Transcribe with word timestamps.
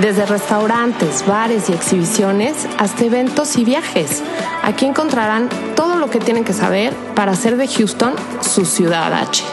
Desde 0.00 0.26
restaurantes, 0.26 1.24
bares 1.24 1.70
y 1.70 1.72
exhibiciones 1.72 2.68
hasta 2.78 3.04
eventos 3.04 3.56
y 3.56 3.64
viajes. 3.64 4.24
Aquí 4.64 4.86
encontrarán 4.86 5.48
todo 5.76 5.94
lo 5.94 6.10
que 6.10 6.18
tienen 6.18 6.42
que 6.42 6.52
saber 6.52 6.92
para 7.14 7.30
hacer 7.30 7.56
de 7.56 7.68
Houston 7.68 8.12
su 8.40 8.64
ciudad 8.64 9.12
H. 9.12 9.44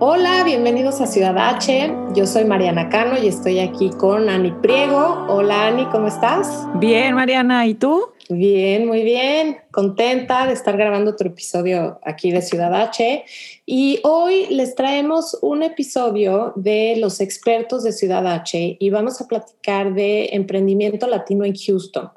Hola, 0.00 0.42
bienvenidos 0.42 1.00
a 1.00 1.06
Ciudad 1.06 1.38
H. 1.38 1.94
Yo 2.14 2.26
soy 2.26 2.44
Mariana 2.44 2.88
Cano 2.88 3.16
y 3.16 3.28
estoy 3.28 3.60
aquí 3.60 3.90
con 3.90 4.28
Ani 4.28 4.50
Priego. 4.50 5.26
Hola 5.28 5.68
Ani, 5.68 5.86
¿cómo 5.86 6.08
estás? 6.08 6.66
Bien, 6.74 7.14
Mariana, 7.14 7.64
¿y 7.66 7.74
tú? 7.74 8.08
Bien, 8.32 8.86
muy 8.86 9.02
bien. 9.02 9.56
Contenta 9.72 10.46
de 10.46 10.52
estar 10.52 10.76
grabando 10.76 11.10
otro 11.10 11.26
episodio 11.26 11.98
aquí 12.04 12.30
de 12.30 12.42
Ciudad 12.42 12.72
H. 12.72 13.24
Y 13.66 13.98
hoy 14.04 14.46
les 14.50 14.76
traemos 14.76 15.36
un 15.42 15.64
episodio 15.64 16.52
de 16.54 16.94
los 16.98 17.20
expertos 17.20 17.82
de 17.82 17.90
Ciudad 17.90 18.24
H 18.28 18.76
y 18.78 18.90
vamos 18.90 19.20
a 19.20 19.26
platicar 19.26 19.94
de 19.94 20.26
emprendimiento 20.26 21.08
latino 21.08 21.44
en 21.44 21.56
Houston. 21.56 22.08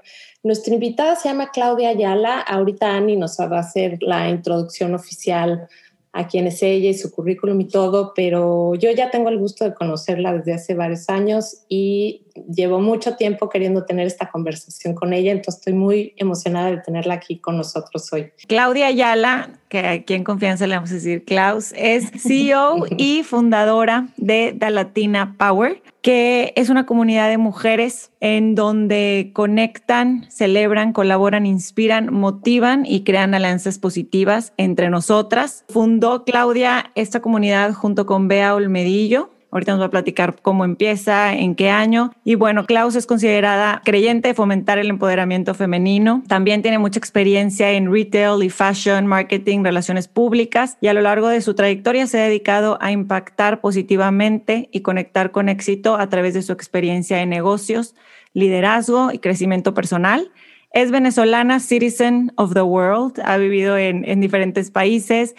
Nuestra 0.43 0.75
invitada 0.75 1.15
se 1.15 1.29
llama 1.29 1.49
Claudia 1.51 1.89
Ayala. 1.89 2.41
Ahorita 2.41 2.95
Ani 2.95 3.15
nos 3.15 3.39
va 3.39 3.57
a 3.57 3.61
hacer 3.61 3.97
la 4.03 4.29
introducción 4.29 4.93
oficial 4.93 5.67
a 6.11 6.27
quién 6.27 6.45
es 6.45 6.61
ella 6.61 6.91
y 6.91 6.93
su 6.93 7.11
currículum 7.11 7.59
y 7.61 7.67
todo, 7.67 8.13
pero 8.15 8.75
yo 8.75 8.91
ya 8.91 9.09
tengo 9.09 9.29
el 9.29 9.39
gusto 9.39 9.65
de 9.65 9.73
conocerla 9.73 10.31
desde 10.33 10.53
hace 10.53 10.75
varios 10.75 11.09
años 11.09 11.63
y 11.69 12.22
llevo 12.35 12.79
mucho 12.79 13.15
tiempo 13.15 13.49
queriendo 13.49 13.85
tener 13.85 14.07
esta 14.07 14.29
conversación 14.29 14.93
con 14.93 15.13
ella, 15.13 15.31
entonces 15.31 15.59
estoy 15.59 15.73
muy 15.73 16.13
emocionada 16.17 16.71
de 16.71 16.77
tenerla 16.77 17.15
aquí 17.15 17.37
con 17.37 17.57
nosotros 17.57 18.11
hoy. 18.11 18.31
Claudia 18.47 18.87
Ayala, 18.87 19.49
que 19.69 19.79
aquí 19.79 20.13
en 20.13 20.23
confianza 20.23 20.67
le 20.67 20.75
vamos 20.75 20.91
a 20.91 20.95
decir 20.95 21.23
Klaus, 21.25 21.73
es 21.75 22.09
CEO 22.17 22.85
y 22.97 23.23
fundadora 23.23 24.07
de 24.17 24.55
The 24.57 24.71
Latina 24.71 25.35
Power, 25.37 25.81
que 26.01 26.53
es 26.57 26.69
una 26.69 26.85
comunidad 26.85 27.29
de 27.29 27.37
mujeres 27.37 28.11
en 28.19 28.55
donde 28.55 29.31
conectan, 29.33 30.25
celebran, 30.29 30.91
colaboran, 30.91 31.45
inspiran, 31.45 32.13
motivan 32.13 32.85
y 32.85 33.03
crean 33.03 33.33
alianzas 33.33 33.79
positivas 33.79 34.53
entre 34.57 34.89
nosotras. 34.89 35.63
Fundó 35.69 36.25
Claudia 36.25 36.91
esta 36.95 37.21
comunidad 37.21 37.73
junto 37.73 38.05
con 38.05 38.27
Bea 38.27 38.53
Olmedillo, 38.53 39.32
Ahorita 39.53 39.73
nos 39.73 39.81
va 39.81 39.85
a 39.85 39.91
platicar 39.91 40.35
cómo 40.41 40.65
empieza, 40.65 41.31
en 41.31 41.53
qué 41.53 41.69
año. 41.69 42.11
Y 42.23 42.33
bueno, 42.33 42.65
Klaus 42.65 42.95
es 42.95 43.05
considerada 43.05 43.83
creyente 43.85 44.29
de 44.29 44.33
fomentar 44.33 44.79
el 44.79 44.89
empoderamiento 44.89 45.53
femenino. 45.53 46.23
También 46.27 46.63
tiene 46.63 46.79
mucha 46.79 46.97
experiencia 46.97 47.69
en 47.69 47.93
retail 47.93 48.41
y 48.41 48.49
fashion, 48.49 49.05
marketing, 49.05 49.63
relaciones 49.63 50.07
públicas 50.07 50.79
y 50.81 50.87
a 50.87 50.95
lo 50.95 51.01
largo 51.01 51.27
de 51.27 51.39
su 51.41 51.53
trayectoria 51.53 52.07
se 52.07 52.19
ha 52.19 52.23
dedicado 52.23 52.79
a 52.81 52.91
impactar 52.91 53.61
positivamente 53.61 54.69
y 54.71 54.81
conectar 54.81 55.29
con 55.29 55.49
éxito 55.49 55.97
a 55.97 56.09
través 56.09 56.33
de 56.33 56.41
su 56.41 56.51
experiencia 56.51 57.21
en 57.21 57.29
negocios, 57.29 57.93
liderazgo 58.33 59.11
y 59.11 59.19
crecimiento 59.19 59.75
personal. 59.75 60.31
Es 60.71 60.89
venezolana, 60.89 61.59
citizen 61.59 62.31
of 62.37 62.55
the 62.55 62.63
world, 62.63 63.19
ha 63.23 63.37
vivido 63.37 63.77
en, 63.77 64.03
en 64.09 64.19
diferentes 64.19 64.71
países. 64.71 65.35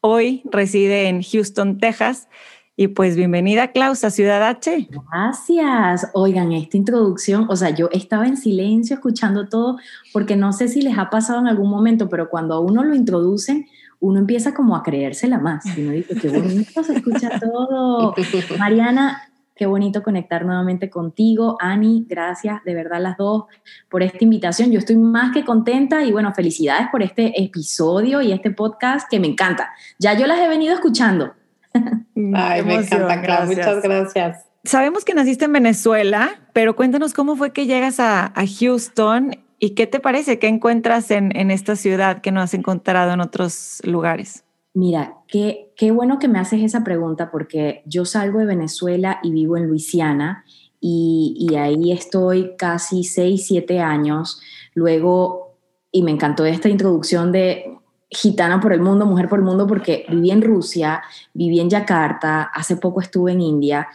Hoy 0.00 0.42
reside 0.50 1.06
en 1.06 1.22
Houston, 1.22 1.78
Texas. 1.78 2.28
Y 2.76 2.88
pues 2.88 3.14
bienvenida, 3.14 3.68
Klaus, 3.68 4.02
a 4.02 4.10
Ciudad 4.10 4.42
H. 4.42 4.88
Gracias. 4.90 6.10
Oigan, 6.12 6.50
esta 6.50 6.76
introducción, 6.76 7.46
o 7.48 7.54
sea, 7.54 7.70
yo 7.70 7.88
estaba 7.92 8.26
en 8.26 8.36
silencio 8.36 8.94
escuchando 8.94 9.48
todo, 9.48 9.78
porque 10.12 10.34
no 10.34 10.52
sé 10.52 10.66
si 10.66 10.82
les 10.82 10.98
ha 10.98 11.08
pasado 11.08 11.38
en 11.38 11.46
algún 11.46 11.70
momento, 11.70 12.08
pero 12.08 12.28
cuando 12.28 12.54
a 12.54 12.58
uno 12.58 12.82
lo 12.82 12.96
introducen, 12.96 13.66
uno 14.00 14.18
empieza 14.18 14.54
como 14.54 14.74
a 14.74 14.82
creérsela 14.82 15.38
más. 15.38 15.64
Y 15.78 15.82
uno 15.82 15.92
dice, 15.92 16.16
qué 16.16 16.28
bonito 16.28 16.82
se 16.82 16.94
escucha 16.94 17.38
todo. 17.38 18.12
Mariana, 18.58 19.22
qué 19.54 19.66
bonito 19.66 20.02
conectar 20.02 20.44
nuevamente 20.44 20.90
contigo. 20.90 21.56
Ani, 21.60 22.04
gracias 22.08 22.64
de 22.64 22.74
verdad 22.74 23.00
las 23.00 23.16
dos 23.16 23.44
por 23.88 24.02
esta 24.02 24.24
invitación. 24.24 24.72
Yo 24.72 24.80
estoy 24.80 24.96
más 24.96 25.32
que 25.32 25.44
contenta 25.44 26.02
y 26.02 26.10
bueno, 26.10 26.34
felicidades 26.34 26.88
por 26.90 27.04
este 27.04 27.40
episodio 27.40 28.20
y 28.20 28.32
este 28.32 28.50
podcast 28.50 29.08
que 29.08 29.20
me 29.20 29.28
encanta. 29.28 29.70
Ya 30.00 30.18
yo 30.18 30.26
las 30.26 30.40
he 30.40 30.48
venido 30.48 30.74
escuchando 30.74 31.34
Ay, 32.34 32.62
me 32.62 32.74
encanta, 32.76 33.22
Clau. 33.22 33.46
Muchas 33.46 33.82
gracias. 33.82 34.46
Sabemos 34.64 35.04
que 35.04 35.14
naciste 35.14 35.44
en 35.44 35.52
Venezuela, 35.52 36.40
pero 36.52 36.74
cuéntanos 36.74 37.12
cómo 37.12 37.36
fue 37.36 37.52
que 37.52 37.66
llegas 37.66 38.00
a, 38.00 38.32
Houston 38.58 39.36
y 39.58 39.70
qué 39.70 39.86
te 39.86 40.00
parece, 40.00 40.38
qué 40.38 40.48
encuentras 40.48 41.10
en, 41.10 41.36
en, 41.36 41.50
esta 41.50 41.76
ciudad 41.76 42.22
que 42.22 42.32
no 42.32 42.40
has 42.40 42.54
encontrado 42.54 43.12
en 43.12 43.20
otros 43.20 43.82
lugares. 43.84 44.44
Mira, 44.72 45.18
qué, 45.28 45.72
qué 45.76 45.90
bueno 45.90 46.18
que 46.18 46.28
me 46.28 46.38
haces 46.38 46.62
esa 46.62 46.82
pregunta 46.82 47.30
porque 47.30 47.82
yo 47.84 48.04
salgo 48.04 48.38
de 48.38 48.46
Venezuela 48.46 49.20
y 49.22 49.32
vivo 49.32 49.56
en 49.56 49.68
Luisiana 49.68 50.44
y, 50.80 51.36
y 51.38 51.56
ahí 51.56 51.92
estoy 51.92 52.56
casi 52.56 53.04
6, 53.04 53.46
7 53.46 53.80
años. 53.80 54.40
Luego, 54.74 55.58
y 55.92 56.02
me 56.02 56.10
encantó 56.10 56.44
esta 56.46 56.68
introducción 56.68 57.32
de 57.32 57.78
gitana 58.14 58.60
por 58.60 58.72
el 58.72 58.80
mundo, 58.80 59.06
mujer 59.06 59.28
por 59.28 59.40
el 59.40 59.44
mundo, 59.44 59.66
porque 59.66 60.06
viví 60.08 60.30
en 60.30 60.42
Rusia, 60.42 61.02
viví 61.32 61.60
en 61.60 61.68
Yakarta, 61.68 62.42
hace 62.42 62.76
poco 62.76 63.00
estuve 63.00 63.32
en 63.32 63.40
India 63.40 63.88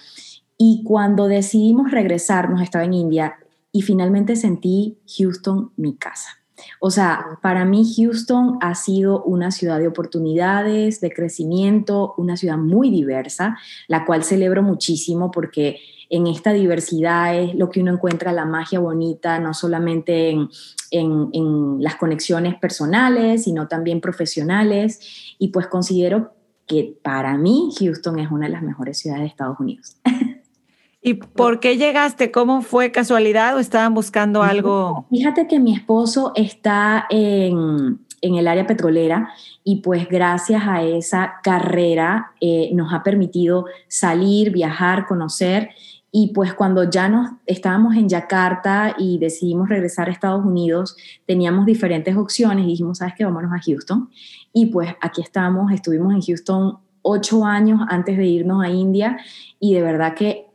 y 0.57 0.83
cuando 0.83 1.27
decidimos 1.27 1.89
regresarnos 1.89 2.61
estaba 2.61 2.83
en 2.83 2.93
India 2.93 3.37
y 3.71 3.81
finalmente 3.81 4.35
sentí 4.35 4.97
Houston 5.17 5.71
mi 5.77 5.95
casa. 5.95 6.38
O 6.79 6.91
sea, 6.91 7.39
para 7.41 7.65
mí 7.65 7.83
Houston 7.95 8.57
ha 8.61 8.75
sido 8.75 9.23
una 9.23 9.51
ciudad 9.51 9.79
de 9.79 9.87
oportunidades, 9.87 11.01
de 11.01 11.11
crecimiento, 11.11 12.13
una 12.17 12.37
ciudad 12.37 12.57
muy 12.57 12.89
diversa, 12.89 13.57
la 13.87 14.05
cual 14.05 14.23
celebro 14.23 14.63
muchísimo 14.63 15.31
porque 15.31 15.79
en 16.09 16.27
esta 16.27 16.53
diversidad 16.53 17.37
es 17.37 17.55
lo 17.55 17.69
que 17.69 17.81
uno 17.81 17.93
encuentra 17.93 18.31
la 18.31 18.45
magia 18.45 18.79
bonita, 18.79 19.39
no 19.39 19.53
solamente 19.53 20.29
en, 20.29 20.49
en, 20.91 21.81
las 21.81 21.95
conexiones 21.95 22.55
personales, 22.55 23.43
sino 23.43 23.67
también 23.67 24.01
profesionales. 24.01 25.35
Y 25.37 25.49
pues 25.49 25.67
considero 25.67 26.33
que 26.65 26.97
para 27.03 27.37
mí 27.37 27.71
Houston 27.79 28.19
es 28.19 28.31
una 28.31 28.47
de 28.47 28.53
las 28.53 28.63
mejores 28.63 28.97
ciudades 28.97 29.23
de 29.23 29.27
Estados 29.27 29.59
Unidos. 29.59 29.97
¿Y 31.09 31.15
por 31.15 31.59
qué 31.59 31.75
llegaste? 31.75 32.29
¿Cómo 32.29 32.61
fue 32.61 32.91
casualidad 32.91 33.55
o 33.55 33.59
estaban 33.59 33.95
buscando 33.95 34.43
algo? 34.43 35.07
Fíjate 35.09 35.47
que 35.47 35.59
mi 35.59 35.73
esposo 35.73 36.33
está 36.35 37.07
en, 37.09 37.99
en 38.21 38.35
el 38.35 38.47
área 38.47 38.67
petrolera 38.67 39.29
y 39.63 39.77
pues 39.77 40.07
gracias 40.07 40.61
a 40.67 40.83
esa 40.83 41.39
carrera 41.41 42.33
eh, 42.41 42.69
nos 42.75 42.93
ha 42.93 43.01
permitido 43.01 43.65
salir, 43.87 44.51
viajar, 44.51 45.07
conocer 45.07 45.71
y 46.11 46.31
pues 46.31 46.53
cuando 46.53 46.87
ya 46.87 47.09
nos 47.09 47.31
estábamos 47.47 47.95
en 47.95 48.07
Yakarta 48.07 48.95
y 48.99 49.17
decidimos 49.17 49.67
regresar 49.67 50.09
a 50.09 50.11
Estados 50.11 50.45
Unidos, 50.45 50.95
teníamos 51.25 51.65
diferentes 51.65 52.15
opciones 52.15 52.65
y 52.65 52.67
dijimos, 52.67 52.99
¿sabes 52.99 53.15
qué? 53.17 53.25
Vámonos 53.25 53.51
a 53.51 53.59
Houston. 53.59 54.11
Y 54.53 54.67
pues 54.67 54.93
aquí 55.01 55.21
estamos, 55.21 55.71
estuvimos 55.71 56.13
en 56.13 56.21
Houston 56.21 56.77
ocho 57.01 57.45
años 57.45 57.81
antes 57.89 58.15
de 58.15 58.27
irnos 58.27 58.63
a 58.63 58.69
India 58.69 59.17
y 59.59 59.73
de 59.73 59.81
verdad 59.81 60.13
que 60.13 60.48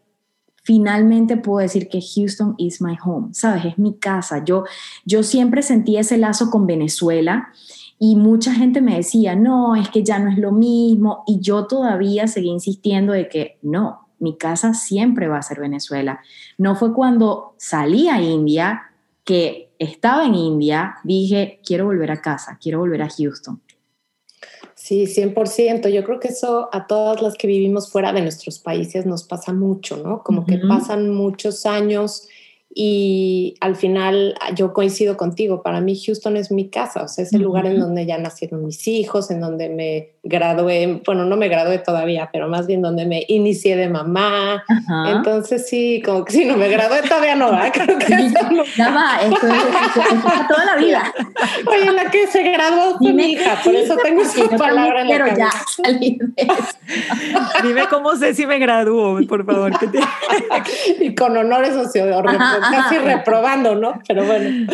finalmente 0.64 1.36
puedo 1.36 1.60
decir 1.60 1.88
que 1.88 2.00
Houston 2.00 2.54
is 2.58 2.80
my 2.80 2.96
home, 3.02 3.28
¿sabes? 3.32 3.66
Es 3.66 3.78
mi 3.78 3.94
casa. 3.94 4.44
Yo, 4.44 4.64
yo 5.04 5.22
siempre 5.22 5.62
sentí 5.62 5.96
ese 5.96 6.16
lazo 6.16 6.50
con 6.50 6.66
Venezuela 6.66 7.50
y 7.98 8.16
mucha 8.16 8.52
gente 8.52 8.80
me 8.80 8.96
decía, 8.96 9.36
no, 9.36 9.76
es 9.76 9.88
que 9.90 10.02
ya 10.02 10.18
no 10.18 10.30
es 10.30 10.38
lo 10.38 10.52
mismo 10.52 11.22
y 11.26 11.38
yo 11.40 11.66
todavía 11.66 12.26
seguí 12.26 12.48
insistiendo 12.48 13.12
de 13.12 13.28
que 13.28 13.58
no, 13.62 14.08
mi 14.18 14.36
casa 14.36 14.74
siempre 14.74 15.28
va 15.28 15.38
a 15.38 15.42
ser 15.42 15.60
Venezuela. 15.60 16.20
No 16.58 16.74
fue 16.76 16.94
cuando 16.94 17.54
salí 17.58 18.08
a 18.08 18.20
India, 18.20 18.90
que 19.22 19.70
estaba 19.78 20.24
en 20.24 20.34
India, 20.34 20.96
dije, 21.04 21.60
quiero 21.64 21.86
volver 21.86 22.10
a 22.10 22.20
casa, 22.20 22.58
quiero 22.60 22.78
volver 22.78 23.02
a 23.02 23.08
Houston. 23.08 23.60
Sí, 24.84 25.06
100%. 25.06 25.88
Yo 25.88 26.04
creo 26.04 26.20
que 26.20 26.28
eso 26.28 26.68
a 26.70 26.86
todas 26.86 27.22
las 27.22 27.36
que 27.36 27.46
vivimos 27.46 27.90
fuera 27.90 28.12
de 28.12 28.20
nuestros 28.20 28.58
países 28.58 29.06
nos 29.06 29.24
pasa 29.24 29.54
mucho, 29.54 29.96
¿no? 29.96 30.22
Como 30.22 30.44
que 30.44 30.58
pasan 30.58 31.08
muchos 31.08 31.64
años 31.64 32.28
y 32.74 33.54
al 33.60 33.76
final 33.76 34.34
yo 34.54 34.72
coincido 34.72 35.16
contigo, 35.16 35.62
para 35.62 35.80
mí 35.80 36.00
Houston 36.04 36.36
es 36.36 36.50
mi 36.50 36.68
casa, 36.68 37.02
o 37.02 37.08
sea, 37.08 37.24
es 37.24 37.32
el 37.32 37.42
lugar 37.42 37.66
en 37.66 37.78
donde 37.78 38.04
ya 38.04 38.18
nacieron 38.18 38.64
mis 38.64 38.86
hijos, 38.88 39.30
en 39.30 39.40
donde 39.40 39.68
me 39.68 40.14
gradué, 40.24 41.02
bueno, 41.04 41.24
no 41.24 41.36
me 41.36 41.48
gradué 41.48 41.78
todavía, 41.78 42.30
pero 42.32 42.48
más 42.48 42.66
bien 42.66 42.82
donde 42.82 43.04
me 43.06 43.24
inicié 43.28 43.76
de 43.76 43.88
mamá. 43.88 44.64
Entonces 45.06 45.68
sí, 45.68 46.02
como 46.04 46.24
que 46.24 46.32
sí, 46.32 46.44
no 46.46 46.56
me 46.56 46.68
gradué 46.68 47.02
todavía 47.02 47.36
no 47.36 47.52
va, 47.52 47.70
creo 47.72 47.98
que 47.98 48.32
Ya 48.76 48.90
va, 48.90 49.18
esto 49.22 49.46
es, 49.46 50.48
toda 50.48 50.64
la 50.64 50.76
vida. 50.76 51.14
Oye, 51.66 51.92
la 51.92 52.10
que 52.10 52.26
se 52.26 52.42
graduó 52.42 52.98
fue 52.98 53.12
mi 53.12 53.32
hija, 53.32 53.60
por 53.62 53.74
eso 53.74 53.96
tengo 54.02 54.24
su 54.24 54.48
palabra 54.56 55.02
en 55.02 55.08
la 55.08 55.14
Pero 55.14 55.36
ya 55.36 55.50
Dime 57.62 57.82
cómo 57.88 58.16
sé 58.16 58.34
si 58.34 58.46
me 58.46 58.58
gradúo, 58.58 59.20
por 59.28 59.44
favor. 59.44 59.72
y 61.00 61.14
con 61.14 61.36
honores 61.36 61.76
o 61.76 61.88
casi 62.70 62.98
reprobando, 62.98 63.74
¿no? 63.74 64.00
Pero 64.06 64.24
bueno. 64.24 64.72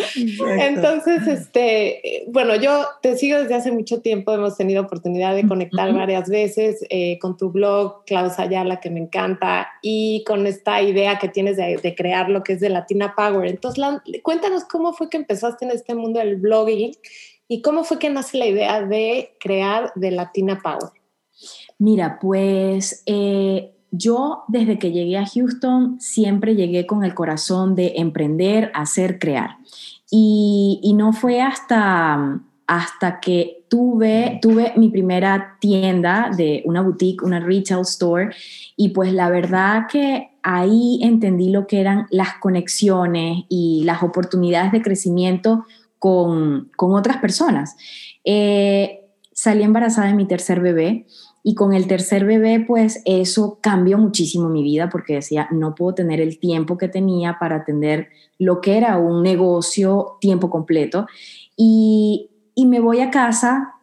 Entonces, 0.59 1.27
este, 1.27 2.25
bueno, 2.27 2.55
yo 2.55 2.85
te 3.01 3.17
sigo 3.17 3.37
desde 3.37 3.55
hace 3.55 3.71
mucho 3.71 4.01
tiempo, 4.01 4.33
hemos 4.33 4.57
tenido 4.57 4.83
oportunidad 4.83 5.35
de 5.35 5.47
conectar 5.47 5.93
varias 5.93 6.29
veces 6.29 6.85
eh, 6.89 7.19
con 7.19 7.37
tu 7.37 7.51
blog, 7.51 8.05
Klaus 8.05 8.39
Ayala, 8.39 8.79
que 8.79 8.89
me 8.89 8.99
encanta, 8.99 9.67
y 9.81 10.23
con 10.25 10.47
esta 10.47 10.81
idea 10.81 11.19
que 11.19 11.27
tienes 11.27 11.57
de, 11.57 11.95
crear 11.95 12.29
lo 12.29 12.43
que 12.43 12.53
es 12.53 12.59
de 12.59 12.69
Latina 12.69 13.13
Power. 13.15 13.49
Entonces, 13.49 13.83
cuéntanos 14.23 14.63
cómo 14.65 14.93
fue 14.93 15.09
que 15.09 15.17
empezaste 15.17 15.65
en 15.65 15.71
este 15.71 15.95
mundo 15.95 16.19
del 16.19 16.37
blogging 16.37 16.93
y 17.47 17.61
cómo 17.61 17.83
fue 17.83 17.99
que 17.99 18.09
nace 18.09 18.37
la 18.37 18.47
idea 18.47 18.81
de 18.81 19.35
crear 19.39 19.91
de 19.95 20.11
Latina 20.11 20.61
Power. 20.63 20.91
Mira, 21.79 22.19
pues 22.21 23.03
eh, 23.05 23.73
yo 23.91 24.43
desde 24.47 24.79
que 24.79 24.91
llegué 24.91 25.17
a 25.17 25.25
Houston 25.25 25.99
siempre 25.99 26.55
llegué 26.55 26.87
con 26.87 27.03
el 27.03 27.13
corazón 27.13 27.75
de 27.75 27.93
emprender, 27.97 28.71
hacer, 28.73 29.19
crear. 29.19 29.57
Y, 30.09 30.93
no 30.95 31.13
fue 31.13 31.41
hasta, 31.41 32.41
hasta 32.67 33.19
que 33.19 33.65
tuve, 33.69 34.39
tuve 34.41 34.73
mi 34.75 34.89
primera 34.89 35.57
tienda 35.59 36.31
de 36.35 36.63
una 36.65 36.81
boutique, 36.81 37.23
una 37.23 37.39
retail 37.39 37.81
store, 37.81 38.29
y 38.75 38.89
pues 38.89 39.13
la 39.13 39.29
verdad 39.29 39.87
que 39.89 40.31
ahí 40.43 40.99
entendí 41.01 41.49
lo 41.49 41.67
que 41.67 41.79
eran 41.79 42.07
las 42.11 42.35
conexiones 42.39 43.45
y 43.47 43.83
las 43.85 44.03
oportunidades 44.03 44.71
de 44.71 44.81
crecimiento 44.81 45.65
con, 45.99 46.71
otras 46.77 47.17
personas. 47.17 47.75
Eh, 48.25 49.01
salí 49.31 49.63
embarazada 49.63 50.07
de 50.07 50.13
mi 50.13 50.25
tercer 50.25 50.59
bebé 50.59 51.05
y 51.43 51.55
con 51.55 51.73
el 51.73 51.87
tercer 51.87 52.25
bebé, 52.25 52.63
pues 52.65 53.01
eso 53.05 53.57
cambió 53.61 53.97
muchísimo 53.97 54.49
mi 54.49 54.63
vida 54.63 54.89
porque 54.89 55.15
decía, 55.15 55.47
no 55.51 55.73
puedo 55.73 55.95
tener 55.95 56.21
el 56.21 56.39
tiempo 56.39 56.77
que 56.77 56.87
tenía 56.87 57.37
para 57.39 57.57
atender 57.57 58.09
lo 58.37 58.61
que 58.61 58.77
era 58.77 58.97
un 58.97 59.23
negocio 59.23 60.17
tiempo 60.19 60.49
completo. 60.49 61.07
Y, 61.55 62.27
me 62.63 62.79
voy 62.79 63.01
a 63.01 63.09
casa, 63.09 63.73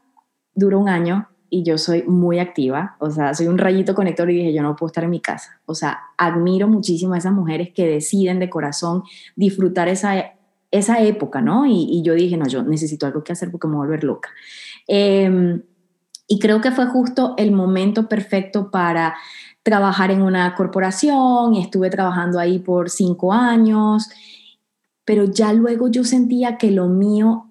duró 0.55 0.79
un 0.79 0.89
año 0.89 1.29
y 1.51 1.65
yo 1.65 1.79
soy 1.79 2.05
muy 2.05 2.39
activa, 2.39 2.97
o 3.01 3.11
sea, 3.11 3.35
soy 3.35 3.49
un 3.49 3.59
rayito 3.59 3.93
conector 3.93 4.31
y 4.31 4.37
dije, 4.37 4.53
yo 4.53 4.63
no 4.63 4.77
puedo 4.77 4.87
estar 4.89 5.03
en 5.03 5.11
mi 5.11 5.21
casa. 5.21 5.61
O 5.67 5.75
sea, 5.75 5.99
admiro 6.17 6.69
muchísimo 6.69 7.15
a 7.15 7.19
esas 7.19 7.33
mujeres 7.33 7.71
que 7.75 7.89
deciden 7.89 8.39
de 8.39 8.49
corazón 8.49 9.03
disfrutar 9.35 9.89
esa, 9.89 10.33
esa 10.71 11.03
época, 11.03 11.41
¿no? 11.41 11.67
Y, 11.67 12.03
yo 12.05 12.15
dije, 12.15 12.37
no, 12.37 12.47
yo 12.47 12.63
necesito 12.63 13.07
algo 13.07 13.25
que 13.25 13.33
hacer 13.33 13.51
porque 13.51 13.67
me 13.67 13.75
voy 13.75 13.85
a 13.85 13.87
volver 13.89 14.05
loca. 14.05 14.31
Eh, 14.87 15.61
y 16.29 16.39
creo 16.39 16.61
que 16.61 16.71
fue 16.71 16.87
justo 16.87 17.35
el 17.39 17.53
momento 17.53 18.07
perfecto 18.07 18.71
para 18.71 19.17
trabajar 19.63 20.11
en 20.11 20.23
una 20.23 20.55
corporación 20.55 21.55
y 21.55 21.63
estuve 21.63 21.91
trabajando 21.91 22.39
ahí 22.39 22.59
por 22.59 22.91
cinco 22.91 23.33
años, 23.33 24.09
pero 25.05 25.25
ya 25.25 25.53
luego 25.55 25.89
yo 25.89 26.05
sentía 26.05 26.59
que 26.59 26.71
lo 26.71 26.87
mío, 26.87 27.51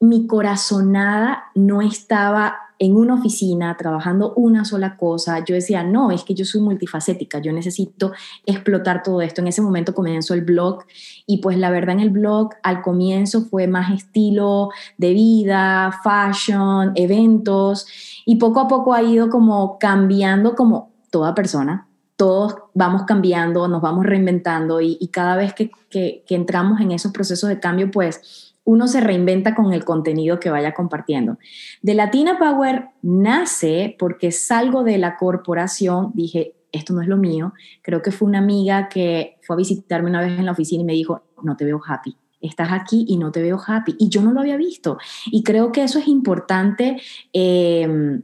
mi 0.00 0.26
corazonada 0.26 1.44
no 1.54 1.80
estaba 1.80 2.65
en 2.78 2.96
una 2.96 3.14
oficina 3.14 3.76
trabajando 3.76 4.34
una 4.34 4.64
sola 4.64 4.96
cosa, 4.96 5.44
yo 5.44 5.54
decía, 5.54 5.82
no, 5.82 6.10
es 6.10 6.24
que 6.24 6.34
yo 6.34 6.44
soy 6.44 6.60
multifacética, 6.60 7.38
yo 7.38 7.52
necesito 7.52 8.12
explotar 8.44 9.02
todo 9.02 9.22
esto. 9.22 9.40
En 9.40 9.48
ese 9.48 9.62
momento 9.62 9.94
comenzó 9.94 10.34
el 10.34 10.42
blog 10.42 10.84
y 11.26 11.38
pues 11.38 11.56
la 11.58 11.70
verdad 11.70 11.94
en 11.94 12.00
el 12.00 12.10
blog 12.10 12.50
al 12.62 12.82
comienzo 12.82 13.42
fue 13.42 13.66
más 13.66 13.92
estilo 13.92 14.70
de 14.98 15.12
vida, 15.12 15.98
fashion, 16.02 16.92
eventos 16.94 17.86
y 18.26 18.36
poco 18.36 18.60
a 18.60 18.68
poco 18.68 18.92
ha 18.92 19.02
ido 19.02 19.30
como 19.30 19.78
cambiando 19.78 20.54
como 20.54 20.90
toda 21.10 21.34
persona. 21.34 21.88
Todos 22.16 22.56
vamos 22.72 23.02
cambiando, 23.02 23.68
nos 23.68 23.82
vamos 23.82 24.06
reinventando 24.06 24.80
y, 24.80 24.96
cada 25.12 25.36
vez 25.36 25.52
que, 25.52 25.70
que 25.90 26.24
entramos 26.34 26.80
en 26.80 26.92
esos 26.92 27.12
procesos 27.12 27.50
de 27.50 27.60
cambio, 27.60 27.90
pues 27.90 28.45
uno 28.66 28.88
se 28.88 29.00
reinventa 29.00 29.54
con 29.54 29.72
el 29.72 29.84
contenido 29.84 30.40
que 30.40 30.50
vaya 30.50 30.74
compartiendo. 30.74 31.38
De 31.82 31.94
Latina 31.94 32.36
Power 32.36 32.88
nace 33.00 33.94
porque 33.96 34.32
salgo 34.32 34.82
de 34.82 34.98
la 34.98 35.16
corporación, 35.16 36.10
dije, 36.14 36.56
esto 36.72 36.92
no 36.92 37.00
es 37.00 37.06
lo 37.06 37.16
mío. 37.16 37.54
Creo 37.80 38.02
que 38.02 38.10
fue 38.10 38.28
una 38.28 38.38
amiga 38.38 38.88
que 38.88 39.38
fue 39.42 39.54
a 39.54 39.56
visitarme 39.56 40.10
una 40.10 40.20
vez 40.20 40.36
en 40.36 40.44
la 40.44 40.52
oficina 40.52 40.82
y 40.82 40.84
me 40.86 40.92
dijo, 40.94 41.22
no 41.44 41.56
te 41.56 41.64
veo 41.64 41.80
happy. 41.86 42.16
Estás 42.40 42.72
aquí 42.72 43.06
y 43.08 43.18
no 43.18 43.30
te 43.30 43.40
veo 43.40 43.58
happy. 43.64 43.94
Y 44.00 44.08
yo 44.08 44.20
no 44.20 44.32
lo 44.32 44.40
había 44.40 44.56
visto. 44.56 44.98
Y 45.26 45.44
creo 45.44 45.70
que 45.70 45.84
eso 45.84 46.00
es 46.00 46.08
importante 46.08 47.00
em, 47.32 48.22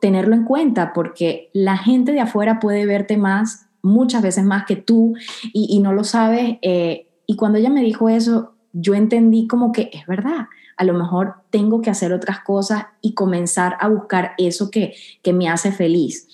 tenerlo 0.00 0.36
en 0.36 0.44
cuenta 0.44 0.92
porque 0.92 1.50
la 1.52 1.76
gente 1.76 2.12
de 2.12 2.20
afuera 2.20 2.60
puede 2.60 2.86
verte 2.86 3.16
más, 3.16 3.68
muchas 3.82 4.22
veces 4.22 4.44
más 4.44 4.66
que 4.66 4.76
tú, 4.76 5.14
y, 5.52 5.80
no 5.80 5.92
lo 5.92 6.04
sabes. 6.04 6.58
Eh, 6.62 7.08
y 7.26 7.34
cuando 7.34 7.58
ella 7.58 7.70
me 7.70 7.82
dijo 7.82 8.08
eso, 8.08 8.53
yo 8.74 8.94
entendí 8.94 9.46
como 9.46 9.72
que 9.72 9.88
es 9.92 10.06
verdad, 10.06 10.48
a 10.76 10.84
lo 10.84 10.92
mejor 10.92 11.36
tengo 11.50 11.80
que 11.80 11.88
hacer 11.88 12.12
otras 12.12 12.40
cosas 12.40 12.86
y 13.00 13.14
comenzar 13.14 13.76
a 13.80 13.88
buscar 13.88 14.32
eso 14.36 14.70
que, 14.70 14.94
que 15.22 15.32
me 15.32 15.48
hace 15.48 15.72
feliz. 15.72 16.28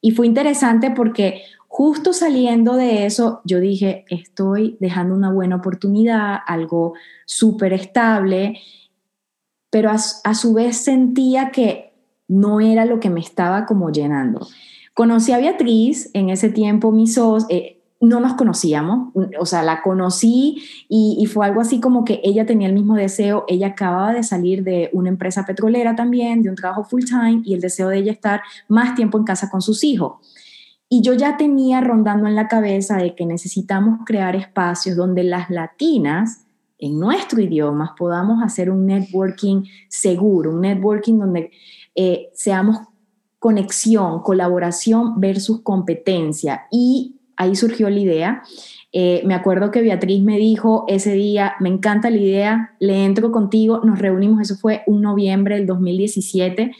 Y 0.00 0.10
fue 0.10 0.26
interesante 0.26 0.90
porque 0.90 1.42
justo 1.68 2.12
saliendo 2.12 2.74
de 2.74 3.06
eso, 3.06 3.40
yo 3.44 3.60
dije, 3.60 4.04
estoy 4.10 4.76
dejando 4.80 5.14
una 5.14 5.32
buena 5.32 5.56
oportunidad, 5.56 6.36
algo 6.46 6.94
súper 7.24 7.72
estable, 7.72 8.58
pero 9.70 9.90
a, 9.90 10.34
su 10.34 10.52
vez 10.52 10.76
sentía 10.76 11.50
que 11.50 11.94
no 12.28 12.60
era 12.60 12.84
lo 12.84 13.00
que 13.00 13.08
me 13.08 13.20
estaba 13.20 13.64
como 13.64 13.90
llenando. 13.90 14.46
Conocí 14.92 15.32
a 15.32 15.38
Beatriz 15.38 16.10
en 16.12 16.28
ese 16.28 16.50
tiempo, 16.50 16.92
mi 16.92 17.06
sos, 17.06 17.46
eh, 17.48 17.71
no 18.02 18.18
nos 18.18 18.34
conocíamos, 18.34 19.12
o 19.38 19.46
sea, 19.46 19.62
la 19.62 19.80
conocí 19.80 20.60
y, 20.88 21.24
fue 21.32 21.46
algo 21.46 21.60
así 21.60 21.80
como 21.80 22.04
que 22.04 22.20
ella 22.24 22.44
tenía 22.44 22.66
el 22.66 22.74
mismo 22.74 22.96
deseo, 22.96 23.44
ella 23.46 23.68
acababa 23.68 24.12
de 24.12 24.24
salir 24.24 24.64
de 24.64 24.90
una 24.92 25.08
empresa 25.08 25.46
petrolera 25.46 25.94
también, 25.94 26.42
de 26.42 26.50
un 26.50 26.56
trabajo 26.56 26.82
full 26.82 27.04
time 27.04 27.42
y 27.44 27.54
el 27.54 27.60
deseo 27.60 27.88
de 27.88 27.98
ella 27.98 28.10
estar 28.10 28.42
más 28.66 28.96
tiempo 28.96 29.18
en 29.18 29.24
casa 29.24 29.48
con 29.48 29.62
sus 29.62 29.84
hijos. 29.84 30.14
Y 30.88 31.00
yo 31.02 31.14
ya 31.14 31.36
tenía 31.36 31.80
rondando 31.80 32.26
en 32.26 32.34
la 32.34 32.48
cabeza 32.48 32.96
de 32.96 33.14
que 33.14 33.24
necesitamos 33.24 34.00
crear 34.04 34.34
espacios 34.34 34.96
donde 34.96 35.22
las 35.22 35.48
latinas, 35.48 36.44
en 36.80 36.98
nuestro 36.98 37.40
idioma, 37.40 37.94
podamos 37.96 38.42
hacer 38.42 38.68
un 38.68 38.84
networking 38.84 39.62
seguro, 39.88 40.50
un 40.50 40.60
networking 40.62 41.20
donde 41.20 41.52
eh, 41.94 42.30
seamos 42.34 42.78
conexión, 43.38 44.22
colaboración 44.22 45.20
versus 45.20 45.60
competencia 45.60 46.66
y 46.72 47.20
ahí 47.36 47.54
surgió 47.56 47.90
la 47.90 47.98
idea. 47.98 48.42
Eh, 48.92 49.22
me 49.24 49.34
acuerdo 49.34 49.70
que 49.70 49.80
Beatriz 49.80 50.22
me 50.22 50.36
dijo 50.36 50.84
ese 50.86 51.14
día, 51.14 51.54
me 51.60 51.70
encanta 51.70 52.10
la 52.10 52.18
idea, 52.18 52.74
le 52.78 53.04
entro 53.04 53.32
contigo, 53.32 53.80
nos 53.84 53.98
reunimos, 53.98 54.42
eso 54.42 54.56
fue 54.56 54.82
un 54.86 55.00
noviembre 55.00 55.56
del 55.56 55.66
2017, 55.66 56.72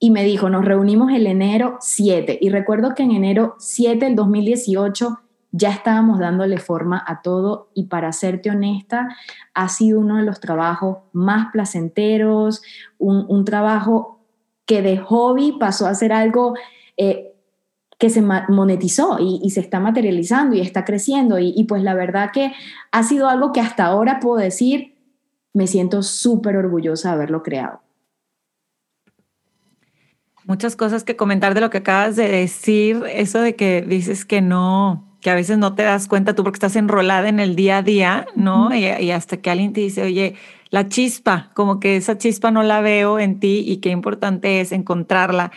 y 0.00 0.10
me 0.10 0.24
dijo, 0.24 0.50
nos 0.50 0.64
reunimos 0.64 1.12
el 1.12 1.28
enero 1.28 1.76
7, 1.80 2.38
y 2.40 2.48
recuerdo 2.50 2.94
que 2.96 3.04
en 3.04 3.12
enero 3.12 3.54
7 3.60 4.04
del 4.04 4.16
2018 4.16 5.20
ya 5.52 5.70
estábamos 5.70 6.18
dándole 6.18 6.58
forma 6.58 7.04
a 7.06 7.22
todo, 7.22 7.68
y 7.74 7.84
para 7.84 8.12
serte 8.12 8.50
honesta, 8.50 9.16
ha 9.54 9.68
sido 9.68 10.00
uno 10.00 10.16
de 10.16 10.24
los 10.24 10.40
trabajos 10.40 10.98
más 11.12 11.52
placenteros, 11.52 12.62
un, 12.98 13.44
trabajo 13.44 14.18
que 14.66 14.82
de 14.82 14.98
hobby 14.98 15.58
pasó 15.60 15.86
a 15.86 15.94
ser 15.94 16.12
algo... 16.12 16.54
Eh, 16.96 17.31
que 18.02 18.10
se 18.10 18.20
monetizó 18.20 19.18
y, 19.20 19.48
se 19.50 19.60
está 19.60 19.78
materializando 19.78 20.56
y 20.56 20.60
está 20.60 20.84
creciendo. 20.84 21.38
Y, 21.38 21.62
pues 21.68 21.84
la 21.84 21.94
verdad 21.94 22.32
que 22.32 22.52
ha 22.90 23.02
sido 23.04 23.28
algo 23.28 23.52
que 23.52 23.60
hasta 23.60 23.84
ahora 23.84 24.18
puedo 24.18 24.38
decir, 24.38 24.96
me 25.54 25.68
siento 25.68 26.02
súper 26.02 26.56
orgullosa 26.56 27.10
de 27.10 27.14
haberlo 27.14 27.44
creado. 27.44 27.80
Muchas 30.46 30.74
cosas 30.74 31.04
que 31.04 31.14
comentar 31.14 31.54
de 31.54 31.60
lo 31.60 31.70
que 31.70 31.78
acabas 31.78 32.16
de 32.16 32.26
decir, 32.26 33.04
eso 33.08 33.40
de 33.40 33.54
que 33.54 33.82
dices 33.82 34.24
que 34.24 34.40
no, 34.40 35.16
que 35.20 35.30
a 35.30 35.36
veces 35.36 35.58
no 35.58 35.76
te 35.76 35.84
das 35.84 36.08
cuenta 36.08 36.34
tú 36.34 36.42
porque 36.42 36.56
estás 36.56 36.74
enrolada 36.74 37.28
en 37.28 37.38
el 37.38 37.54
día 37.54 37.76
a 37.76 37.82
día, 37.82 38.26
¿no? 38.34 38.74
y, 38.74 38.84
y, 38.84 39.12
hasta 39.12 39.36
que 39.36 39.48
alguien 39.48 39.72
te 39.72 39.80
dice, 39.80 40.02
oye, 40.02 40.34
la 40.70 40.88
chispa, 40.88 41.52
como 41.54 41.78
que 41.78 41.98
esa 41.98 42.18
chispa 42.18 42.50
no 42.50 42.64
la 42.64 42.80
veo 42.80 43.20
en 43.20 43.38
ti 43.38 43.62
y 43.64 43.76
qué 43.76 43.90
importante 43.90 44.60
es 44.60 44.72
encontrarla. 44.72 45.52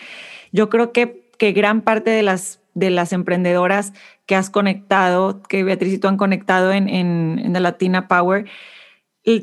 Yo 0.51 0.69
creo 0.69 0.91
que 0.91 1.24
que 1.37 1.51
gran 1.51 1.81
parte 1.81 2.11
de 2.11 2.23
las 2.23 2.61
de 2.73 2.89
las 2.89 3.13
emprendedoras 3.13 3.93
que 4.25 4.35
has 4.35 4.49
conectado, 4.49 5.41
que 5.43 5.63
Beatriz 5.63 5.93
y 5.93 5.97
tú 5.97 6.09
han 6.09 6.17
conectado 6.17 6.73
en, 6.73 6.89
en, 6.89 7.39
en 7.41 7.63
Latina 7.63 8.09
Power, 8.09 8.45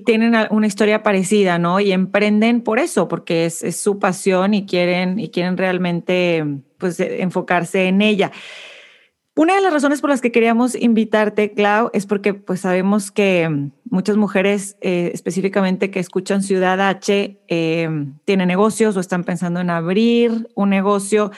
tienen 0.05 0.35
una 0.51 0.67
historia 0.67 1.03
parecida, 1.03 1.59
¿no? 1.59 1.81
Y 1.81 1.93
emprenden 1.93 2.61
por 2.61 2.79
eso, 2.79 3.09
porque 3.09 3.47
es, 3.47 3.77
su 3.77 3.99
pasión 3.99 4.55
y 4.55 4.65
quieren, 4.65 5.19
y 5.19 5.31
quieren 5.31 5.57
realmente 5.57 6.45
pues, 6.79 7.01
enfocarse 7.01 7.89
en 7.89 8.01
ella. 8.01 8.31
Una 9.35 9.57
de 9.57 9.63
las 9.63 9.73
razones 9.73 10.01
por 10.01 10.11
las 10.11 10.21
que 10.21 10.31
queríamos 10.31 10.75
invitarte, 10.77 11.53
Clau, 11.53 11.91
es 11.95 12.07
porque 12.07 12.35
pues 12.35 12.61
sabemos 12.61 13.11
que 13.11 13.71
muchas 13.89 14.17
mujeres, 14.17 14.77
eh, 14.83 15.11
específicamente 15.15 15.91
que 15.91 16.01
escuchan 16.01 16.43
Ciudad 16.43 16.81
H, 16.81 17.41
eh, 17.49 17.89
tienen 18.25 18.49
negocios 18.49 18.97
o 18.97 19.01
están 19.01 19.25
pensando 19.25 19.61
en 19.61 19.71
abrir 19.71 20.49
un 20.55 20.69
negocio. 20.69 21.33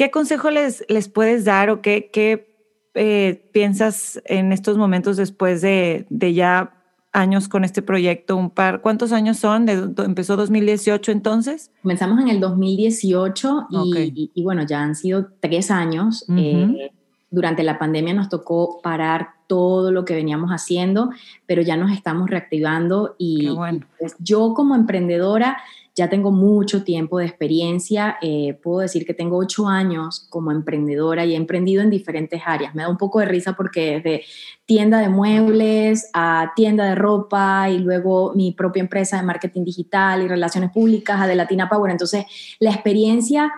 ¿Qué 0.00 0.10
consejo 0.10 0.48
les, 0.48 0.82
les 0.88 1.10
puedes 1.10 1.44
dar 1.44 1.68
o 1.68 1.82
qué, 1.82 2.08
qué 2.10 2.56
eh, 2.94 3.50
piensas 3.52 4.18
en 4.24 4.50
estos 4.50 4.78
momentos 4.78 5.18
después 5.18 5.60
de, 5.60 6.06
de 6.08 6.32
ya 6.32 6.72
años 7.12 7.50
con 7.50 7.64
este 7.64 7.82
proyecto, 7.82 8.34
un 8.34 8.48
par, 8.48 8.80
¿cuántos 8.80 9.12
años 9.12 9.36
son? 9.36 9.66
De, 9.66 9.72
¿Empezó 10.02 10.36
2018 10.36 11.12
entonces? 11.12 11.70
Comenzamos 11.82 12.18
en 12.18 12.28
el 12.28 12.40
2018 12.40 13.66
y, 13.68 14.30
y, 14.34 14.42
bueno, 14.42 14.64
ya 14.66 14.80
han 14.82 14.94
sido 14.94 15.28
tres 15.38 15.70
años. 15.70 16.24
eh, 16.34 16.90
durante 17.30 17.62
la 17.62 17.78
pandemia 17.78 18.14
nos 18.14 18.28
tocó 18.28 18.80
parar 18.82 19.28
todo 19.46 19.90
lo 19.90 20.04
que 20.04 20.14
veníamos 20.14 20.50
haciendo, 20.50 21.10
pero 21.46 21.62
ya 21.62 21.76
nos 21.76 21.92
estamos 21.92 22.28
reactivando 22.30 23.14
y, 23.18 23.48
bueno. 23.48 23.86
pues, 23.98 24.14
yo 24.18 24.54
como 24.54 24.74
emprendedora 24.74 25.58
ya 25.94 26.08
tengo 26.08 26.30
mucho 26.30 26.84
tiempo 26.84 27.18
de 27.18 27.26
experiencia, 27.26 28.16
eh, 28.22 28.58
puedo 28.62 28.80
decir 28.80 29.04
que 29.04 29.12
tengo 29.12 29.36
ocho 29.36 29.68
años 29.68 30.26
como 30.30 30.52
emprendedora 30.52 31.24
y 31.24 31.34
he 31.34 31.36
emprendido 31.36 31.82
en 31.82 31.90
diferentes 31.90 32.40
áreas. 32.46 32.74
Me 32.74 32.82
da 32.82 32.88
un 32.88 32.96
poco 32.96 33.18
de 33.20 33.26
risa 33.26 33.54
porque 33.54 33.96
desde 33.96 34.24
tienda 34.64 35.00
de 35.00 35.08
muebles 35.08 36.08
a 36.14 36.52
tienda 36.54 36.84
de 36.86 36.94
ropa 36.94 37.68
y 37.68 37.78
luego 37.78 38.32
mi 38.34 38.52
propia 38.52 38.80
empresa 38.80 39.16
de 39.16 39.24
marketing 39.24 39.64
digital 39.64 40.22
y 40.22 40.28
relaciones 40.28 40.70
públicas 40.70 41.20
a 41.20 41.26
de 41.26 41.34
Latina 41.34 41.68
Power. 41.68 41.90
Entonces, 41.90 42.24
la 42.60 42.70
experiencia 42.70 43.52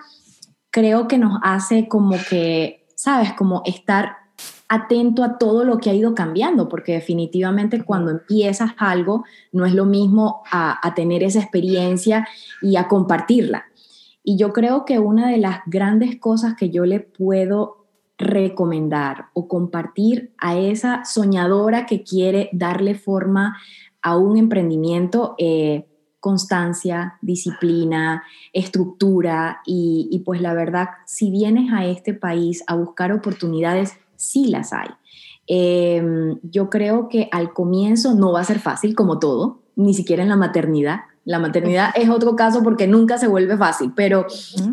creo 0.71 1.07
que 1.07 1.19
nos 1.19 1.38
hace 1.43 1.87
como 1.87 2.17
que, 2.29 2.81
¿sabes? 3.02 3.32
Como 3.32 3.62
estar 3.64 4.18
atento 4.68 5.25
a 5.25 5.37
todo 5.37 5.64
lo 5.64 5.78
que 5.78 5.90
ha 5.90 5.94
ido 5.94 6.14
cambiando, 6.14 6.68
porque 6.68 6.92
definitivamente 6.92 7.82
cuando 7.82 8.12
empiezas 8.12 8.71
algo 8.78 9.25
no 9.50 9.66
es 9.66 9.75
lo 9.75 9.87
mismo 9.87 10.44
a, 10.52 10.78
a, 10.87 10.94
tener 10.94 11.25
esa 11.25 11.40
experiencia 11.40 12.28
y 12.61 12.76
a 12.76 12.87
compartirla. 12.87 13.64
Y 14.23 14.37
yo 14.37 14.52
creo 14.52 14.85
que 14.85 15.00
una 15.00 15.28
de 15.30 15.38
las 15.38 15.62
grandes 15.66 16.21
cosas 16.21 16.54
que 16.54 16.71
yo 16.71 16.87
le 16.87 17.00
puedo 17.00 17.88
recomendar 18.18 19.26
o 19.32 19.49
compartir 19.49 20.32
a 20.38 20.56
esa 20.56 21.04
soñadora 21.04 21.87
que 21.87 22.04
quiere 22.04 22.50
darle 22.52 22.94
forma 22.94 23.59
a 24.00 24.16
un 24.16 24.37
emprendimiento, 24.37 25.35
eh, 25.38 25.88
constancia, 26.23 27.19
disciplina, 27.21 28.23
estructura 28.52 29.61
y, 29.67 30.09
y 30.12 30.21
pues 30.21 30.41
la 30.41 30.55
verdad, 30.55 30.91
si 31.05 31.33
vienes 31.33 31.73
a 31.73 31.85
este 31.85 32.14
país 32.14 32.62
a 32.69 32.76
buscar 32.76 33.11
oportunidades, 33.11 33.95
sí 34.14 34.47
las 34.47 34.73
hay. 34.73 34.88
Eh, 35.49 36.00
yo 36.45 36.71
creo 36.71 37.09
que 37.09 37.29
al 37.33 37.52
comienzo 37.52 38.14
no 38.14 38.31
va 38.31 38.41
a 38.41 38.45
ser 38.45 38.61
fácil 38.61 38.95
como 38.95 39.19
todo, 39.19 39.62
ni 39.75 39.95
siquiera 39.95 40.23
en 40.23 40.29
la 40.29 40.37
maternidad. 40.37 41.00
La 41.25 41.41
maternidad 41.41 41.91
es 41.97 42.09
otro 42.09 42.37
caso 42.37 42.62
porque 42.62 42.87
nunca 42.87 43.19
se 43.19 43.26
vuelve 43.26 43.57
fácil, 43.57 43.93
pero 43.97 44.25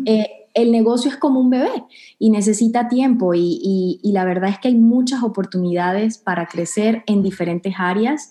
eh, 0.06 0.28
el 0.54 0.70
negocio 0.70 1.10
es 1.10 1.16
como 1.16 1.40
un 1.40 1.50
bebé 1.50 1.84
y 2.20 2.30
necesita 2.30 2.88
tiempo 2.88 3.34
y, 3.34 3.58
y, 3.60 3.98
y, 4.04 4.12
la 4.12 4.24
verdad 4.24 4.50
es 4.50 4.60
que 4.60 4.68
hay 4.68 4.76
muchas 4.76 5.24
oportunidades 5.24 6.16
para 6.18 6.46
crecer 6.46 7.02
en 7.06 7.24
diferentes 7.24 7.74
áreas 7.76 8.30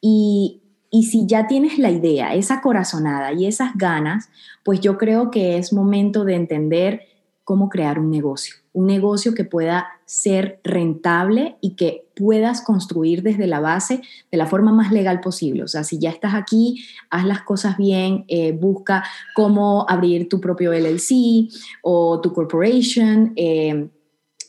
y, 0.00 0.61
y 0.94 1.04
si 1.04 1.26
ya 1.26 1.46
tienes 1.46 1.78
la 1.78 1.90
idea, 1.90 2.34
esa 2.34 2.60
corazonada 2.60 3.32
y 3.32 3.46
esas 3.46 3.70
ganas, 3.76 4.28
pues 4.62 4.78
yo 4.80 4.98
creo 4.98 5.30
que 5.30 5.56
es 5.56 5.72
momento 5.72 6.24
de 6.24 6.34
entender 6.34 7.00
cómo 7.44 7.70
crear 7.70 7.98
un 7.98 8.10
negocio, 8.10 8.56
un 8.74 8.88
negocio 8.88 9.32
que 9.34 9.46
pueda 9.46 9.86
ser 10.04 10.60
rentable 10.62 11.56
y 11.62 11.76
que 11.76 12.10
puedas 12.14 12.60
construir 12.60 13.22
desde 13.22 13.46
la 13.46 13.58
base 13.58 14.02
de 14.30 14.36
la 14.36 14.46
forma 14.46 14.70
más 14.70 14.92
legal 14.92 15.20
posible. 15.20 15.62
O 15.62 15.68
sea, 15.68 15.82
si 15.82 15.98
ya 15.98 16.10
estás 16.10 16.34
aquí, 16.34 16.84
haz 17.08 17.24
las 17.24 17.40
cosas 17.40 17.78
bien, 17.78 18.26
eh, 18.28 18.52
busca 18.52 19.02
cómo 19.34 19.86
abrir 19.88 20.28
tu 20.28 20.42
propio 20.42 20.74
LLC 20.74 21.48
o 21.80 22.20
tu 22.20 22.34
corporation, 22.34 23.32
eh, 23.36 23.88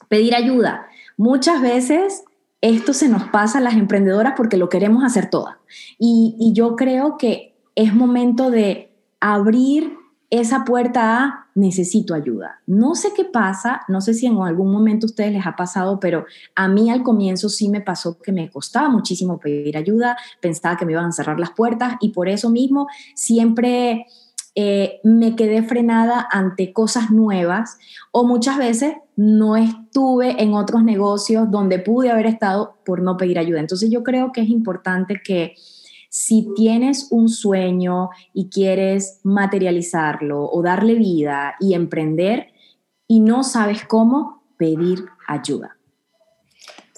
pedir 0.10 0.36
ayuda. 0.36 0.88
Muchas 1.16 1.62
veces 1.62 2.26
esto 2.64 2.94
se 2.94 3.10
nos 3.10 3.26
pasa 3.26 3.58
a 3.58 3.62
las 3.62 3.74
emprendedoras 3.74 4.36
porque 4.38 4.56
lo 4.56 4.70
queremos 4.70 5.04
hacer 5.04 5.30
todas. 5.30 5.58
Y, 6.00 6.54
yo 6.54 6.78
creo 6.78 7.18
que 7.18 7.58
es 7.76 7.94
momento 7.94 8.52
de 8.52 8.90
abrir 9.20 9.98
esa 10.30 10.64
puerta 10.64 11.18
a 11.24 11.48
necesito 11.56 12.16
ayuda. 12.16 12.62
No 12.66 12.96
sé 12.96 13.10
qué 13.14 13.26
pasa, 13.26 13.82
no 13.90 14.00
sé 14.00 14.14
si 14.14 14.28
en 14.28 14.42
algún 14.42 14.72
momento 14.72 15.06
a 15.06 15.10
ustedes 15.10 15.34
les 15.34 15.46
ha 15.46 15.58
pasado, 15.58 16.00
pero 16.00 16.26
a 16.56 16.70
mí 16.70 16.90
al 16.90 17.04
comienzo 17.04 17.50
sí 17.50 17.68
me 17.68 17.82
pasó 17.82 18.18
que 18.18 18.32
me 18.32 18.50
costaba 18.50 18.88
muchísimo 18.88 19.40
pedir 19.40 19.76
ayuda, 19.76 20.18
pensaba 20.40 20.78
que 20.78 20.86
me 20.86 20.94
iban 20.94 21.06
a 21.06 21.12
cerrar 21.12 21.40
las 21.42 21.52
puertas 21.52 21.96
y 22.00 22.10
por 22.10 22.30
eso 22.30 22.50
mismo 22.50 22.88
siempre 23.14 24.06
eh, 24.56 25.00
me 25.04 25.36
quedé 25.36 25.64
frenada 25.64 26.28
ante 26.30 26.74
cosas 26.74 27.10
nuevas 27.10 27.80
o 28.12 28.24
muchas 28.24 28.58
veces 28.58 28.94
no 29.16 29.58
estuve 29.58 30.42
en 30.44 30.54
otros 30.54 30.84
negocios 30.84 31.50
donde 31.50 31.80
pude 31.80 32.12
haber 32.12 32.28
estado 32.28 32.78
por 32.86 33.02
no 33.02 33.18
pedir 33.18 33.40
ayuda. 33.40 33.60
Entonces 33.60 33.90
yo 33.90 34.04
creo 34.04 34.32
que 34.32 34.42
es 34.42 34.50
importante 34.50 35.22
que 35.24 35.56
si 36.10 36.54
tienes 36.56 37.08
un 37.10 37.30
sueño 37.30 38.10
y 38.32 38.50
quieres 38.50 39.20
materializarlo 39.24 40.48
o 40.48 40.62
darle 40.62 40.94
vida 40.94 41.56
y 41.60 41.74
emprender 41.74 42.54
y 43.08 43.20
no 43.20 43.44
sabes 43.44 43.84
cómo, 43.86 44.44
pedir 44.58 45.06
ayuda. 45.28 45.78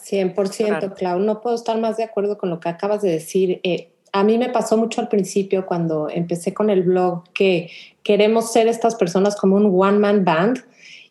100%, 0.05 0.35
claro. 0.35 0.93
Clau. 0.93 1.19
No 1.19 1.41
puedo 1.41 1.55
estar 1.55 1.79
más 1.79 1.95
de 1.95 2.03
acuerdo 2.03 2.37
con 2.37 2.49
lo 2.49 2.59
que 2.59 2.69
acabas 2.69 3.01
de 3.01 3.11
decir. 3.11 3.61
Eh, 3.63 3.94
a 4.15 4.23
mí 4.23 4.37
me 4.37 4.47
pasó 4.47 4.77
mucho 4.77 5.01
al 5.01 5.09
principio 5.09 5.65
cuando 5.65 6.07
empecé 6.09 6.53
con 6.53 6.69
el 6.69 6.83
blog 6.83 7.23
que 7.33 7.69
queremos 8.01 8.49
ser 8.53 8.69
estas 8.69 8.95
personas 8.95 9.35
como 9.35 9.57
un 9.57 9.65
one-man 9.77 10.23
band 10.23 10.59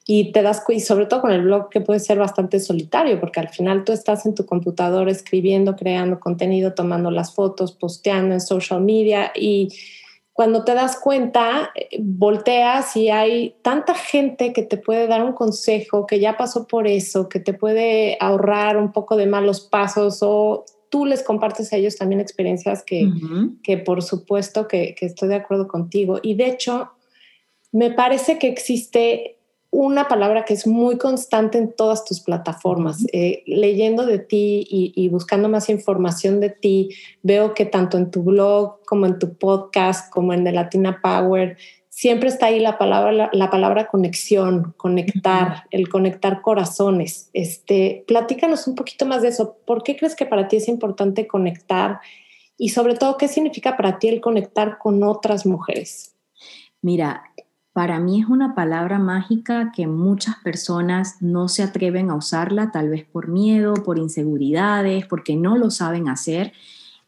y 0.07 0.33
te 0.33 0.41
das 0.41 0.63
y 0.69 0.81
sobre 0.81 1.05
todo 1.05 1.21
con 1.21 1.31
el 1.31 1.43
blog 1.43 1.69
que 1.69 1.83
puede 1.83 2.01
ser 2.01 2.19
bastante 2.19 2.61
solitario 2.61 3.21
porque 3.21 3.41
al 3.41 3.51
final 3.51 3.85
tú 3.85 3.93
estás 3.93 4.25
en 4.25 4.35
tu 4.35 4.47
computador 4.47 5.11
escribiendo, 5.11 5.77
creando 5.77 6.19
contenido, 6.19 6.73
tomando 6.73 7.11
las 7.11 7.35
fotos, 7.35 7.73
posteando 7.73 8.33
en 8.33 8.41
social 8.41 8.81
media 8.81 9.33
y 9.35 9.69
cuando 10.33 10.65
te 10.65 10.73
das 10.73 10.97
cuenta, 10.97 11.75
volteas 12.01 12.97
y 12.97 13.11
hay 13.11 13.55
tanta 13.61 13.95
gente 13.95 14.55
que 14.55 14.63
te 14.63 14.79
puede 14.79 15.07
dar 15.07 15.23
un 15.23 15.35
consejo, 15.35 16.07
que 16.07 16.21
ya 16.21 16.39
pasó 16.39 16.67
por 16.67 16.89
eso, 16.89 17.29
que 17.29 17.39
te 17.39 17.53
puede 17.53 18.17
ahorrar 18.19 18.79
un 18.79 18.93
poco 18.93 19.15
de 19.17 19.27
malos 19.27 19.61
pasos 19.61 20.21
o 20.23 20.65
tú 20.95 21.07
les 21.07 21.25
compartes 21.25 21.73
a 21.73 21.77
ellos 21.77 21.97
también 21.97 22.21
experiencias 22.21 22.85
que, 22.85 23.07
uh 23.07 23.09
-huh. 23.09 23.63
que 23.65 23.79
por 23.79 24.01
supuesto 24.01 24.69
que, 24.69 24.95
que 24.95 25.07
estoy 25.07 25.29
de 25.29 25.35
acuerdo 25.35 25.67
contigo. 25.67 26.21
Y 26.23 26.35
de 26.37 26.47
hecho, 26.47 26.93
me 27.73 27.91
parece 27.91 28.39
que 28.39 28.47
existe 28.47 29.39
una 29.73 30.07
palabra 30.07 30.45
que 30.45 30.55
es 30.55 30.69
muy 30.69 30.99
constante 30.99 31.59
en 31.59 31.73
todas 31.73 32.05
tus 32.05 32.21
plataformas. 32.21 33.05
Eh, 33.13 33.43
leyendo 33.47 34.07
de 34.07 34.21
ti 34.21 34.65
y, 34.71 34.93
y, 34.95 35.09
buscando 35.09 35.49
más 35.49 35.69
información 35.69 36.39
de 36.39 36.51
ti, 36.51 36.91
veo 37.25 37.55
que 37.55 37.67
tanto 37.67 37.99
en 37.99 38.13
tu 38.13 38.23
blog 38.23 38.79
como 38.87 39.07
en 39.07 39.19
tu 39.19 39.35
podcast, 39.35 40.13
como 40.13 40.33
en 40.33 40.45
The 40.45 40.53
Latina 40.53 41.01
Power, 41.03 41.57
siempre 41.95 42.29
está 42.29 42.47
ahí 42.47 42.59
la 42.59 42.77
palabra, 42.77 43.13
la, 43.13 43.31
la 43.33 43.51
palabra 43.51 43.87
conexión, 43.87 44.75
conectar, 44.77 45.63
el 45.71 45.89
conectar 45.89 46.43
corazones. 46.43 47.31
Este, 47.33 48.05
platícanos 48.09 48.67
un 48.67 48.75
poquito 48.75 49.07
más 49.07 49.23
de 49.23 49.29
eso. 49.29 49.59
¿Por 49.65 49.85
qué 49.85 49.97
crees 49.97 50.17
que 50.17 50.27
para 50.27 50.49
ti 50.49 50.57
es 50.57 50.67
importante 50.67 51.29
conectar? 51.29 52.01
Y 52.59 52.71
sobre 52.71 52.97
todo, 52.97 53.17
¿qué 53.17 53.29
significa 53.29 53.77
para 53.77 54.01
ti 54.01 54.09
el 54.09 54.21
conectar 54.21 54.79
con 54.79 55.05
otras 55.05 55.47
mujeres? 55.47 56.17
Mira, 56.83 57.23
para 57.73 58.01
mí 58.01 58.21
es 58.21 58.27
una 58.27 58.57
palabra 58.57 58.99
mágica 58.99 59.71
que 59.75 59.87
muchas 59.87 60.35
personas 60.43 61.23
no 61.23 61.47
se 61.47 61.63
atreven 61.63 62.11
a 62.11 62.17
usarla, 62.17 62.73
tal 62.73 62.89
vez 62.89 63.05
por 63.05 63.29
miedo, 63.29 63.73
por 63.73 63.99
inseguridades, 63.99 65.07
porque 65.07 65.37
no 65.37 65.57
lo 65.57 65.71
saben 65.71 66.09
hacer. 66.09 66.55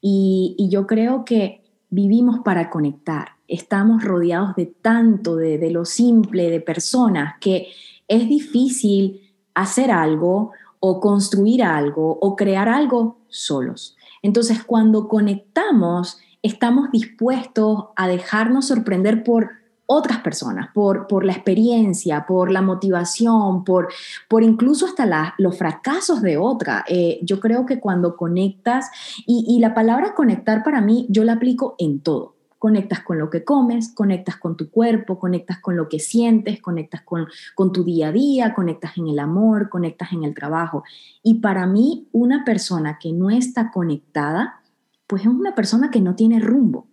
Y, 0.00 0.54
y 0.56 0.68
yo 0.68 0.86
creo 0.86 1.24
que 1.24 1.64
vivimos 1.90 2.38
para 2.44 2.70
conectar. 2.70 3.35
Estamos 3.48 4.02
rodeados 4.02 4.56
de 4.56 4.66
tanto, 4.66 5.36
de, 5.36 5.58
de 5.58 5.70
lo 5.70 5.84
simple, 5.84 6.50
de 6.50 6.60
personas, 6.60 7.34
que 7.40 7.68
es 8.08 8.28
difícil 8.28 9.20
hacer 9.54 9.90
algo 9.90 10.52
o 10.80 11.00
construir 11.00 11.62
algo 11.62 12.18
o 12.20 12.36
crear 12.36 12.68
algo 12.68 13.18
solos. 13.28 13.96
Entonces, 14.22 14.62
cuando 14.64 15.08
conectamos, 15.08 16.18
estamos 16.42 16.90
dispuestos 16.90 17.86
a 17.96 18.08
dejarnos 18.08 18.66
sorprender 18.66 19.24
por 19.24 19.50
otras 19.86 20.18
personas, 20.18 20.68
por, 20.74 21.06
por 21.06 21.24
la 21.24 21.32
experiencia, 21.32 22.26
por 22.26 22.50
la 22.50 22.60
motivación, 22.60 23.64
por, 23.64 23.88
por 24.28 24.42
incluso 24.42 24.86
hasta 24.86 25.34
los 25.38 25.56
fracasos 25.56 26.22
de 26.22 26.36
otra. 26.36 26.84
Eh, 26.88 27.20
yo 27.22 27.40
creo 27.40 27.66
que 27.66 27.78
cuando 27.78 28.16
conectas, 28.16 28.90
y, 29.26 29.44
y 29.48 29.60
la 29.60 29.74
palabra 29.74 30.14
conectar 30.14 30.62
para 30.64 30.80
mí, 30.80 31.06
yo 31.08 31.24
la 31.24 31.34
aplico 31.34 31.76
en 31.78 32.00
todo. 32.00 32.35
Conectas 32.58 33.00
con 33.00 33.18
lo 33.18 33.28
que 33.30 33.44
comes, 33.44 33.92
conectas 33.94 34.36
con 34.36 34.56
tu 34.56 34.70
cuerpo, 34.70 35.18
conectas 35.18 35.58
con 35.60 35.76
lo 35.76 35.88
que 35.88 35.98
sientes, 35.98 36.60
conectas 36.60 37.02
con, 37.02 37.26
con 37.54 37.72
tu 37.72 37.84
día 37.84 38.08
a 38.08 38.12
día, 38.12 38.54
conectas 38.54 38.96
en 38.96 39.08
el 39.08 39.18
amor, 39.18 39.68
conectas 39.68 40.12
en 40.12 40.24
el 40.24 40.34
trabajo. 40.34 40.82
Y 41.22 41.34
para 41.40 41.66
mí, 41.66 42.08
una 42.12 42.44
persona 42.44 42.98
que 43.00 43.12
no 43.12 43.30
está 43.30 43.70
conectada, 43.70 44.62
pues 45.06 45.22
es 45.22 45.28
una 45.28 45.54
persona 45.54 45.90
que 45.90 46.00
no 46.00 46.14
tiene 46.16 46.40
rumbo 46.40 46.88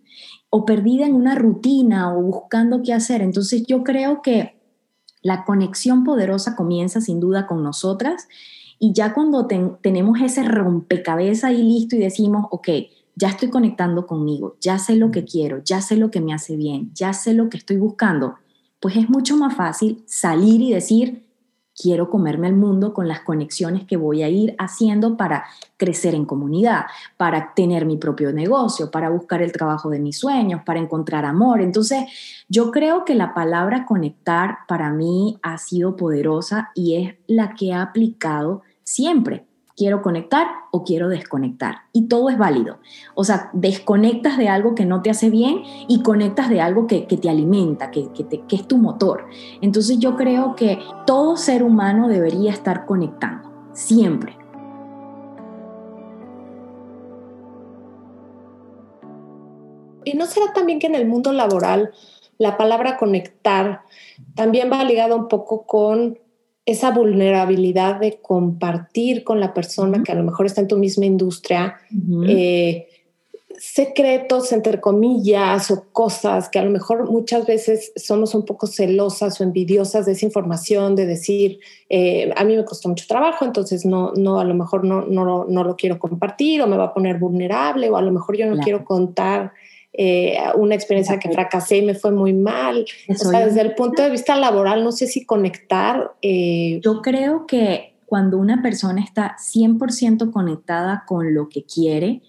o 0.50 0.64
perdida 0.64 1.06
en 1.06 1.14
una 1.14 1.34
rutina 1.34 2.14
o 2.14 2.22
buscando 2.22 2.82
qué 2.82 2.92
hacer. 2.92 3.22
Entonces 3.22 3.64
yo 3.66 3.82
creo 3.82 4.22
que 4.22 4.60
la 5.22 5.44
conexión 5.44 6.04
poderosa 6.04 6.54
comienza 6.54 7.00
sin 7.00 7.18
duda 7.18 7.46
con 7.46 7.62
nosotras 7.62 8.28
y 8.78 8.92
ya 8.92 9.14
cuando 9.14 9.46
tenemos 9.80 10.20
ese 10.20 10.44
rompecabezas 10.44 11.44
ahí 11.44 11.62
listo 11.62 11.96
y 11.96 12.00
decimos, 12.00 12.46
ok, 12.50 12.68
ya 13.16 13.28
estoy 13.28 13.50
conectando 13.50 14.06
conmigo, 14.06 14.56
ya 14.60 14.78
sé 14.78 14.96
lo 14.96 15.10
que 15.10 15.24
quiero, 15.24 15.62
ya 15.64 15.80
sé 15.80 15.96
lo 15.96 16.10
que 16.10 16.20
me 16.20 16.34
hace 16.34 16.56
bien, 16.56 16.90
ya 16.94 17.12
sé 17.12 17.34
lo 17.34 17.48
que 17.48 17.56
estoy 17.56 17.76
buscando, 17.76 18.36
pues 18.80 18.96
es 18.96 19.08
mucho 19.08 19.36
más 19.36 19.54
fácil 19.54 20.02
salir 20.06 20.60
y 20.60 20.72
decir, 20.72 21.24
quiero 21.80 22.08
comerme 22.08 22.48
el 22.48 22.54
mundo 22.54 22.94
con 22.94 23.08
las 23.08 23.20
conexiones 23.20 23.84
que 23.84 23.96
voy 23.96 24.22
a 24.22 24.28
ir 24.28 24.54
haciendo 24.58 25.16
para 25.16 25.44
crecer 25.76 26.14
en 26.14 26.24
comunidad, 26.24 26.86
para 27.16 27.52
tener 27.54 27.84
mi 27.84 27.96
propio 27.96 28.32
negocio, 28.32 28.90
para 28.90 29.10
buscar 29.10 29.42
el 29.42 29.52
trabajo 29.52 29.90
de 29.90 29.98
mis 29.98 30.18
sueños, 30.18 30.62
para 30.64 30.80
encontrar 30.80 31.24
amor. 31.24 31.60
Entonces, 31.60 32.04
yo 32.48 32.70
creo 32.70 33.04
que 33.04 33.14
la 33.14 33.34
palabra 33.34 33.86
conectar 33.86 34.58
para 34.68 34.90
mí 34.90 35.38
ha 35.42 35.58
sido 35.58 35.96
poderosa 35.96 36.70
y 36.74 36.94
es 36.96 37.14
la 37.26 37.54
que 37.54 37.72
ha 37.72 37.82
aplicado 37.82 38.62
siempre 38.84 39.46
quiero 39.76 40.02
conectar 40.02 40.46
o 40.70 40.84
quiero 40.84 41.08
desconectar. 41.08 41.76
Y 41.92 42.08
todo 42.08 42.30
es 42.30 42.38
válido. 42.38 42.78
O 43.14 43.24
sea, 43.24 43.50
desconectas 43.52 44.38
de 44.38 44.48
algo 44.48 44.74
que 44.74 44.84
no 44.84 45.02
te 45.02 45.10
hace 45.10 45.30
bien 45.30 45.62
y 45.88 46.02
conectas 46.02 46.48
de 46.48 46.60
algo 46.60 46.86
que, 46.86 47.02
te 47.02 47.28
alimenta, 47.28 47.90
que, 47.90 48.08
que 48.12 48.56
es 48.56 48.68
tu 48.68 48.78
motor. 48.78 49.26
Entonces 49.60 49.98
yo 49.98 50.16
creo 50.16 50.54
que 50.54 50.78
todo 51.06 51.36
ser 51.36 51.62
humano 51.62 52.08
debería 52.08 52.50
estar 52.50 52.86
conectando, 52.86 53.50
siempre. 53.72 54.36
¿Y 60.04 60.16
no 60.16 60.26
será 60.26 60.52
también 60.52 60.78
que 60.78 60.86
en 60.86 60.94
el 60.94 61.06
mundo 61.06 61.32
laboral 61.32 61.92
la 62.38 62.56
palabra 62.56 62.96
conectar 62.96 63.82
también 64.34 64.70
va 64.70 64.84
ligada 64.84 65.14
un 65.14 65.28
poco 65.28 65.66
con 65.66 66.18
esa 66.66 66.90
vulnerabilidad 66.90 68.00
de 68.00 68.18
compartir 68.22 69.22
con 69.22 69.38
la 69.38 69.52
persona 69.52 70.02
que 70.02 70.12
a 70.12 70.14
lo 70.14 70.24
mejor 70.24 70.46
está 70.46 70.62
en 70.62 70.68
tu 70.68 70.78
misma 70.78 71.04
industria 71.04 71.76
eh, 72.26 72.88
secretos, 73.58 74.50
entre 74.52 74.80
comillas, 74.80 75.70
o 75.70 75.84
cosas 75.92 76.48
que 76.48 76.58
a 76.58 76.64
lo 76.64 76.70
mejor 76.70 77.10
muchas 77.10 77.46
veces 77.46 77.92
somos 77.96 78.34
un 78.34 78.44
poco 78.44 78.66
celosas 78.66 79.40
o 79.40 79.44
envidiosas 79.44 80.06
de 80.06 80.12
esa 80.12 80.26
información, 80.26 80.96
de 80.96 81.06
decir, 81.06 81.60
eh, 81.88 82.32
a 82.34 82.44
mí 82.44 82.56
me 82.56 82.64
costó 82.64 82.88
mucho 82.88 83.06
trabajo, 83.06 83.44
entonces 83.44 83.84
no, 83.84 84.12
no 84.16 84.40
a 84.40 84.44
lo 84.44 84.54
mejor 84.54 84.84
no, 84.84 85.02
no, 85.02 85.44
no, 85.44 85.64
lo 85.64 85.76
quiero 85.76 85.98
compartir 85.98 86.62
o 86.62 86.66
me 86.66 86.76
va 86.76 86.84
a 86.84 86.94
poner 86.94 87.18
vulnerable 87.18 87.90
o 87.90 87.96
a 87.96 88.02
lo 88.02 88.10
mejor 88.10 88.36
yo 88.36 88.46
no 88.46 88.60
quiero 88.62 88.84
contar 88.84 89.52
eh, 89.96 90.36
una 90.56 90.74
experiencia 90.74 91.20
que 91.20 91.30
fracasé 91.30 91.78
y 91.78 91.82
me 91.82 91.94
fue 91.94 92.10
muy 92.10 92.32
mal. 92.32 92.84
o 93.08 93.14
sea, 93.14 93.46
desde 93.46 93.60
el 93.60 93.74
punto 93.74 94.02
de 94.02 94.10
vista 94.10 94.34
laboral, 94.36 94.82
no 94.82 94.90
sé 94.90 95.06
si 95.06 95.24
conectar. 95.24 96.12
Eh, 96.20 96.80
Yo 96.82 97.00
creo 97.00 97.46
que 97.46 97.94
cuando 98.04 98.38
una 98.38 98.60
persona 98.60 99.02
está 99.02 99.36
100% 99.38 100.32
conectada 100.32 101.04
con 101.06 101.32
lo 101.32 101.48
que 101.48 101.64
quiere, 101.64 102.22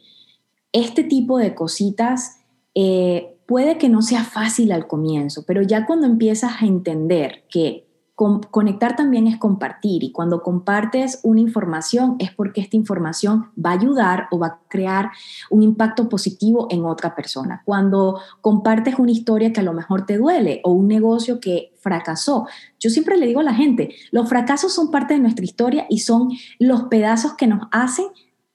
este 0.72 1.04
tipo 1.04 1.40
de 1.40 1.56
cositas 1.56 2.38
eh, 2.76 3.36
puede 3.48 3.78
que 3.78 3.90
no 3.90 4.04
sea 4.04 4.24
fácil 4.24 4.72
al 4.72 4.88
comienzo, 4.88 5.44
pero 5.48 5.64
ya 5.64 5.86
cuando 5.88 6.06
empiezas 6.06 6.62
a 6.62 6.66
entender 6.66 7.46
que 7.50 7.86
conectar 8.16 8.96
también 8.96 9.28
es 9.28 9.38
compartir 9.38 10.04
y 10.04 10.14
cuando 10.14 10.42
compartes 10.42 11.20
una 11.24 11.42
información 11.42 12.16
es 12.20 12.32
porque 12.32 12.62
esta 12.62 12.78
información 12.78 13.52
va 13.64 13.72
a 13.72 13.74
ayudar 13.74 14.28
o 14.32 14.40
va 14.40 14.48
a 14.48 14.60
crear 14.70 15.12
un 15.50 15.64
impacto 15.64 16.08
positivo 16.08 16.68
en 16.70 16.86
otra 16.86 17.14
persona. 17.14 17.62
Cuando 17.66 18.22
compartes 18.40 18.98
una 19.00 19.12
historia 19.12 19.52
que 19.52 19.60
a 19.60 19.64
lo 19.64 19.74
mejor 19.74 20.06
te 20.06 20.18
duele 20.18 20.62
o 20.64 20.72
un 20.72 20.88
negocio 20.88 21.42
que 21.42 21.74
fracasó, 21.82 22.48
yo 22.80 22.90
siempre 22.90 23.18
le 23.18 23.28
digo 23.28 23.42
a 23.42 23.44
la 23.44 23.54
gente, 23.54 23.94
los 24.12 24.30
fracasos 24.30 24.74
son 24.74 24.92
parte 24.92 25.14
de 25.14 25.20
nuestra 25.20 25.44
historia 25.44 25.86
y 25.90 26.00
son 26.00 26.30
los 26.58 26.84
pedazos 26.84 27.34
que 27.34 27.48
nos 27.48 27.68
hacen 27.72 28.06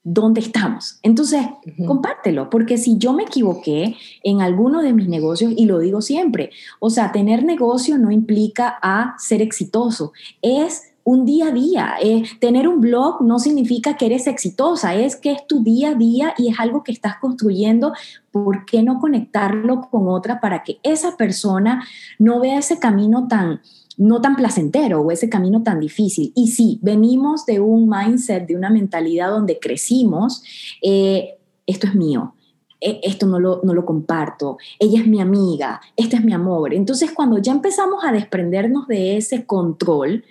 dónde 0.03 0.41
estamos. 0.41 0.99
Entonces, 1.03 1.45
compártelo, 1.87 2.49
porque 2.49 2.77
si 2.77 2.97
yo 2.97 3.13
me 3.13 3.23
equivoqué 3.23 3.95
en 4.23 4.41
alguno 4.41 4.81
de 4.81 4.93
mis 4.93 5.07
negocios, 5.07 5.53
y 5.55 5.65
lo 5.65 5.79
digo 5.79 6.01
siempre, 6.01 6.51
o 6.79 6.89
sea, 6.89 7.11
tener 7.11 7.43
negocio 7.43 7.97
no 7.97 8.11
implica 8.11 8.79
a 8.81 9.15
ser 9.19 9.41
exitoso, 9.41 10.13
es 10.41 10.90
un 11.03 11.25
día 11.25 11.47
a 11.47 11.51
día. 11.51 11.95
Eh, 12.01 12.23
tener 12.39 12.67
un 12.67 12.81
blog 12.81 13.21
no 13.21 13.39
significa 13.39 13.97
que 13.97 14.05
eres 14.05 14.27
exitosa, 14.27 14.95
es 14.95 15.15
que 15.15 15.31
es 15.31 15.47
tu 15.47 15.63
día 15.63 15.89
a 15.89 15.95
día 15.95 16.33
y 16.37 16.49
es 16.49 16.59
algo 16.59 16.83
que 16.83 16.91
estás 16.91 17.17
construyendo. 17.19 17.93
¿Por 18.31 18.65
qué 18.65 18.83
no 18.83 18.99
conectarlo 18.99 19.89
con 19.89 20.07
otra 20.07 20.39
para 20.39 20.63
que 20.63 20.79
esa 20.83 21.17
persona 21.17 21.83
no 22.19 22.39
vea 22.39 22.59
ese 22.59 22.79
camino 22.79 23.27
tan, 23.27 23.61
no 23.97 24.21
tan 24.21 24.35
placentero 24.35 25.01
o 25.01 25.11
ese 25.11 25.29
camino 25.29 25.63
tan 25.63 25.79
difícil. 25.79 26.31
Y 26.35 26.47
sí, 26.47 26.79
venimos 26.81 27.45
de 27.45 27.59
un 27.59 27.89
mindset, 27.89 28.47
de 28.47 28.55
una 28.55 28.69
mentalidad 28.69 29.29
donde 29.29 29.59
crecimos, 29.59 30.43
eh, 30.81 31.37
esto 31.67 31.87
es 31.87 31.95
mío, 31.95 32.33
e, 32.79 32.99
esto 33.03 33.27
no 33.27 33.39
lo, 33.39 33.61
no 33.63 33.73
lo 33.73 33.85
comparto, 33.85 34.57
ella 34.79 35.01
es 35.01 35.07
mi 35.07 35.21
amiga, 35.21 35.81
este 35.95 36.15
es 36.15 36.23
mi 36.23 36.33
amor. 36.33 36.73
Entonces 36.73 37.11
cuando 37.11 37.37
ya 37.37 37.51
empezamos 37.51 38.03
a 38.03 38.11
desprendernos 38.11 38.87
de 38.87 39.17
ese 39.17 39.45
control, 39.45 40.23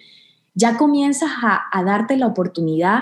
ya 0.61 0.77
comienzas 0.77 1.31
a, 1.43 1.83
darte 1.83 2.17
la 2.17 2.27
oportunidad 2.27 3.01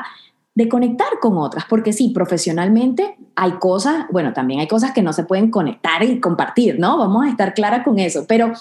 de 0.54 0.68
conectar 0.68 1.08
con 1.20 1.36
otras, 1.36 1.64
porque 1.68 1.92
sí, 1.92 2.10
profesionalmente 2.10 3.16
hay 3.36 3.52
cosas, 3.52 4.06
bueno, 4.10 4.32
también 4.32 4.60
hay 4.60 4.68
cosas 4.68 4.92
que 4.92 5.02
no 5.02 5.12
se 5.12 5.24
pueden 5.24 5.50
conectar 5.50 6.02
y 6.02 6.20
compartir, 6.20 6.78
¿no? 6.78 6.98
Vamos 6.98 7.26
a 7.26 7.28
estar 7.28 7.54
clara 7.54 7.84
con 7.84 7.98
eso, 7.98 8.24
pero 8.26 8.52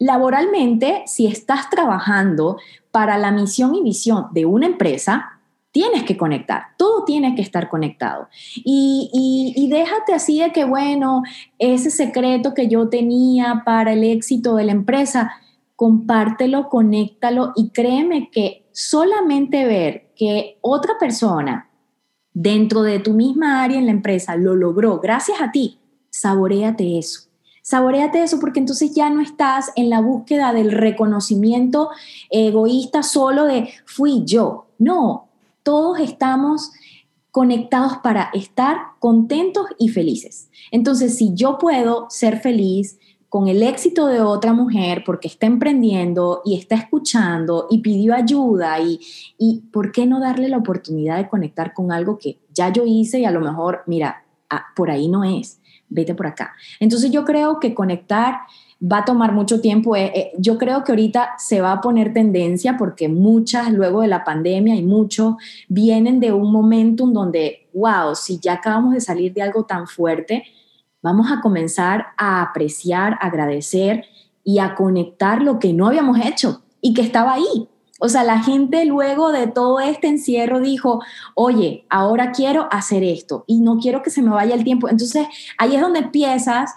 Laboralmente, 0.00 1.02
si 1.04 1.26
estás 1.26 1.68
trabajando 1.68 2.56
para 2.90 3.18
la 3.18 3.30
misión 3.32 3.74
y 3.74 3.82
visión 3.82 4.28
de 4.32 4.46
una 4.46 4.64
empresa, 4.64 5.38
tienes 5.72 6.04
que 6.04 6.16
conectar, 6.16 6.68
todo 6.78 7.04
tiene 7.04 7.34
que 7.34 7.42
estar 7.42 7.68
conectado. 7.68 8.28
Y, 8.54 9.68
déjate 9.70 10.14
así 10.14 10.40
de 10.40 10.52
que, 10.52 10.64
bueno, 10.64 11.22
ese 11.58 11.90
secreto 11.90 12.54
que 12.54 12.66
yo 12.66 12.88
tenía 12.88 13.62
para 13.66 13.92
el 13.92 14.02
éxito 14.02 14.56
de 14.56 14.64
la 14.64 14.72
empresa, 14.72 15.32
compártelo, 15.80 16.68
conéctalo 16.68 17.54
y 17.56 17.70
créeme 17.70 18.28
que 18.30 18.68
solamente 18.70 19.64
ver 19.64 20.12
que 20.14 20.58
otra 20.60 20.98
persona 21.00 21.70
dentro 22.34 22.82
de 22.82 22.98
tu 22.98 23.14
misma 23.14 23.62
área 23.62 23.78
en 23.78 23.86
la 23.86 23.92
empresa 23.92 24.36
lo 24.36 24.54
logró 24.56 25.00
gracias 25.00 25.40
a 25.40 25.50
ti, 25.50 25.78
saboreate 26.10 26.98
eso 26.98 27.30
Saboreate 27.62 28.22
eso 28.22 28.38
porque 28.40 28.60
entonces 28.60 28.94
ya 28.94 29.08
no 29.08 29.22
estás 29.22 29.72
en 29.74 29.88
la 29.88 30.02
búsqueda 30.02 30.52
del 30.52 30.70
reconocimiento 30.70 31.88
egoísta 32.28 33.02
solo 33.02 33.44
de 33.44 33.70
fui 33.86 34.22
yo. 34.26 34.66
No, 34.78 35.28
todos 35.62 36.00
estamos 36.00 36.72
conectados 37.30 37.98
para 38.02 38.28
estar 38.34 38.76
contentos 38.98 39.66
y 39.78 39.88
felices. 39.88 40.50
Entonces, 40.72 41.16
si 41.16 41.32
yo 41.34 41.58
puedo 41.58 42.06
ser 42.10 42.40
feliz 42.40 42.98
con 43.30 43.48
el 43.48 43.62
éxito 43.62 44.06
de 44.08 44.20
otra 44.20 44.52
mujer 44.52 45.02
porque 45.06 45.28
está 45.28 45.46
emprendiendo 45.46 46.42
y 46.44 46.58
está 46.58 46.74
escuchando 46.74 47.68
y 47.70 47.78
pidió 47.78 48.14
ayuda 48.14 48.78
y, 48.80 49.00
y 49.38 49.62
¿por 49.72 49.92
qué 49.92 50.04
no 50.04 50.20
darle 50.20 50.50
la 50.50 50.58
oportunidad 50.58 51.16
de 51.16 51.28
conectar 51.28 51.72
con 51.72 51.90
algo 51.90 52.18
que 52.18 52.40
ya 52.52 52.70
yo 52.70 52.84
hice 52.84 53.20
y 53.20 53.24
a 53.24 53.30
lo 53.30 53.40
mejor, 53.40 53.84
mira, 53.86 54.24
ah, 54.50 54.66
por 54.76 54.90
ahí 54.90 55.08
no 55.08 55.24
es? 55.24 55.60
vete 55.90 56.14
por 56.14 56.26
acá. 56.26 56.54
Entonces 56.78 57.10
yo 57.10 57.24
creo 57.24 57.60
que 57.60 57.74
conectar 57.74 58.38
va 58.80 58.98
a 58.98 59.04
tomar 59.04 59.32
mucho 59.32 59.60
tiempo. 59.60 59.94
Eh, 59.94 60.12
eh, 60.14 60.32
yo 60.38 60.56
creo 60.56 60.84
que 60.84 60.92
ahorita 60.92 61.32
se 61.36 61.60
va 61.60 61.72
a 61.72 61.80
poner 61.80 62.14
tendencia 62.14 62.76
porque 62.78 63.08
muchas 63.08 63.70
luego 63.72 64.00
de 64.00 64.08
la 64.08 64.24
pandemia 64.24 64.74
y 64.76 64.82
muchos 64.82 65.34
vienen 65.68 66.20
de 66.20 66.32
un 66.32 66.50
momentum 66.50 67.12
donde, 67.12 67.68
wow, 67.74 68.14
si 68.14 68.38
ya 68.38 68.54
acabamos 68.54 68.94
de 68.94 69.00
salir 69.00 69.34
de 69.34 69.42
algo 69.42 69.64
tan 69.64 69.86
fuerte, 69.86 70.44
vamos 71.02 71.30
a 71.30 71.40
comenzar 71.40 72.08
a 72.16 72.42
apreciar, 72.42 73.18
agradecer 73.20 74.04
y 74.44 74.58
a 74.58 74.74
conectar 74.74 75.42
lo 75.42 75.58
que 75.58 75.72
no 75.72 75.86
habíamos 75.86 76.18
hecho 76.18 76.62
y 76.80 76.94
que 76.94 77.02
estaba 77.02 77.34
ahí. 77.34 77.68
O 78.00 78.08
sea, 78.08 78.24
la 78.24 78.42
gente 78.42 78.86
luego 78.86 79.30
de 79.30 79.46
todo 79.46 79.78
este 79.78 80.08
encierro 80.08 80.60
dijo, 80.60 81.02
oye, 81.34 81.84
ahora 81.90 82.32
quiero 82.32 82.66
hacer 82.70 83.04
esto 83.04 83.44
y 83.46 83.60
no 83.60 83.78
quiero 83.78 84.02
que 84.02 84.08
se 84.08 84.22
me 84.22 84.30
vaya 84.30 84.54
el 84.54 84.64
tiempo. 84.64 84.88
Entonces, 84.88 85.26
ahí 85.58 85.74
es 85.74 85.82
donde 85.82 85.98
empiezas 85.98 86.72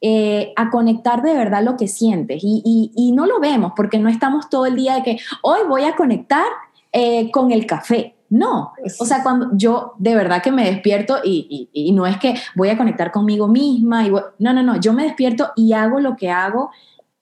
eh, 0.00 0.52
a 0.54 0.70
conectar 0.70 1.22
de 1.22 1.34
verdad 1.34 1.64
lo 1.64 1.76
que 1.76 1.88
sientes. 1.88 2.42
Y, 2.44 3.12
no 3.12 3.26
lo 3.26 3.40
vemos 3.40 3.72
porque 3.74 3.98
no 3.98 4.08
estamos 4.08 4.48
todo 4.48 4.66
el 4.66 4.76
día 4.76 4.94
de 4.94 5.02
que 5.02 5.18
hoy 5.42 5.60
voy 5.68 5.82
a 5.82 5.96
conectar 5.96 6.46
eh, 6.92 7.30
con 7.32 7.50
el 7.50 7.66
café. 7.66 8.14
No, 8.30 8.72
o 8.98 9.04
sea, 9.06 9.22
cuando 9.22 9.48
yo 9.54 9.94
de 9.98 10.14
verdad 10.14 10.42
que 10.42 10.52
me 10.52 10.64
despierto 10.64 11.18
y, 11.24 11.92
no 11.94 12.06
es 12.06 12.18
que 12.18 12.34
voy 12.54 12.68
a 12.68 12.76
conectar 12.76 13.10
conmigo 13.10 13.48
misma, 13.48 14.06
y 14.06 14.10
no, 14.10 14.52
no, 14.52 14.62
no, 14.62 14.78
yo 14.78 14.92
me 14.92 15.04
despierto 15.04 15.50
y 15.56 15.72
hago 15.72 16.00
lo 16.00 16.16
que 16.16 16.30
hago, 16.30 16.70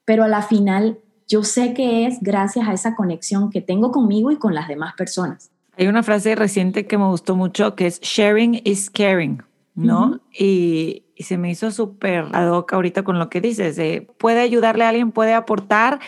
pero 0.04 0.24
a 0.24 0.28
la 0.28 0.42
final 0.42 0.98
yo 1.28 1.44
sé 1.44 1.74
que 1.74 2.06
es 2.06 2.18
gracias 2.20 2.68
a 2.68 2.72
esa 2.72 2.96
conexión 2.96 3.50
que 3.50 3.60
tengo 3.60 3.92
conmigo 3.92 4.30
y 4.30 4.36
con 4.36 4.54
las 4.54 4.68
demás 4.68 4.94
personas. 4.94 5.50
Hay 5.76 5.86
una 5.86 6.02
frase 6.02 6.34
reciente 6.34 6.86
que 6.86 6.98
me 6.98 7.06
gustó 7.06 7.36
mucho 7.36 7.74
que 7.74 7.86
es 7.86 8.00
sharing 8.00 8.62
is 8.64 8.90
caring, 8.90 9.42
¿no? 9.74 10.20
y, 10.36 11.02
se 11.18 11.38
me 11.38 11.50
hizo 11.50 11.70
súper 11.70 12.26
ad 12.32 12.50
hoc 12.50 12.74
ahorita 12.74 13.02
con 13.02 13.18
lo 13.18 13.30
que 13.30 13.40
dices, 13.40 13.80
puede 14.18 14.40
ayudarle 14.40 14.84
a 14.84 14.90
alguien, 14.90 15.12
puede 15.12 15.32
aportar 15.32 15.98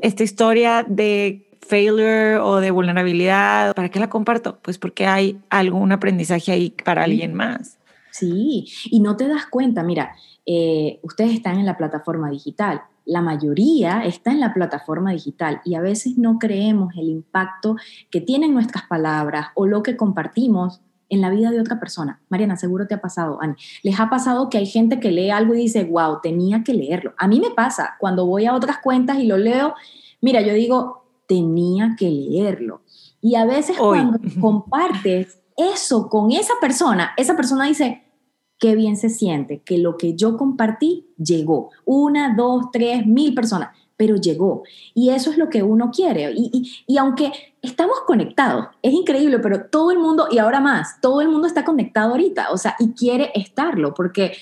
esta 0.00 0.22
historia 0.22 0.82
de 0.88 1.49
failure 1.70 2.36
o 2.38 2.56
de 2.56 2.70
vulnerabilidad, 2.70 3.74
¿para 3.74 3.88
qué 3.88 4.00
la 4.00 4.10
comparto? 4.10 4.58
Pues 4.60 4.76
porque 4.76 5.06
hay 5.06 5.40
algún 5.48 5.92
aprendizaje 5.92 6.52
ahí 6.52 6.74
para 6.84 7.04
alguien 7.04 7.32
más. 7.32 7.78
Sí, 8.10 8.66
y 8.90 9.00
no 9.00 9.16
te 9.16 9.28
das 9.28 9.46
cuenta, 9.46 9.84
mira, 9.84 10.14
eh, 10.44 10.98
ustedes 11.02 11.32
están 11.32 11.58
en 11.58 11.66
la 11.66 11.76
plataforma 11.76 12.28
digital, 12.28 12.82
la 13.06 13.22
mayoría 13.22 14.04
está 14.04 14.32
en 14.32 14.40
la 14.40 14.52
plataforma 14.52 15.12
digital 15.12 15.60
y 15.64 15.76
a 15.76 15.80
veces 15.80 16.18
no 16.18 16.38
creemos 16.38 16.92
el 16.96 17.08
impacto 17.08 17.76
que 18.10 18.20
tienen 18.20 18.52
nuestras 18.52 18.84
palabras 18.86 19.48
o 19.54 19.66
lo 19.66 19.82
que 19.82 19.96
compartimos 19.96 20.80
en 21.08 21.20
la 21.20 21.30
vida 21.30 21.50
de 21.50 21.60
otra 21.60 21.80
persona. 21.80 22.20
Mariana, 22.28 22.56
seguro 22.56 22.86
te 22.86 22.94
ha 22.94 23.00
pasado, 23.00 23.38
Ani. 23.40 23.54
Les 23.82 23.98
ha 23.98 24.10
pasado 24.10 24.48
que 24.48 24.58
hay 24.58 24.66
gente 24.66 25.00
que 25.00 25.10
lee 25.10 25.30
algo 25.30 25.54
y 25.54 25.58
dice, 25.58 25.84
wow, 25.84 26.20
tenía 26.22 26.62
que 26.62 26.74
leerlo. 26.74 27.14
A 27.16 27.26
mí 27.26 27.40
me 27.40 27.50
pasa 27.50 27.96
cuando 27.98 28.26
voy 28.26 28.46
a 28.46 28.54
otras 28.54 28.78
cuentas 28.78 29.18
y 29.18 29.26
lo 29.26 29.36
leo, 29.36 29.74
mira, 30.20 30.40
yo 30.40 30.54
digo, 30.54 30.99
tenía 31.30 31.94
que 31.96 32.10
leerlo. 32.10 32.80
Y 33.20 33.36
a 33.36 33.44
veces 33.44 33.76
cuando 33.78 34.18
compartes 34.40 35.38
eso 35.56 36.08
con 36.08 36.32
esa 36.32 36.54
persona, 36.60 37.12
esa 37.16 37.36
persona 37.36 37.66
dice, 37.66 38.02
qué 38.58 38.74
bien 38.74 38.96
se 38.96 39.10
siente, 39.10 39.62
que 39.64 39.78
lo 39.78 39.96
que 39.96 40.16
yo 40.16 40.36
compartí 40.36 41.06
llegó. 41.16 41.70
Una, 41.84 42.34
dos, 42.36 42.72
tres, 42.72 43.06
mil 43.06 43.32
personas, 43.32 43.68
pero 43.96 44.16
llegó. 44.16 44.64
Y 44.92 45.10
eso 45.10 45.30
es 45.30 45.38
lo 45.38 45.48
que 45.48 45.62
uno 45.62 45.92
quiere. 45.92 46.32
Y, 46.34 46.68
y, 46.84 46.98
aunque 46.98 47.30
estamos 47.62 48.00
conectados, 48.08 48.66
es 48.82 48.92
increíble, 48.92 49.38
pero 49.38 49.66
todo 49.66 49.92
el 49.92 50.00
mundo, 50.00 50.26
y 50.32 50.38
ahora 50.38 50.58
más, 50.58 51.00
todo 51.00 51.20
el 51.20 51.28
mundo 51.28 51.46
está 51.46 51.64
conectado 51.64 52.10
ahorita, 52.10 52.50
o 52.50 52.58
sea, 52.58 52.74
y 52.80 52.88
quiere 52.94 53.30
estarlo, 53.36 53.94
porque 53.94 54.32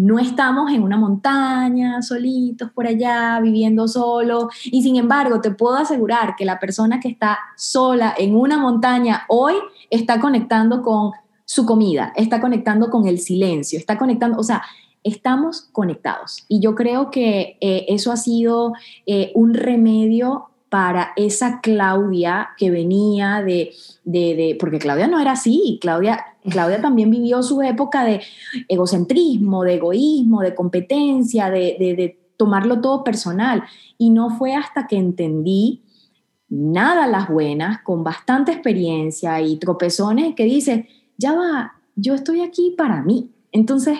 no 0.00 0.18
estamos 0.18 0.72
en 0.72 0.82
una 0.82 0.96
montaña, 0.96 2.00
solitos 2.00 2.70
por 2.70 2.86
allá, 2.86 3.38
viviendo 3.38 3.86
solo. 3.86 4.48
Y 4.64 4.82
sin 4.82 4.96
embargo, 4.96 5.42
te 5.42 5.50
puedo 5.50 5.76
asegurar 5.76 6.36
que 6.36 6.46
la 6.46 6.58
persona 6.58 7.00
que 7.00 7.08
está 7.08 7.38
sola 7.54 8.14
en 8.16 8.34
una 8.34 8.56
montaña 8.56 9.26
hoy 9.28 9.52
está 9.90 10.18
conectando 10.18 10.80
con 10.80 11.12
su 11.44 11.66
comida, 11.66 12.14
está 12.16 12.40
conectando 12.40 12.88
con 12.88 13.06
el 13.06 13.18
silencio, 13.18 13.78
está 13.78 13.98
conectando, 13.98 14.38
o 14.38 14.42
sea, 14.42 14.62
estamos 15.04 15.68
conectados. 15.70 16.44
Y 16.48 16.60
yo 16.60 16.74
creo 16.74 17.10
que 17.10 17.58
eh, 17.60 17.84
eso 17.88 18.10
ha 18.10 18.16
sido 18.16 18.72
eh, 19.04 19.32
un 19.34 19.52
remedio 19.52 20.49
para 20.70 21.12
esa 21.16 21.60
Claudia 21.60 22.50
que 22.56 22.70
venía 22.70 23.42
de, 23.42 23.72
de, 24.04 24.56
porque 24.58 24.78
Claudia 24.78 25.08
no 25.08 25.20
era 25.20 25.32
así, 25.32 25.78
Claudia, 25.82 26.24
Claudia 26.48 26.80
también 26.82 27.10
vivió 27.10 27.42
su 27.42 27.60
época 27.60 28.04
de 28.04 28.22
egocentrismo, 28.68 29.64
de 29.64 29.74
egoísmo, 29.74 30.40
de 30.40 30.54
competencia, 30.54 31.50
de, 31.50 31.76
de 31.78 32.18
tomarlo 32.36 32.80
todo 32.80 33.04
personal. 33.04 33.64
Y 33.98 34.10
no 34.10 34.30
fue 34.30 34.54
hasta 34.54 34.86
que 34.86 34.96
entendí 34.96 35.82
nada 36.48 37.06
las 37.06 37.28
buenas, 37.28 37.82
con 37.82 38.02
bastante 38.02 38.52
experiencia 38.52 39.40
y 39.40 39.56
tropezones, 39.56 40.34
que 40.34 40.44
dice, 40.44 40.88
ya 41.18 41.32
va, 41.32 41.74
yo 41.96 42.14
estoy 42.14 42.42
aquí 42.42 42.74
para 42.78 43.02
mí. 43.02 43.30
Entonces, 43.52 43.98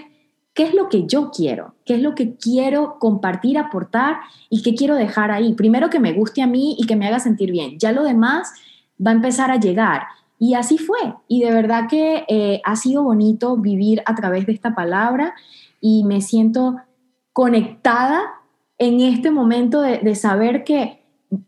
¿Qué 0.61 0.67
es 0.67 0.75
lo 0.75 0.91
que 0.91 1.07
yo 1.07 1.31
quiero? 1.31 1.75
¿Qué 1.87 1.95
es 1.95 2.03
lo 2.03 2.15
que 2.15 2.37
quiero 2.37 2.99
compartir, 2.99 3.57
aportar 3.57 4.19
y 4.51 4.61
qué 4.61 4.75
quiero 4.75 4.95
dejar 4.95 5.31
ahí? 5.31 5.55
Primero 5.55 5.89
que 5.89 5.99
me 5.99 6.13
guste 6.13 6.43
a 6.43 6.47
mí 6.47 6.77
y 6.79 6.87
que 6.87 6.97
me 6.97 7.09
haga 7.09 7.19
sentir 7.19 7.51
bien. 7.51 7.79
Ya 7.79 7.93
lo 7.93 8.05
demás 8.05 8.53
va 9.01 9.11
a 9.11 9.15
empezar 9.15 9.51
a 9.51 9.59
llegar. 9.59 10.03
Y 10.39 10.53
así 10.53 10.77
fue. 10.77 10.99
Y 11.29 11.41
de 11.41 11.51
verdad 11.51 11.89
que 11.89 12.27
eh, 12.29 12.61
ha 12.63 12.77
sido 12.77 13.03
bonito 13.03 13.57
vivir 13.57 14.03
a 14.05 14.15
través 14.15 14.45
de 14.45 14.53
esta 14.53 14.75
palabra 14.75 15.33
y 15.81 16.05
me 16.05 16.21
siento 16.21 16.77
conectada 17.33 18.21
en 18.77 19.01
este 19.01 19.31
momento 19.31 19.81
de, 19.81 20.15
saber 20.15 20.63
que 20.65 21.01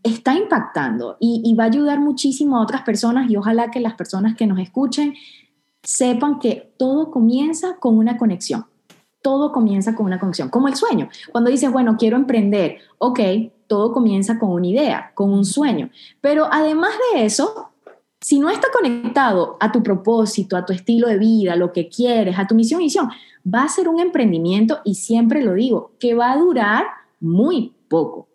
está 0.03 0.33
impactando 0.33 1.19
y, 1.21 1.43
y 1.45 1.55
va 1.55 1.65
a 1.65 1.67
ayudar 1.67 2.01
muchísimo 2.01 2.57
a 2.57 2.63
otras 2.63 2.81
personas 2.81 3.31
y 3.31 3.37
ojalá 3.37 3.71
que 3.71 3.81
las 3.81 3.93
personas 3.93 4.37
que 4.37 4.47
nos 4.47 4.59
escuchen 4.59 5.13
sepan 5.83 6.39
que 6.39 6.73
todo 6.79 7.11
comienza 7.11 7.77
con 7.79 7.99
una 7.99 8.17
conexión 8.17 8.72
todo 9.23 9.53
comienza 9.53 9.95
con 9.95 10.07
una 10.07 10.19
conexión, 10.19 10.49
como 10.49 10.69
el 10.69 10.75
sueño. 10.75 11.09
Cuando 11.31 11.51
dices, 11.51 11.73
bueno, 11.73 11.97
quiero 11.99 12.17
emprender, 12.17 12.79
ok, 12.99 13.21
todo 13.67 13.93
comienza 13.93 14.39
con 14.39 14.51
una 14.51 14.67
idea, 14.67 15.13
con 15.15 15.33
un 15.33 15.45
sueño. 15.45 15.91
Pero 16.21 16.49
además 16.51 16.91
de 17.15 17.25
eso, 17.25 17.71
si 18.21 18.39
no 18.39 18.51
está 18.51 18.69
conectado 18.73 19.57
a 19.61 19.73
tu 19.73 19.83
propósito, 19.83 20.57
a 20.57 20.67
tu 20.67 20.73
estilo 20.73 21.09
de 21.09 21.19
vida, 21.19 21.57
lo 21.57 21.73
que 21.73 21.89
quieres, 21.89 22.39
a 22.39 22.47
tu 22.47 22.55
misión 22.55 22.81
y 22.81 22.85
visión, 22.85 23.11
va 23.47 23.65
a 23.65 23.69
ser 23.69 23.89
un 23.89 24.01
emprendimiento 24.01 24.81
y 24.85 24.95
siempre 24.95 25.43
lo 25.43 25.55
digo, 25.55 25.93
que 25.99 26.15
va 26.15 26.33
a 26.33 26.37
durar 26.37 26.85
muy 27.21 27.73
poco. 27.89 28.29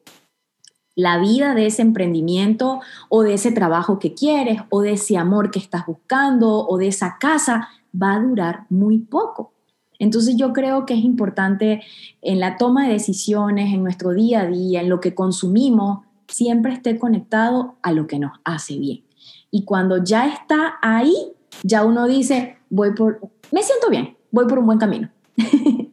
La 0.95 1.19
vida 1.19 1.53
de 1.53 1.67
ese 1.67 1.83
emprendimiento 1.83 2.79
o 3.09 3.21
de 3.21 3.35
ese 3.35 3.51
trabajo 3.51 3.99
que 3.99 4.13
quieres 4.13 4.61
o 4.69 4.81
de 4.81 4.93
ese 4.93 5.15
amor 5.15 5.51
que 5.51 5.59
estás 5.59 5.85
buscando 5.85 6.67
o 6.67 6.77
de 6.77 6.87
esa 6.87 7.17
casa 7.19 7.69
va 7.93 8.13
a 8.13 8.19
durar 8.19 8.65
muy 8.69 8.97
poco. 8.97 9.53
Entonces 9.99 10.35
yo 10.37 10.53
creo 10.53 10.85
que 10.85 10.93
es 10.93 11.03
importante 11.03 11.81
en 12.21 12.39
la 12.39 12.57
toma 12.57 12.87
de 12.87 12.93
decisiones, 12.93 13.73
en 13.73 13.83
nuestro 13.83 14.13
día 14.13 14.41
a 14.41 14.47
día, 14.47 14.81
en 14.81 14.89
lo 14.89 14.99
que 14.99 15.15
consumimos, 15.15 16.05
siempre 16.27 16.73
esté 16.73 16.97
conectado 16.97 17.77
a 17.81 17.91
lo 17.91 18.07
que 18.07 18.19
nos 18.19 18.33
hace 18.43 18.77
bien. 18.77 19.03
Y 19.49 19.63
cuando 19.65 20.03
ya 20.03 20.27
está 20.27 20.75
ahí, 20.81 21.15
ya 21.63 21.83
uno 21.83 22.07
dice, 22.07 22.57
voy 22.69 22.93
por, 22.93 23.19
me 23.51 23.63
siento 23.63 23.89
bien, 23.89 24.17
voy 24.31 24.45
por 24.47 24.59
un 24.59 24.65
buen 24.65 24.79
camino. 24.79 25.09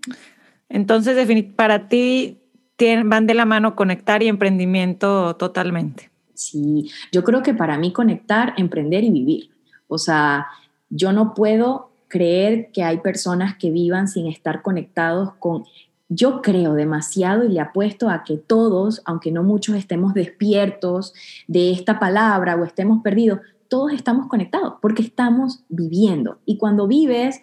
Entonces, 0.69 1.45
para 1.55 1.89
ti 1.89 2.41
van 3.05 3.27
de 3.27 3.35
la 3.35 3.45
mano 3.45 3.77
conectar 3.77 4.23
y 4.23 4.29
emprendimiento 4.29 5.37
totalmente. 5.37 6.11
Sí, 6.35 6.91
yo 7.13 7.23
creo 7.23 7.43
que 7.43 7.55
para 7.55 7.79
mí 7.79 7.93
conectar, 7.93 8.55
emprender 8.57 9.05
y 9.05 9.11
vivir. 9.11 9.51
O 9.87 9.99
sea, 9.99 10.49
yo 10.91 11.13
no 11.13 11.35
puedo 11.35 11.94
creer 12.15 12.71
que 12.73 12.85
hay 12.85 12.99
personas 12.99 13.57
que 13.59 13.73
vivan 13.73 14.07
sin 14.07 14.29
estar 14.29 14.63
conectados 14.63 15.33
con... 15.41 15.65
Yo 16.09 16.43
creo 16.43 16.75
demasiado 16.75 17.45
y 17.45 17.49
le 17.49 17.59
apuesto 17.59 18.09
a 18.09 18.23
que 18.23 18.37
todos, 18.37 19.03
aunque 19.05 19.33
no 19.33 19.43
muchos 19.43 19.75
estemos 19.75 20.15
despiertos 20.15 21.13
de 21.49 21.73
esta 21.73 21.99
palabra 21.99 22.55
o 22.55 22.63
estemos 22.63 23.03
perdidos, 23.03 23.41
todos 23.67 23.93
estamos 23.93 24.29
conectados 24.29 24.75
porque 24.81 25.03
estamos 25.03 25.65
viviendo. 25.69 26.39
Y 26.47 26.57
cuando 26.57 26.87
vives 26.87 27.41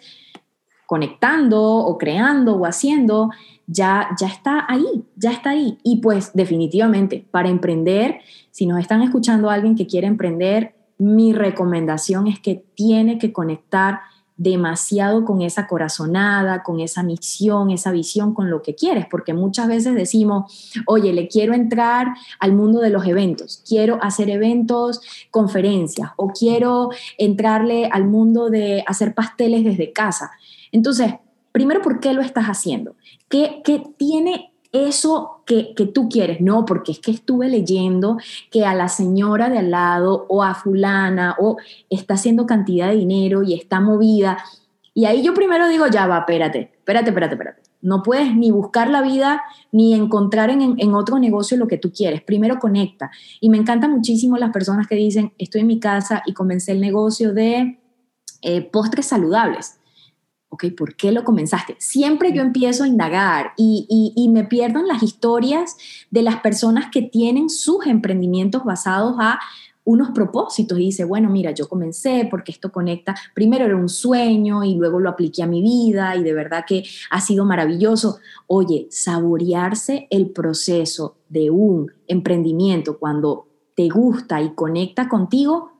conectando 0.86 1.60
o 1.62 1.98
creando 1.98 2.56
o 2.56 2.64
haciendo, 2.64 3.28
ya, 3.66 4.08
ya 4.18 4.28
está 4.28 4.64
ahí, 4.70 5.04
ya 5.16 5.32
está 5.32 5.50
ahí. 5.50 5.76
Y 5.82 6.00
pues 6.00 6.30
definitivamente, 6.32 7.26
para 7.30 7.50
emprender, 7.50 8.20
si 8.50 8.64
nos 8.64 8.80
están 8.80 9.02
escuchando 9.02 9.50
alguien 9.50 9.74
que 9.74 9.86
quiere 9.86 10.06
emprender, 10.06 10.74
mi 10.96 11.34
recomendación 11.34 12.26
es 12.26 12.40
que 12.40 12.64
tiene 12.74 13.18
que 13.18 13.34
conectar 13.34 14.00
demasiado 14.42 15.24
con 15.24 15.40
esa 15.40 15.68
corazonada, 15.68 16.64
con 16.64 16.80
esa 16.80 17.04
misión, 17.04 17.70
esa 17.70 17.92
visión, 17.92 18.34
con 18.34 18.50
lo 18.50 18.60
que 18.60 18.74
quieres, 18.74 19.06
porque 19.08 19.34
muchas 19.34 19.68
veces 19.68 19.94
decimos, 19.94 20.72
oye, 20.86 21.12
le 21.12 21.28
quiero 21.28 21.54
entrar 21.54 22.08
al 22.40 22.52
mundo 22.52 22.80
de 22.80 22.90
los 22.90 23.06
eventos, 23.06 23.62
quiero 23.66 24.02
hacer 24.02 24.30
eventos, 24.30 25.00
conferencias, 25.30 26.10
o 26.16 26.28
quiero 26.28 26.90
entrarle 27.18 27.86
al 27.86 28.04
mundo 28.04 28.50
de 28.50 28.82
hacer 28.88 29.14
pasteles 29.14 29.62
desde 29.62 29.92
casa. 29.92 30.32
Entonces, 30.72 31.14
primero, 31.52 31.80
¿por 31.80 32.00
qué 32.00 32.12
lo 32.12 32.20
estás 32.20 32.46
haciendo? 32.46 32.96
¿Qué, 33.28 33.62
qué 33.64 33.84
tiene 33.96 34.51
eso 34.72 35.42
que, 35.46 35.74
que, 35.74 35.86
tú 35.86 36.08
quieres. 36.08 36.40
No, 36.40 36.64
porque 36.64 36.92
es 36.92 36.98
que 36.98 37.10
estuve 37.10 37.48
leyendo 37.48 38.16
que 38.50 38.64
a 38.64 38.74
la 38.74 38.88
señora 38.88 39.50
de 39.50 39.58
al 39.58 39.70
lado 39.70 40.26
o 40.28 40.42
a 40.42 40.54
fulana 40.54 41.36
o 41.38 41.58
está 41.90 42.14
haciendo 42.14 42.46
cantidad 42.46 42.88
de 42.88 42.96
dinero 42.96 43.42
y 43.42 43.54
está 43.54 43.80
movida. 43.80 44.38
Y 44.94 45.04
ahí 45.04 45.22
yo 45.22 45.34
primero 45.34 45.68
digo, 45.68 45.86
ya 45.86 46.06
va, 46.06 46.18
espérate, 46.20 46.72
espérate, 46.78 47.10
espérate, 47.10 47.34
espérate. 47.34 47.62
No 47.82 48.02
puedes 48.02 48.34
ni 48.34 48.50
buscar 48.50 48.88
la 48.88 49.02
vida 49.02 49.42
ni 49.72 49.94
encontrar 49.94 50.50
en, 50.50 50.76
en 50.78 50.94
otro 50.94 51.18
negocio 51.18 51.56
lo 51.56 51.66
que 51.66 51.78
tú 51.78 51.92
quieres. 51.92 52.22
Primero 52.22 52.58
conecta. 52.58 53.10
Y 53.40 53.50
me 53.50 53.58
encantan 53.58 53.90
muchísimo 53.90 54.36
las 54.36 54.52
personas 54.52 54.86
que 54.86 54.94
dicen, 54.94 55.32
estoy 55.36 55.62
en 55.62 55.66
mi 55.66 55.80
casa 55.80 56.22
y 56.24 56.32
comencé 56.32 56.72
el 56.72 56.80
negocio 56.80 57.34
de 57.34 57.80
eh, 58.42 58.62
postres 58.70 59.06
saludables 59.06 59.80
ok, 60.52 60.66
¿por 60.76 60.94
qué 60.96 61.12
lo 61.12 61.24
comenzaste? 61.24 61.76
Siempre 61.78 62.30
yo 62.34 62.42
empiezo 62.42 62.84
a 62.84 62.86
indagar 62.86 63.52
y, 63.56 64.12
y, 64.14 64.28
me 64.28 64.44
pierdo 64.44 64.80
en 64.80 64.86
las 64.86 65.02
historias 65.02 65.78
de 66.10 66.20
las 66.20 66.40
personas 66.40 66.90
que 66.92 67.00
tienen 67.00 67.48
sus 67.48 67.86
emprendimientos 67.86 68.62
basados 68.62 69.16
a 69.18 69.40
unos 69.84 70.10
propósitos 70.10 70.78
y 70.78 70.82
dice, 70.82 71.04
bueno, 71.04 71.30
mira, 71.30 71.52
yo 71.52 71.70
comencé 71.70 72.28
porque 72.30 72.52
esto 72.52 72.70
conecta, 72.70 73.14
primero 73.34 73.64
era 73.64 73.76
un 73.76 73.88
sueño 73.88 74.62
y 74.62 74.74
luego 74.74 75.00
lo 75.00 75.08
apliqué 75.08 75.42
a 75.42 75.46
mi 75.46 75.62
vida 75.62 76.16
y 76.16 76.22
de 76.22 76.34
verdad 76.34 76.64
que 76.68 76.84
ha 77.10 77.20
sido 77.22 77.46
maravilloso. 77.46 78.18
Oye, 78.46 78.88
saborearse 78.90 80.06
el 80.10 80.30
proceso 80.32 81.16
de 81.30 81.50
un 81.50 81.90
emprendimiento 82.08 82.98
cuando 82.98 83.48
te 83.74 83.88
gusta 83.88 84.42
y 84.42 84.54
conecta 84.54 85.08
contigo 85.08 85.72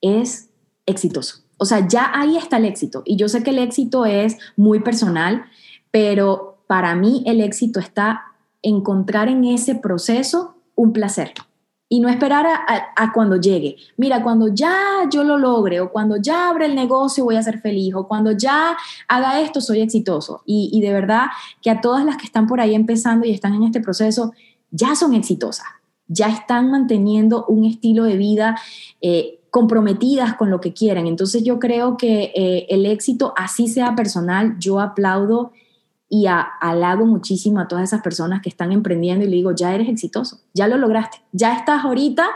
es 0.00 0.50
exitoso. 0.86 1.47
O 1.58 1.64
sea, 1.64 1.86
ya 1.86 2.10
ahí 2.14 2.36
está 2.36 2.56
el 2.56 2.64
éxito. 2.64 3.02
Y 3.04 3.16
yo 3.16 3.28
sé 3.28 3.42
que 3.42 3.50
el 3.50 3.58
éxito 3.58 4.06
es 4.06 4.38
muy 4.56 4.80
personal, 4.80 5.44
pero 5.90 6.58
para 6.66 6.94
mí 6.94 7.22
el 7.26 7.40
éxito 7.40 7.80
está 7.80 8.22
encontrar 8.62 9.28
en 9.28 9.44
ese 9.44 9.74
proceso 9.74 10.56
un 10.74 10.92
placer 10.92 11.34
y 11.88 12.00
no 12.00 12.08
esperar 12.08 12.46
a, 12.46 13.12
cuando 13.12 13.36
llegue. 13.36 13.76
Mira, 13.96 14.22
cuando 14.22 14.48
ya 14.48 15.08
yo 15.10 15.24
lo 15.24 15.38
logre 15.38 15.80
o 15.80 15.90
cuando 15.90 16.16
ya 16.18 16.50
abra 16.50 16.66
el 16.66 16.74
negocio 16.74 17.24
voy 17.24 17.36
a 17.36 17.42
ser 17.42 17.60
feliz 17.60 17.94
o 17.94 18.06
cuando 18.06 18.32
ya 18.32 18.76
haga 19.08 19.40
esto 19.40 19.60
soy 19.60 19.80
exitoso. 19.80 20.42
Y, 20.44 20.80
de 20.80 20.92
verdad 20.92 21.26
que 21.62 21.70
a 21.70 21.80
todas 21.80 22.04
las 22.04 22.18
que 22.18 22.26
están 22.26 22.46
por 22.46 22.60
ahí 22.60 22.74
empezando 22.74 23.26
y 23.26 23.30
están 23.30 23.54
en 23.54 23.62
este 23.62 23.80
proceso, 23.80 24.32
ya 24.70 24.94
son 24.94 25.14
exitosas, 25.14 25.66
ya 26.06 26.28
están 26.28 26.70
manteniendo 26.70 27.46
un 27.46 27.64
estilo 27.64 28.04
de 28.04 28.16
vida. 28.18 28.60
Eh, 29.00 29.37
comprometidas 29.50 30.34
con 30.34 30.50
lo 30.50 30.60
que 30.60 30.72
quieren. 30.72 31.06
Entonces 31.06 31.44
yo 31.44 31.58
creo 31.58 31.96
que 31.96 32.32
eh, 32.34 32.66
el 32.70 32.86
éxito, 32.86 33.32
así 33.36 33.68
sea 33.68 33.94
personal, 33.94 34.56
yo 34.58 34.80
aplaudo 34.80 35.52
y 36.08 36.26
halago 36.26 37.04
muchísimo 37.04 37.60
a 37.60 37.68
todas 37.68 37.84
esas 37.84 38.02
personas 38.02 38.40
que 38.40 38.48
están 38.48 38.72
emprendiendo 38.72 39.24
y 39.24 39.28
le 39.28 39.36
digo, 39.36 39.52
ya 39.52 39.74
eres 39.74 39.88
exitoso, 39.88 40.40
ya 40.54 40.66
lo 40.66 40.78
lograste, 40.78 41.18
ya 41.32 41.54
estás 41.54 41.84
ahorita 41.84 42.28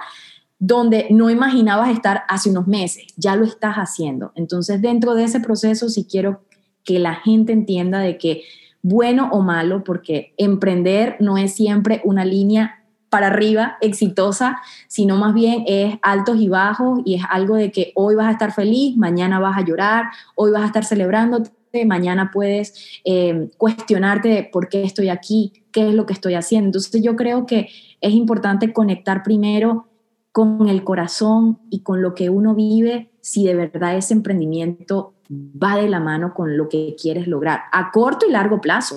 donde 0.58 1.08
no 1.10 1.28
imaginabas 1.30 1.90
estar 1.90 2.22
hace 2.28 2.50
unos 2.50 2.68
meses, 2.68 3.06
ya 3.16 3.34
lo 3.34 3.44
estás 3.44 3.76
haciendo. 3.76 4.30
Entonces, 4.36 4.80
dentro 4.80 5.14
de 5.14 5.24
ese 5.24 5.40
proceso, 5.40 5.88
sí 5.88 6.06
quiero 6.08 6.42
que 6.84 6.98
la 6.98 7.14
gente 7.16 7.52
entienda 7.52 7.98
de 7.98 8.16
que 8.16 8.42
bueno 8.82 9.28
o 9.32 9.40
malo, 9.40 9.82
porque 9.82 10.34
emprender 10.36 11.16
no 11.18 11.38
es 11.38 11.54
siempre 11.54 12.00
una 12.04 12.24
línea 12.24 12.81
para 13.12 13.26
arriba, 13.26 13.76
exitosa, 13.82 14.62
sino 14.88 15.18
más 15.18 15.34
bien 15.34 15.64
es 15.66 15.96
altos 16.00 16.40
y 16.40 16.48
bajos 16.48 17.00
y 17.04 17.16
es 17.16 17.22
algo 17.28 17.56
de 17.56 17.70
que 17.70 17.92
hoy 17.94 18.14
vas 18.14 18.28
a 18.28 18.30
estar 18.30 18.54
feliz, 18.54 18.96
mañana 18.96 19.38
vas 19.38 19.58
a 19.58 19.60
llorar, 19.60 20.06
hoy 20.34 20.50
vas 20.50 20.62
a 20.62 20.66
estar 20.66 20.86
celebrando 20.86 21.42
mañana 21.86 22.30
puedes 22.32 23.00
eh, 23.04 23.50
cuestionarte 23.56 24.28
de 24.28 24.44
por 24.44 24.68
qué 24.68 24.82
estoy 24.82 25.08
aquí, 25.08 25.64
qué 25.72 25.88
es 25.88 25.94
lo 25.94 26.06
que 26.06 26.12
estoy 26.12 26.34
haciendo. 26.34 26.68
Entonces 26.68 27.02
yo 27.02 27.16
creo 27.16 27.46
que 27.46 27.68
es 28.00 28.12
importante 28.12 28.72
conectar 28.72 29.22
primero 29.22 29.88
con 30.32 30.68
el 30.68 30.84
corazón 30.84 31.60
y 31.70 31.80
con 31.80 32.02
lo 32.02 32.14
que 32.14 32.30
uno 32.30 32.54
vive 32.54 33.10
si 33.20 33.46
de 33.46 33.54
verdad 33.54 33.96
ese 33.96 34.14
emprendimiento 34.14 35.14
va 35.30 35.76
de 35.76 35.88
la 35.88 36.00
mano 36.00 36.34
con 36.34 36.56
lo 36.56 36.68
que 36.68 36.94
quieres 37.00 37.26
lograr 37.26 37.62
a 37.72 37.90
corto 37.90 38.26
y 38.26 38.32
largo 38.32 38.60
plazo. 38.60 38.96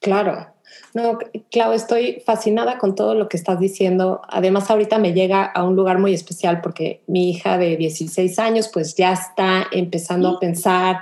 Claro, 0.00 0.46
no, 0.92 1.18
Clau, 1.50 1.72
estoy 1.72 2.20
fascinada 2.26 2.78
con 2.78 2.96
todo 2.96 3.14
lo 3.14 3.28
que 3.28 3.36
estás 3.36 3.60
diciendo. 3.60 4.20
Además, 4.28 4.68
ahorita 4.70 4.98
me 4.98 5.12
llega 5.12 5.44
a 5.44 5.62
un 5.62 5.76
lugar 5.76 5.98
muy 5.98 6.12
especial 6.12 6.60
porque 6.60 7.02
mi 7.06 7.30
hija 7.30 7.58
de 7.58 7.76
16 7.76 8.38
años 8.40 8.68
pues 8.72 8.96
ya 8.96 9.12
está 9.12 9.66
empezando 9.70 10.30
a 10.30 10.40
pensar 10.40 10.96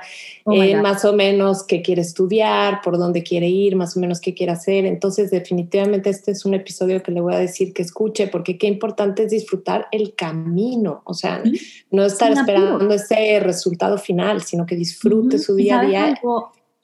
oh 0.45 0.53
en 0.53 0.83
más 0.83 1.07
o 1.07 1.15
menos 1.15 1.65
qué 1.65 1.81
quiere 1.81 2.03
estudiar, 2.03 2.83
por 2.83 2.99
dónde 2.99 3.23
quiere 3.23 3.49
ir, 3.49 3.77
más 3.77 3.97
o 3.97 4.01
menos 4.01 4.21
qué 4.21 4.35
quiere 4.35 4.53
hacer. 4.53 4.85
Entonces, 4.85 5.31
definitivamente 5.31 6.11
este 6.11 6.33
es 6.33 6.45
un 6.45 6.53
episodio 6.53 7.03
que 7.03 7.13
le 7.13 7.23
voy 7.23 7.35
a 7.35 7.39
decir 7.39 7.73
que 7.73 7.81
escuche 7.81 8.29
porque 8.29 8.59
qué 8.59 8.67
importante 8.67 9.25
es 9.25 9.31
disfrutar 9.31 9.87
el 9.91 10.15
camino, 10.15 11.01
o 11.05 11.15
sea, 11.15 11.43
no 11.91 12.05
estar 12.05 12.31
esperando 12.33 12.93
ese 12.93 13.41
resultado 13.41 13.97
final, 13.97 14.43
sino 14.43 14.67
que 14.67 14.77
disfrute 14.77 15.39
su 15.39 15.55
día 15.55 15.81
a 15.81 15.85
día. 15.87 16.21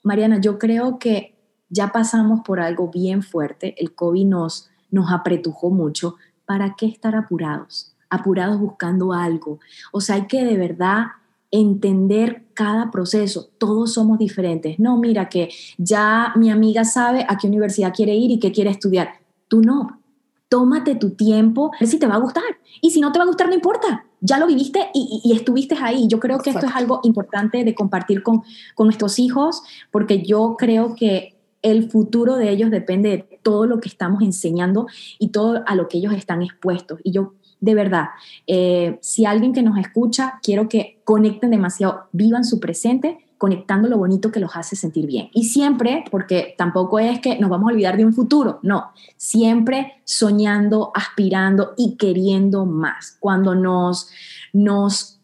Mariana, 0.01 0.39
yo 0.41 0.57
creo 0.57 0.97
que 0.97 1.34
ya 1.75 1.91
pasamos 1.91 2.39
por 2.41 2.59
algo 2.59 2.89
bien 2.89 3.21
fuerte, 3.21 3.75
el 3.77 3.93
COVID 3.93 4.25
nos, 4.25 4.69
nos 4.91 5.11
apretujó 5.11 5.69
mucho, 5.69 6.15
¿para 6.45 6.75
qué 6.75 6.85
estar 6.85 7.15
apurados? 7.15 7.93
Apurados 8.09 8.59
buscando 8.59 9.11
algo. 9.11 9.59
O 9.91 9.99
sea, 9.99 10.15
hay 10.15 10.27
que 10.27 10.45
de 10.45 10.57
verdad 10.57 11.07
entender 11.51 12.45
cada 12.53 12.91
proceso. 12.91 13.49
Todos 13.57 13.93
somos 13.93 14.17
diferentes. 14.17 14.79
No, 14.79 14.97
mira 14.97 15.27
que 15.27 15.49
ya 15.77 16.31
mi 16.37 16.49
amiga 16.49 16.85
sabe 16.85 17.25
a 17.27 17.37
qué 17.37 17.47
universidad 17.47 17.93
quiere 17.93 18.15
ir 18.15 18.31
y 18.31 18.39
qué 18.39 18.53
quiere 18.53 18.69
estudiar. 18.69 19.09
Tú 19.49 19.61
no. 19.61 19.99
Tómate 20.47 20.95
tu 20.95 21.09
tiempo, 21.09 21.71
a 21.73 21.79
ver 21.79 21.89
si 21.89 21.99
te 21.99 22.07
va 22.07 22.15
a 22.15 22.19
gustar. 22.19 22.43
Y 22.81 22.91
si 22.91 23.01
no 23.01 23.11
te 23.11 23.19
va 23.19 23.23
a 23.23 23.27
gustar, 23.27 23.49
no 23.49 23.53
importa. 23.55 24.05
Ya 24.21 24.39
lo 24.39 24.47
viviste 24.47 24.91
y, 24.93 25.33
estuviste 25.35 25.75
ahí. 25.81 26.07
Yo 26.07 26.19
creo 26.19 26.39
que 26.39 26.51
esto 26.51 26.67
es 26.67 26.75
algo 26.75 27.01
importante 27.03 27.63
de 27.65 27.75
compartir 27.75 28.23
con, 28.23 28.43
con 28.75 28.87
nuestros 28.87 29.19
hijos, 29.19 29.61
porque 29.91 30.23
yo 30.23 30.55
creo 30.57 30.95
que 30.95 31.34
el 31.65 31.89
futuro 31.89 32.35
de 32.35 32.51
ellos 32.51 32.69
depende 32.69 33.09
de 33.09 33.39
todo 33.41 33.65
lo 33.65 33.79
que 33.79 33.89
estamos 33.89 34.21
enseñando 34.21 34.85
y 35.17 35.29
todo 35.29 35.63
a 35.65 35.73
lo 35.73 35.87
que 35.87 35.97
ellos 35.97 36.13
están 36.13 36.43
expuestos. 36.43 36.99
Y 37.03 37.11
yo, 37.11 37.33
de 37.59 37.73
verdad, 37.73 38.09
eh, 38.45 38.99
si 39.01 39.25
alguien 39.25 39.51
que 39.51 39.63
nos 39.63 39.77
escucha, 39.79 40.39
quiero 40.43 40.69
que 40.69 41.01
conecten 41.03 41.49
demasiado, 41.49 42.03
vivan 42.11 42.45
su 42.45 42.59
presente 42.59 43.17
conectando 43.39 43.89
lo 43.89 43.97
bonito 43.97 44.31
que 44.31 44.39
los 44.39 44.55
hace 44.55 44.75
sentir 44.75 45.07
bien. 45.07 45.29
Y 45.33 45.45
siempre, 45.45 46.05
porque 46.11 46.53
tampoco 46.55 46.99
es 46.99 47.19
que 47.19 47.39
nos 47.39 47.49
vamos 47.49 47.69
a 47.69 47.73
olvidar 47.73 47.97
de 47.97 48.05
un 48.05 48.13
futuro, 48.13 48.59
no, 48.61 48.91
siempre 49.17 49.93
soñando, 50.03 50.91
aspirando 50.93 51.73
y 51.77 51.95
queriendo 51.97 52.65
más. 52.65 53.17
Cuando 53.19 53.55
nos, 53.55 54.09
nos 54.53 55.19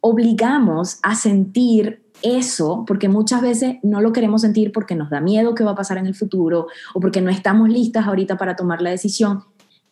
obligamos 0.00 1.00
a 1.02 1.16
sentir 1.16 1.99
eso, 2.22 2.84
porque 2.86 3.08
muchas 3.08 3.42
veces 3.42 3.76
no 3.82 4.00
lo 4.00 4.12
queremos 4.12 4.42
sentir 4.42 4.72
porque 4.72 4.94
nos 4.94 5.10
da 5.10 5.20
miedo 5.20 5.54
que 5.54 5.64
va 5.64 5.72
a 5.72 5.76
pasar 5.76 5.98
en 5.98 6.06
el 6.06 6.14
futuro 6.14 6.66
o 6.94 7.00
porque 7.00 7.20
no 7.20 7.30
estamos 7.30 7.68
listas 7.68 8.06
ahorita 8.06 8.36
para 8.36 8.56
tomar 8.56 8.82
la 8.82 8.90
decisión, 8.90 9.44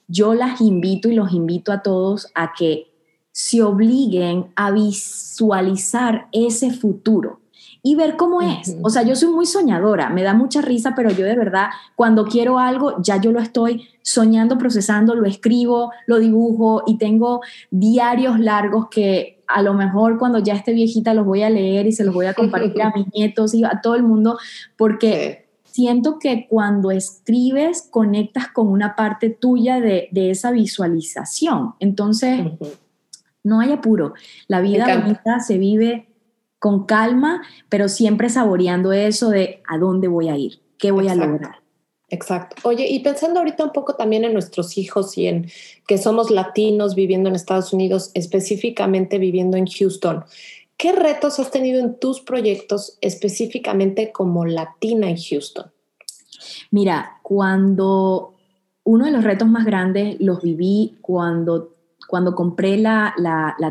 yo 0.07 0.35
las 0.35 0.61
invito 0.61 1.09
y 1.09 1.14
los 1.14 1.33
invito 1.33 1.71
a 1.71 1.83
todos 1.83 2.31
a 2.35 2.53
que 2.57 2.87
se 3.33 3.62
obliguen 3.62 4.47
a 4.57 4.71
visualizar 4.71 6.29
ese 6.33 6.73
futuro 6.73 7.41
y 7.83 7.95
ver 7.95 8.17
cómo 8.17 8.43
es. 8.43 8.77
O 8.83 8.91
sea, 8.91 9.03
yo 9.03 9.14
soy 9.14 9.29
muy 9.29 9.47
soñadora, 9.47 10.11
me 10.11 10.23
da 10.23 10.35
mucha 10.35 10.61
risa, 10.61 10.95
pero 10.97 11.11
yo 11.11 11.25
de 11.25 11.37
verdad, 11.37 11.69
cuando 11.95 12.25
quiero 12.25 12.59
algo, 12.59 13.01
ya 13.01 13.21
yo 13.21 13.31
lo 13.31 13.41
estoy 13.41 13.88
soñando, 14.03 14.59
procesando, 14.59 15.14
lo 15.14 15.27
escribo, 15.27 15.93
lo 16.07 16.19
dibujo 16.19 16.83
y 16.87 16.99
tengo 16.99 17.41
diarios 17.71 18.41
largos 18.41 18.88
que 18.88 19.38
a 19.48 19.62
lo 19.62 19.74
mejor 19.74 20.18
cuando 20.18 20.38
ya 20.38 20.54
esté 20.54 20.72
viejita 20.72 21.14
los 21.14 21.24
voy 21.26 21.42
a 21.42 21.50
leer 21.50 21.87
y 21.87 21.92
se 21.92 22.04
los 22.04 22.14
voy 22.14 22.26
a 22.26 22.34
compartir 22.34 22.82
a 22.82 22.92
mis 22.94 23.06
nietos 23.12 23.54
y 23.54 23.64
a 23.64 23.80
todo 23.82 23.94
el 23.94 24.02
mundo, 24.02 24.38
porque 24.76 25.48
siento 25.64 26.18
que 26.18 26.46
cuando 26.48 26.90
escribes 26.90 27.88
conectas 27.90 28.48
con 28.48 28.68
una 28.68 28.94
parte 28.94 29.30
tuya 29.30 29.80
de, 29.80 30.08
esa 30.12 30.50
visualización. 30.50 31.74
Entonces, 31.80 32.40
no 33.42 33.61
hay 33.61 33.72
apuro. 33.72 34.14
La 34.48 34.61
vida 34.61 34.98
bonita 34.98 35.40
se 35.40 35.56
vive 35.58 36.08
con 36.58 36.84
calma, 36.84 37.42
pero 37.68 37.88
siempre 37.88 38.28
saboreando 38.28 38.92
eso 38.92 39.30
de 39.30 39.62
a 39.68 39.78
dónde 39.78 40.08
voy 40.08 40.28
a 40.28 40.37
ir, 40.37 40.61
qué 40.78 40.90
voy 40.90 41.08
a 41.08 41.14
lograr. 41.14 41.61
Exacto. 42.11 42.57
Oye, 42.66 42.88
y 42.88 43.01
pensando 43.01 43.40
ahorita 43.40 43.64
un 43.64 43.73
poco 43.73 43.94
también 43.94 44.25
en 44.25 44.33
nuestros 44.33 44.79
hijos 44.79 45.18
y 45.18 45.27
en 45.27 45.51
que 45.87 45.99
somos 45.99 46.31
latinos 46.31 46.94
viviendo 46.94 47.29
en 47.29 47.35
Estados 47.35 47.73
Unidos, 47.73 48.11
específicamente 48.14 49.18
viviendo 49.18 49.59
en 49.59 49.66
Houston, 49.66 50.25
¿qué 50.79 50.92
retos 50.92 51.38
has 51.38 51.51
tenido 51.51 51.81
en 51.81 51.99
tus 51.99 52.21
proyectos 52.21 52.97
específicamente 53.03 54.11
como 54.11 54.47
latina 54.47 55.11
en 55.11 55.18
Houston? 55.18 55.71
Mira, 56.71 57.18
cuando 57.23 58.35
uno 58.85 59.05
de 59.05 59.11
los 59.11 59.25
retos 59.25 59.49
más 59.49 59.66
grandes 59.66 60.16
los 60.18 60.40
viví 60.40 60.97
cuando 61.03 61.75
cuando 62.09 62.35
compré 62.35 62.79
la, 62.79 63.14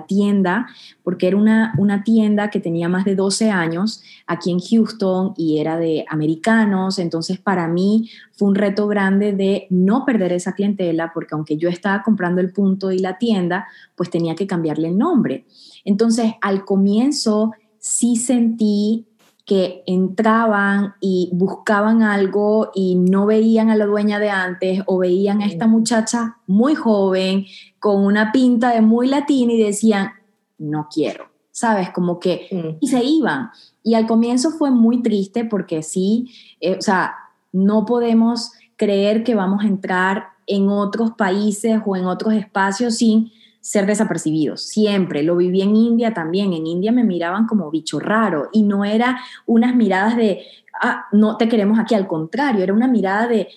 tienda, 0.08 0.68
porque 1.04 1.28
era 1.28 1.36
una, 1.36 1.74
una, 1.78 2.04
tienda 2.04 2.50
que 2.50 2.60
tenía 2.60 2.88
más 2.88 3.04
de 3.04 3.16
12 3.16 3.50
años 3.50 4.04
aquí 4.28 4.52
en 4.52 4.60
Houston 4.60 5.34
y 5.36 5.58
era 5.58 5.78
de 5.78 6.06
americanos, 6.08 7.00
entonces 7.00 7.40
para 7.40 7.68
mí 7.68 8.10
fue 8.34 8.48
un 8.48 8.56
reto 8.56 8.88
grande 8.88 9.34
de 9.34 9.66
no 9.72 10.06
perder 10.06 10.34
esa 10.34 10.54
clientela, 10.54 11.12
porque 11.14 11.34
aunque 11.34 11.58
yo 11.58 11.68
estaba 11.68 12.04
comprando 12.04 12.40
el 12.40 12.54
punto 12.54 12.92
y 12.92 13.00
la 13.00 13.18
tienda, 13.18 13.68
pues 13.96 14.12
tenía 14.12 14.36
que 14.36 14.48
cambiarle 14.48 14.90
el 14.90 14.98
nombre. 14.98 15.46
Entonces 15.84 16.34
al 16.42 16.64
comienzo 16.64 17.54
sí 17.80 18.16
sentí 18.16 19.08
que 19.48 19.82
entraban 19.88 20.94
y 21.00 21.30
buscaban 21.34 22.04
algo 22.04 22.70
y 22.76 22.96
no 22.96 23.26
veían 23.26 23.70
a 23.70 23.76
la 23.78 23.86
dueña 23.86 24.20
de 24.20 24.30
antes 24.30 24.84
o 24.86 25.00
veían 25.00 25.42
a 25.42 25.46
esta 25.48 25.66
muchacha 25.68 26.38
muy 26.46 26.76
joven 26.76 27.46
con 27.80 28.06
una 28.06 28.32
pinta 28.34 28.74
de 28.74 28.82
muy 28.82 29.08
latina 29.08 29.54
y 29.54 29.64
decían, 29.64 30.12
no 30.60 30.88
quiero. 30.94 31.26
¿sabes? 31.50 31.90
Como 31.90 32.20
que, 32.20 32.48
Mm. 32.52 32.78
y 32.82 32.88
se 32.88 33.04
iban. 33.04 33.50
Y 33.82 33.96
al 33.96 34.06
comienzo 34.06 34.52
fue 34.52 34.70
muy 34.70 35.02
triste 35.02 35.44
porque 35.44 35.82
sí, 35.82 36.28
eh, 36.62 36.76
o 36.78 36.82
sea, 36.84 37.16
no 37.52 37.84
podemos 37.84 38.52
creer 38.76 39.24
que 39.24 39.34
vamos 39.34 39.64
a 39.64 39.68
entrar 39.68 40.26
en 40.46 40.70
otros 40.70 41.14
países 41.18 41.82
o 41.84 41.96
en 41.96 42.06
otros 42.06 42.36
espacios 42.36 42.98
sin 42.98 43.32
ser 43.62 43.86
desapercibidos. 43.86 44.64
Siempre, 44.64 45.24
lo 45.24 45.36
viví 45.38 45.62
en 45.62 45.76
India 45.76 46.14
también. 46.14 46.54
En 46.54 46.68
India 46.68 46.92
me 46.92 47.04
miraban 47.04 47.46
como 47.48 47.70
bicho 47.70 48.00
raro 48.00 48.50
y 48.54 48.64
no 48.64 48.86
era 48.86 49.20
unas 49.46 49.76
miradas 49.76 50.16
de, 50.16 50.44
ah, 50.82 51.06
no 51.12 51.38
te 51.38 51.48
queremos 51.48 51.80
aquí, 51.80 51.96
al 51.96 52.08
contrario, 52.08 52.64
era 52.64 52.74
una 52.74 52.88
mirada 52.88 53.28
de, 53.28 53.50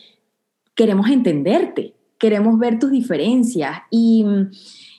queremos 0.75 1.09
entenderte, 1.09 1.95
queremos 2.19 2.59
ver 2.59 2.79
tus 2.79 2.91
diferencias. 2.91 3.79
Y, 3.91 4.25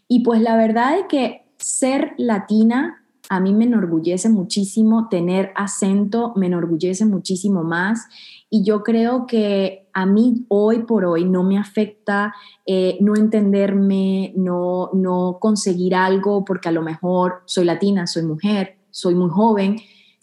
y 0.07 0.19
pues 0.21 0.41
la 0.41 0.57
verdad 0.57 0.99
es 0.99 1.05
que 1.07 1.45
ser 1.57 2.13
latina 2.17 3.01
a 3.29 3.39
mí 3.39 3.53
me 3.53 3.63
enorgullece 3.63 4.27
muchísimo, 4.27 5.07
tener 5.07 5.53
acento 5.55 6.33
me 6.35 6.47
enorgullece 6.47 7.05
muchísimo 7.05 7.63
más 7.63 8.07
y 8.53 8.65
yo 8.65 8.83
creo 8.83 9.25
que 9.25 9.87
a 9.93 10.05
mí 10.05 10.45
hoy 10.49 10.83
por 10.83 11.05
hoy 11.05 11.23
no 11.23 11.41
me 11.41 11.57
afecta 11.57 12.35
eh, 12.65 12.97
no 12.99 13.15
entenderme, 13.15 14.33
no, 14.35 14.89
no 14.93 15.37
conseguir 15.39 15.95
algo 15.95 16.43
porque 16.43 16.67
a 16.67 16.73
lo 16.73 16.81
mejor 16.81 17.43
soy 17.45 17.63
latina, 17.63 18.05
soy 18.07 18.23
mujer, 18.23 18.77
soy 18.91 19.15
muy 19.15 19.29
joven, 19.29 19.77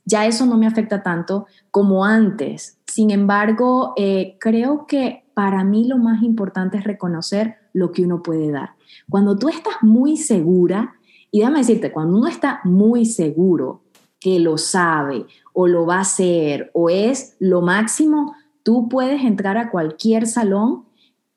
ya 0.05 0.27
eso 0.27 0.45
no 0.45 0.59
me 0.59 0.67
afecta 0.67 1.03
tanto 1.03 1.47
como 1.71 2.05
antes. 2.05 2.79
Sin 2.87 3.11
embargo, 3.11 3.95
eh, 3.97 4.37
creo 4.39 4.87
que 4.87 5.25
para 5.33 5.65
mí 5.65 5.89
lo 5.89 5.97
más 5.97 6.23
importante 6.23 6.77
es 6.77 6.85
reconocer 6.85 7.57
lo 7.73 7.93
que 7.93 8.05
uno 8.05 8.23
puede 8.23 8.51
dar. 8.51 8.75
Cuando 9.09 9.39
tú 9.39 9.49
estás 9.49 9.77
muy 9.81 10.19
segura, 10.19 10.97
y 11.31 11.39
déjame 11.39 11.61
decirte, 11.61 11.93
cuando 11.93 12.19
uno 12.19 12.27
está 12.27 12.61
muy 12.65 13.07
seguro 13.07 13.85
que 14.21 14.41
lo 14.41 14.59
sabe 14.59 15.27
o 15.61 15.67
lo 15.67 15.87
va 15.87 15.97
a 15.97 16.03
hacer 16.03 16.71
o 16.73 16.89
es 16.89 17.35
lo 17.41 17.63
máximo, 17.63 18.37
tú 18.63 18.89
puedes 18.89 19.25
entrar 19.25 19.59
a 19.59 19.73
cualquier 19.73 20.29
salón 20.29 20.85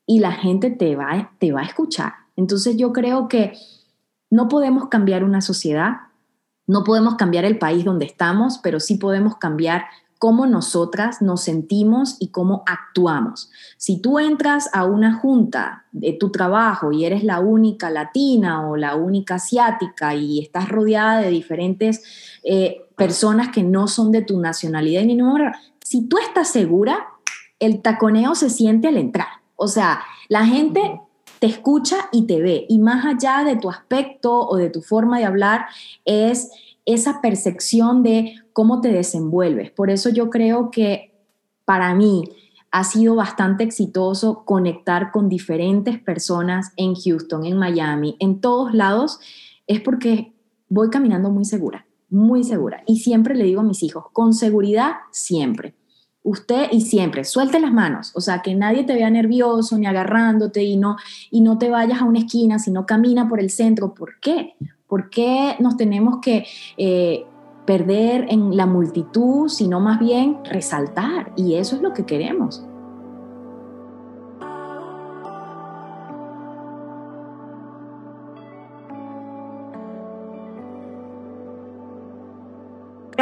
y 0.06 0.20
la 0.20 0.32
gente 0.32 0.70
te 0.70 0.96
va, 0.96 1.32
te 1.40 1.52
va 1.52 1.62
a 1.62 1.66
escuchar. 1.66 2.14
Entonces 2.36 2.78
yo 2.78 2.94
creo 2.94 3.28
que 3.28 3.54
no 4.30 4.48
podemos 4.48 4.90
cambiar 4.90 5.24
una 5.24 5.42
sociedad, 5.42 5.94
no 6.68 6.84
podemos 6.84 7.16
cambiar 7.16 7.46
el 7.46 7.58
país 7.58 7.84
donde 7.84 8.06
estamos, 8.06 8.60
pero 8.60 8.80
sí 8.80 8.98
podemos 8.98 9.38
cambiar 9.38 9.86
cómo 10.20 10.46
nosotras 10.46 11.24
nos 11.24 11.42
sentimos 11.42 12.18
y 12.20 12.28
cómo 12.28 12.62
actuamos. 12.68 13.50
Si 13.78 14.04
tú 14.04 14.20
entras 14.20 14.70
a 14.72 14.86
una 14.86 15.16
junta 15.16 15.88
de 15.92 16.14
tu 16.14 16.30
trabajo 16.30 16.92
y 16.92 17.06
eres 17.06 17.24
la 17.24 17.40
única 17.40 17.90
latina 17.90 18.70
o 18.70 18.78
la 18.78 18.96
única 18.96 19.36
asiática 19.36 20.14
y 20.14 20.40
estás 20.40 20.70
rodeada 20.70 21.22
de 21.22 21.32
diferentes 21.32 22.04
eh, 22.44 22.86
personas 23.02 23.50
que 23.50 23.64
no 23.64 23.88
son 23.88 24.12
de 24.12 24.22
tu 24.22 24.40
nacionalidad 24.40 25.02
ni 25.02 25.16
número, 25.16 25.52
si 25.84 26.08
tú 26.08 26.20
estás 26.20 26.50
segura, 26.50 27.08
el 27.60 27.82
taconeo 27.82 28.36
se 28.36 28.52
siente 28.52 28.90
al 28.90 28.98
entrar. 28.98 29.26
O 29.56 29.68
sea, 29.68 30.04
la 30.30 30.46
gente 30.46 31.02
te 31.40 31.48
escucha 31.48 31.96
y 32.12 32.28
te 32.28 32.40
ve. 32.40 32.68
Y 32.70 32.78
más 32.78 33.04
allá 33.04 33.44
de 33.44 33.56
tu 33.56 33.72
aspecto 33.72 34.48
o 34.48 34.56
de 34.56 34.70
tu 34.70 34.84
forma 34.84 35.18
de 35.18 35.26
hablar, 35.26 35.66
es 36.06 36.52
esa 36.86 37.22
percepción 37.22 38.04
de 38.04 38.36
cómo 38.54 38.82
te 38.82 38.90
desenvuelves. 38.90 39.72
Por 39.72 39.90
eso 39.90 40.10
yo 40.10 40.30
creo 40.30 40.70
que 40.70 41.12
para 41.66 41.96
mí 41.96 42.26
ha 42.70 42.84
sido 42.84 43.16
bastante 43.16 43.64
exitoso 43.64 44.46
conectar 44.46 45.10
con 45.10 45.28
diferentes 45.28 46.00
personas 46.00 46.72
en 46.78 46.94
Houston, 46.94 47.46
en 47.46 47.58
Miami, 47.58 48.16
en 48.20 48.42
todos 48.42 48.76
lados, 48.76 49.20
es 49.66 49.82
porque 49.82 50.34
voy 50.70 50.92
caminando 50.92 51.32
muy 51.32 51.46
segura, 51.46 51.88
muy 52.12 52.43
segura. 52.43 52.84
Y 52.86 53.00
siempre 53.00 53.36
le 53.36 53.45
digo 53.45 53.62
a 53.62 53.63
mis 53.63 53.82
hijos, 53.82 54.06
con 54.13 54.34
seguridad 54.34 54.91
siempre. 55.12 55.74
Usted 56.24 56.67
y 56.71 56.82
siempre, 56.82 57.24
suelte 57.24 57.60
las 57.60 57.74
manos, 57.74 58.12
o 58.13 58.21
sea, 58.21 58.43
que 58.43 58.54
nadie 58.54 58.84
te 58.84 58.93
vea 58.93 59.10
nervioso 59.10 59.76
ni 59.80 59.88
agarrándote 59.88 60.63
y 60.63 60.78
no, 60.78 60.97
y 61.32 61.41
no 61.41 61.58
te 61.58 61.71
vayas 61.71 62.00
a 62.00 62.06
una 62.06 62.19
esquina, 62.19 62.60
sino 62.60 62.86
camina 62.86 63.28
por 63.28 63.39
el 63.39 63.50
centro. 63.50 63.95
¿Por 63.95 64.19
qué? 64.19 64.54
¿Por 64.86 65.10
qué 65.10 65.56
nos 65.60 65.78
tenemos 65.78 66.19
que 66.21 66.45
eh, 66.78 67.26
perder 67.65 68.28
en 68.30 68.56
la 68.56 68.67
multitud, 68.67 69.47
sino 69.47 69.80
más 69.80 70.00
bien 70.00 70.38
resaltar? 70.45 71.32
Y 71.36 71.56
eso 71.56 71.76
es 71.76 71.82
lo 71.82 71.93
que 71.93 72.06
queremos. 72.06 72.63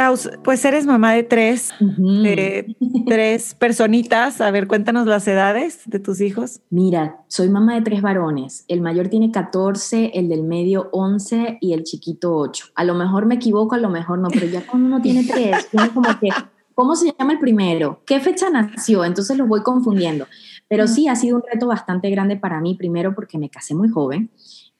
Klaus, 0.00 0.30
pues 0.42 0.64
eres 0.64 0.86
mamá 0.86 1.12
de 1.12 1.24
tres, 1.24 1.74
de 1.78 2.74
tres 3.06 3.52
personitas. 3.52 4.40
A 4.40 4.50
ver, 4.50 4.66
cuéntanos 4.66 5.06
las 5.06 5.28
edades 5.28 5.82
de 5.84 5.98
tus 5.98 6.22
hijos. 6.22 6.62
Mira, 6.70 7.22
soy 7.28 7.50
mamá 7.50 7.74
de 7.74 7.82
tres 7.82 8.00
varones. 8.00 8.64
El 8.68 8.80
mayor 8.80 9.08
tiene 9.08 9.30
14, 9.30 10.12
el 10.14 10.30
del 10.30 10.42
medio 10.42 10.88
11 10.92 11.58
y 11.60 11.74
el 11.74 11.84
chiquito 11.84 12.34
8. 12.34 12.68
A 12.76 12.84
lo 12.84 12.94
mejor 12.94 13.26
me 13.26 13.34
equivoco, 13.34 13.74
a 13.74 13.78
lo 13.78 13.90
mejor 13.90 14.20
no, 14.20 14.28
pero 14.30 14.46
ya 14.46 14.66
cuando 14.66 14.88
uno 14.88 15.02
tiene 15.02 15.22
tres, 15.22 15.68
uno 15.74 15.92
como 15.92 16.18
que, 16.18 16.30
¿cómo 16.74 16.96
se 16.96 17.12
llama 17.18 17.34
el 17.34 17.38
primero? 17.38 18.00
¿Qué 18.06 18.20
fecha 18.20 18.48
nació? 18.48 19.04
Entonces 19.04 19.36
los 19.36 19.48
voy 19.48 19.62
confundiendo. 19.62 20.26
Pero 20.66 20.86
sí, 20.86 21.08
ha 21.08 21.14
sido 21.14 21.36
un 21.36 21.42
reto 21.42 21.66
bastante 21.66 22.08
grande 22.08 22.36
para 22.38 22.62
mí, 22.62 22.74
primero 22.74 23.14
porque 23.14 23.36
me 23.36 23.50
casé 23.50 23.74
muy 23.74 23.90
joven 23.90 24.30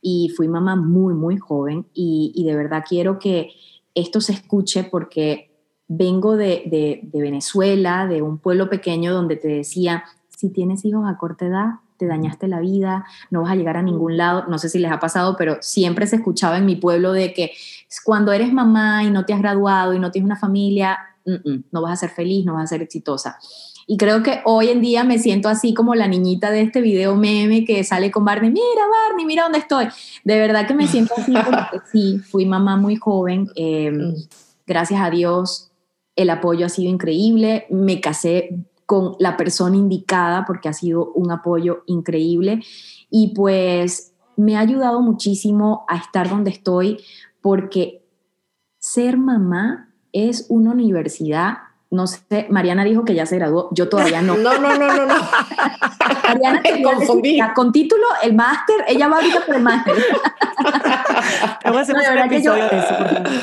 y 0.00 0.32
fui 0.34 0.48
mamá 0.48 0.76
muy, 0.76 1.12
muy 1.12 1.36
joven 1.36 1.84
y, 1.92 2.32
y 2.34 2.44
de 2.44 2.56
verdad 2.56 2.84
quiero 2.88 3.18
que 3.18 3.50
esto 3.94 4.20
se 4.20 4.32
escuche 4.32 4.84
porque 4.84 5.50
vengo 5.88 6.36
de, 6.36 7.00
Venezuela, 7.12 8.06
de 8.06 8.22
un 8.22 8.38
pueblo 8.38 8.70
pequeño 8.70 9.12
donde 9.12 9.36
te 9.36 9.48
decía, 9.48 10.04
si 10.28 10.50
tienes 10.50 10.84
hijos 10.84 11.04
a 11.08 11.18
corta 11.18 11.46
edad, 11.46 11.66
te 11.96 12.06
dañaste 12.06 12.48
la 12.48 12.60
vida, 12.60 13.04
no 13.30 13.42
vas 13.42 13.52
a 13.52 13.56
llegar 13.56 13.76
a 13.76 13.82
ningún 13.82 14.16
lado. 14.16 14.44
No 14.48 14.58
sé 14.58 14.68
si 14.68 14.78
les 14.78 14.90
ha 14.90 15.00
pasado, 15.00 15.36
pero 15.36 15.58
siempre 15.60 16.06
se 16.06 16.16
escuchaba 16.16 16.56
en 16.58 16.64
mi 16.64 16.76
pueblo 16.76 17.12
de 17.12 17.34
que 17.34 17.52
cuando 18.04 18.32
eres 18.32 18.52
mamá 18.52 19.04
y 19.04 19.10
no 19.10 19.26
te 19.26 19.34
has 19.34 19.40
graduado 19.40 19.92
y 19.92 19.98
no 19.98 20.10
tienes 20.10 20.26
una 20.26 20.38
familia, 20.38 20.96
mm 21.26 21.32
-mm, 21.32 21.64
no 21.72 21.82
vas 21.82 21.92
a 21.92 21.96
ser 21.96 22.10
feliz, 22.10 22.46
no 22.46 22.54
vas 22.54 22.64
a 22.64 22.66
ser 22.68 22.82
exitosa. 22.82 23.38
Y 23.90 23.96
creo 23.96 24.22
que 24.22 24.40
hoy 24.44 24.68
en 24.68 24.80
día 24.80 25.02
me 25.02 25.18
siento 25.18 25.48
así 25.48 25.74
como 25.74 25.96
la 25.96 26.06
niñita 26.06 26.52
de 26.52 26.60
este 26.60 26.80
video 26.80 27.16
meme 27.16 27.64
que 27.64 27.82
sale 27.82 28.12
con 28.12 28.24
Barney, 28.24 28.48
mira 28.48 28.82
Barney, 28.88 29.26
mira 29.26 29.42
dónde 29.42 29.58
estoy. 29.58 29.88
De 30.22 30.38
verdad 30.38 30.68
que 30.68 30.74
me 30.74 30.86
siento 30.86 31.14
así 31.16 31.32
porque 31.32 31.80
sí, 31.90 32.20
fui 32.20 32.46
mamá 32.46 32.76
muy 32.76 32.94
joven. 32.94 33.48
Eh, 33.56 33.90
gracias 34.64 35.00
a 35.00 35.10
Dios, 35.10 35.72
el 36.14 36.30
apoyo 36.30 36.66
ha 36.66 36.68
sido 36.68 36.88
increíble. 36.88 37.66
Me 37.68 38.00
casé 38.00 38.60
con 38.86 39.16
la 39.18 39.36
persona 39.36 39.76
indicada 39.76 40.44
porque 40.46 40.68
ha 40.68 40.72
sido 40.72 41.10
un 41.14 41.32
apoyo 41.32 41.82
increíble. 41.86 42.62
Y 43.10 43.34
pues 43.34 44.12
me 44.36 44.56
ha 44.56 44.60
ayudado 44.60 45.00
muchísimo 45.00 45.84
a 45.88 45.96
estar 45.96 46.28
donde 46.28 46.50
estoy 46.50 46.98
porque 47.40 48.04
ser 48.78 49.16
mamá 49.16 49.92
es 50.12 50.46
una 50.48 50.70
universidad 50.70 51.69
no 51.92 52.06
sé, 52.06 52.46
Mariana 52.50 52.84
dijo 52.84 53.04
que 53.04 53.14
ya 53.14 53.26
se 53.26 53.36
graduó, 53.36 53.68
yo 53.72 53.88
todavía 53.88 54.22
no. 54.22 54.36
No, 54.38 54.58
no, 54.58 54.76
no, 54.76 54.86
no, 54.94 55.06
no. 55.06 55.14
Mariana 56.28 56.60
Me 56.62 56.82
confundí. 56.82 57.32
Decir, 57.36 57.52
con 57.54 57.72
título, 57.72 58.04
el 58.22 58.34
máster, 58.34 58.76
ella 58.88 59.08
va 59.08 59.16
ahorita 59.16 59.44
por 59.44 59.56
el 59.56 59.62
máster. 59.62 59.94
Voy 61.64 61.76
a 61.76 61.84
No, 61.84 61.94
un 61.94 62.14
verdad 62.14 62.28
que 62.28 62.42
yo, 62.42 62.54
eso, 62.56 62.94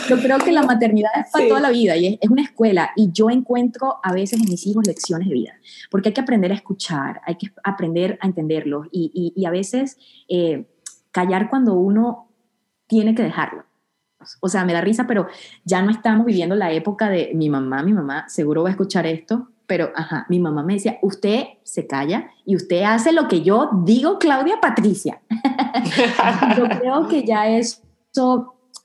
yo 0.09 0.17
creo 0.21 0.37
que 0.39 0.51
la 0.51 0.63
maternidad 0.63 1.11
es 1.19 1.31
para 1.31 1.43
Sí. 1.43 1.49
toda 1.49 1.61
la 1.61 1.69
vida 1.69 1.95
y 1.97 2.07
es, 2.07 2.17
es 2.21 2.29
una 2.29 2.41
escuela 2.43 2.91
y 2.95 3.11
yo 3.11 3.29
encuentro 3.29 3.99
a 4.03 4.13
veces 4.13 4.39
en 4.39 4.49
mis 4.49 4.65
hijos 4.67 4.85
lecciones 4.87 5.27
de 5.27 5.33
vida, 5.33 5.53
porque 5.91 6.09
hay 6.09 6.13
que 6.13 6.21
aprender 6.21 6.51
a 6.51 6.55
escuchar, 6.55 7.21
hay 7.25 7.35
que 7.35 7.51
aprender 7.63 8.17
a 8.21 8.27
entenderlos 8.27 8.87
y, 8.91 9.11
y- 9.13 9.39
y 9.41 9.45
a 9.45 9.51
veces 9.51 9.97
eh, 10.29 10.67
callar 11.11 11.49
cuando 11.49 11.73
uno 11.75 12.29
tiene 12.87 13.13
que 13.15 13.23
dejarlo. 13.23 13.65
O 14.39 14.49
sea, 14.49 14.65
me 14.65 14.73
da 14.73 14.81
risa, 14.81 15.07
pero 15.07 15.27
ya 15.63 15.81
no 15.81 15.91
estamos 15.91 16.25
viviendo 16.25 16.55
la 16.55 16.71
época 16.71 17.09
de 17.09 17.31
mi 17.33 17.49
mamá, 17.49 17.83
mi 17.83 17.93
mamá 17.93 18.27
seguro 18.27 18.63
va 18.63 18.69
a 18.69 18.71
escuchar 18.71 19.05
esto, 19.05 19.49
pero 19.67 19.91
ajá, 19.95 20.25
mi 20.29 20.39
mamá 20.39 20.63
me 20.63 20.73
decía, 20.73 20.97
usted 21.01 21.43
se 21.63 21.85
calla 21.87 22.31
y 22.45 22.55
usted 22.55 22.83
hace 22.83 23.11
lo 23.11 23.27
que 23.27 23.41
yo 23.41 23.69
digo, 23.83 24.17
Claudia 24.17 24.59
Patricia. 24.61 25.21
yo 26.57 26.69
creo 26.79 27.07
que 27.07 27.25
ya 27.25 27.47
eso, 27.49 27.81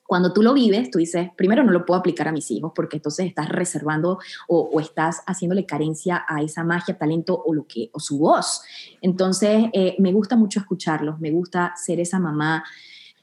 cuando 0.04 0.32
tú 0.32 0.42
lo 0.42 0.52
vives, 0.52 0.90
tú 0.90 0.98
dices, 0.98 1.30
primero 1.36 1.62
no 1.62 1.70
lo 1.70 1.86
puedo 1.86 2.00
aplicar 2.00 2.28
a 2.28 2.32
mis 2.32 2.50
hijos 2.50 2.72
porque 2.74 2.96
entonces 2.96 3.26
estás 3.26 3.48
reservando 3.48 4.18
o, 4.48 4.80
estás 4.80 5.22
haciéndole 5.26 5.64
carencia 5.66 6.24
a 6.28 6.42
esa 6.42 6.64
magia, 6.64 6.98
talento 6.98 7.40
o, 7.46 7.54
lo 7.54 7.66
que, 7.66 7.88
o 7.92 8.00
su 8.00 8.18
voz. 8.18 8.62
Entonces, 9.00 9.66
eh, 9.72 9.94
me 10.00 10.12
gusta 10.12 10.36
mucho 10.36 10.58
escucharlos, 10.58 11.20
me 11.20 11.30
gusta 11.30 11.74
ser 11.76 12.00
esa 12.00 12.18
mamá 12.18 12.64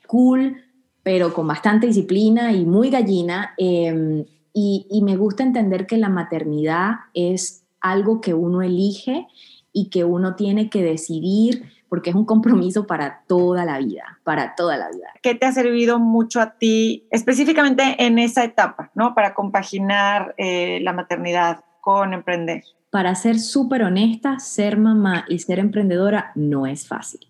cool, 0.07 0.63
pero 1.09 1.33
con 1.33 1.47
bastante 1.47 1.87
disciplina 1.87 2.51
y 2.51 2.67
muy 2.67 2.91
gallina. 2.91 3.55
eh, 3.57 4.23
y, 4.53 4.85
y 4.91 5.01
me 5.01 5.17
gusta 5.17 5.41
entender 5.41 5.87
que 5.87 5.97
la 5.97 6.07
maternidad 6.07 6.91
es 7.15 7.65
algo 7.81 8.21
que 8.21 8.35
uno 8.35 8.61
elige 8.61 9.25
y 9.73 9.89
que 9.89 10.03
uno 10.03 10.35
tiene 10.35 10.69
que 10.69 10.83
decidir 10.83 11.63
porque 11.89 12.11
es 12.11 12.15
un 12.15 12.25
compromiso 12.25 12.85
para 12.85 13.23
toda 13.27 13.65
la 13.65 13.79
vida, 13.79 14.19
para 14.23 14.53
toda 14.53 14.77
la 14.77 14.89
vida. 14.91 15.07
¿Qué 15.23 15.33
te 15.33 15.47
ha 15.47 15.51
servido 15.51 15.97
mucho 15.97 16.41
a 16.41 16.59
ti, 16.59 17.07
específicamente 17.09 17.95
en 17.97 18.19
esa 18.19 18.43
etapa, 18.43 18.91
¿no? 18.93 19.15
Para 19.15 19.33
compaginar 19.33 20.35
eh, 20.37 20.79
la 20.83 20.93
maternidad 20.93 21.61
con 21.81 22.13
emprender. 22.13 22.61
Para 22.91 23.15
ser 23.15 23.39
súper 23.39 23.81
honesta, 23.81 24.37
ser 24.37 24.77
mamá 24.77 25.25
y 25.27 25.39
ser 25.39 25.57
emprendedora 25.57 26.31
no 26.35 26.67
es 26.67 26.87
fácil 26.87 27.28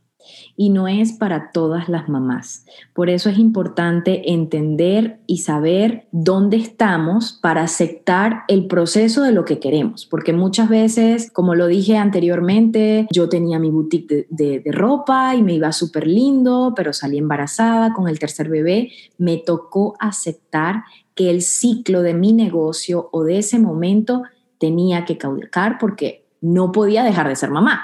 y 0.56 0.70
no 0.70 0.88
es 0.88 1.14
para 1.14 1.52
todas 1.52 1.90
las 1.90 2.10
mamás. 2.10 2.66
Por 2.94 3.10
eso 3.10 3.30
es 3.30 3.38
importante 3.38 4.32
entender 4.32 5.20
y 5.26 5.40
saber 5.40 6.08
dónde 6.12 6.58
estamos 6.58 7.40
para 7.42 7.64
aceptar 7.64 8.44
el 8.48 8.68
proceso 8.68 9.24
de 9.24 9.32
lo 9.32 9.46
que 9.46 9.60
queremos, 9.60 10.06
porque 10.06 10.34
muchas 10.34 10.70
veces, 10.70 11.32
como 11.32 11.56
lo 11.56 11.68
dije 11.68 11.98
anteriormente, 11.98 13.08
yo 13.12 13.30
tenía 13.30 13.60
mi 13.60 13.70
boutique 13.70 14.28
de, 14.30 14.62
ropa 14.66 15.36
y 15.36 15.42
me 15.42 15.54
iba 15.54 15.72
súper 15.72 16.06
lindo, 16.06 16.74
pero 16.76 16.94
salí 16.94 17.18
embarazada 17.18 17.94
con 17.94 18.08
el 18.08 18.20
tercer 18.20 18.50
bebé, 18.50 18.92
me 19.18 19.38
tocó 19.38 19.96
aceptar 20.00 20.84
que 21.16 21.30
el 21.30 21.42
ciclo 21.42 22.02
de 22.02 22.14
mi 22.14 22.34
negocio 22.34 23.10
o 23.12 23.24
de 23.24 23.40
ese 23.40 23.60
momento 23.60 24.24
tenía 24.58 25.06
que 25.06 25.18
caducar 25.18 25.78
porque 25.80 26.26
no 26.42 26.72
podía 26.72 27.04
dejar 27.04 27.28
de 27.28 27.36
ser 27.36 27.50
mamá. 27.50 27.84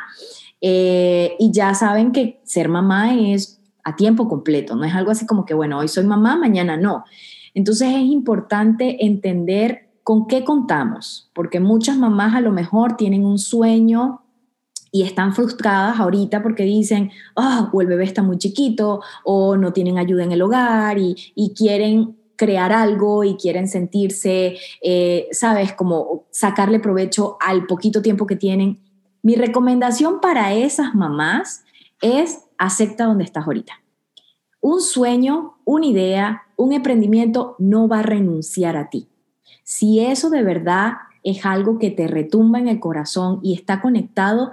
Eh, 0.61 1.35
y 1.39 1.51
ya 1.51 1.73
saben 1.73 2.11
que 2.11 2.41
ser 2.43 2.69
mamá 2.69 3.15
es 3.15 3.61
a 3.83 3.95
tiempo 3.95 4.27
completo, 4.27 4.75
no 4.75 4.83
es 4.83 4.95
algo 4.95 5.11
así 5.11 5.25
como 5.25 5.45
que, 5.45 5.53
bueno, 5.53 5.77
hoy 5.77 5.87
soy 5.87 6.05
mamá, 6.05 6.35
mañana 6.37 6.75
no. 6.75 7.05
Entonces 7.53 7.89
es 7.89 8.01
importante 8.01 9.05
entender 9.05 9.89
con 10.03 10.27
qué 10.27 10.43
contamos, 10.43 11.31
porque 11.33 11.59
muchas 11.59 11.97
mamás 11.97 12.35
a 12.35 12.41
lo 12.41 12.51
mejor 12.51 12.95
tienen 12.95 13.25
un 13.25 13.39
sueño 13.39 14.21
y 14.91 15.03
están 15.03 15.33
frustradas 15.33 15.99
ahorita 15.99 16.41
porque 16.41 16.63
dicen, 16.63 17.11
oh, 17.35 17.69
o 17.73 17.81
el 17.81 17.87
bebé 17.87 18.05
está 18.05 18.23
muy 18.23 18.37
chiquito, 18.37 19.01
o 19.23 19.57
no 19.57 19.73
tienen 19.73 19.97
ayuda 19.97 20.23
en 20.23 20.31
el 20.31 20.41
hogar 20.41 20.97
y, 20.97 21.15
quieren 21.53 22.15
crear 22.37 22.71
algo 22.71 23.23
y 23.23 23.35
quieren 23.35 23.67
sentirse, 23.67 24.57
eh, 24.81 25.27
sabes, 25.31 25.73
como 25.73 26.27
sacarle 26.31 26.79
provecho 26.79 27.37
al 27.45 27.65
poquito 27.65 28.01
tiempo 28.01 28.25
que 28.25 28.35
tienen. 28.35 28.84
Mi 29.26 29.34
recomendación 29.34 30.21
para 30.21 30.53
esas 30.53 30.93
mamás 30.93 31.63
es 31.99 32.43
acepta 32.59 33.05
donde 33.05 33.23
estás 33.23 33.47
ahorita. 33.47 33.73
Un 34.61 34.82
sueño, 34.82 35.55
una 35.65 35.88
idea, 35.88 36.43
un 36.57 36.73
emprendimiento 36.73 37.55
no 37.57 37.88
va 37.88 38.01
a 38.01 38.03
renunciar 38.03 38.78
a 38.78 38.91
ti. 38.91 39.07
Si 39.63 39.99
eso 39.99 40.30
de 40.30 40.43
verdad 40.43 40.91
es 41.23 41.43
algo 41.43 41.80
que 41.80 41.89
te 41.89 42.05
retumba 42.05 42.59
en 42.59 42.67
el 42.67 42.80
corazón 42.80 43.39
y 43.41 43.55
está 43.55 43.82
conectado, 43.82 44.51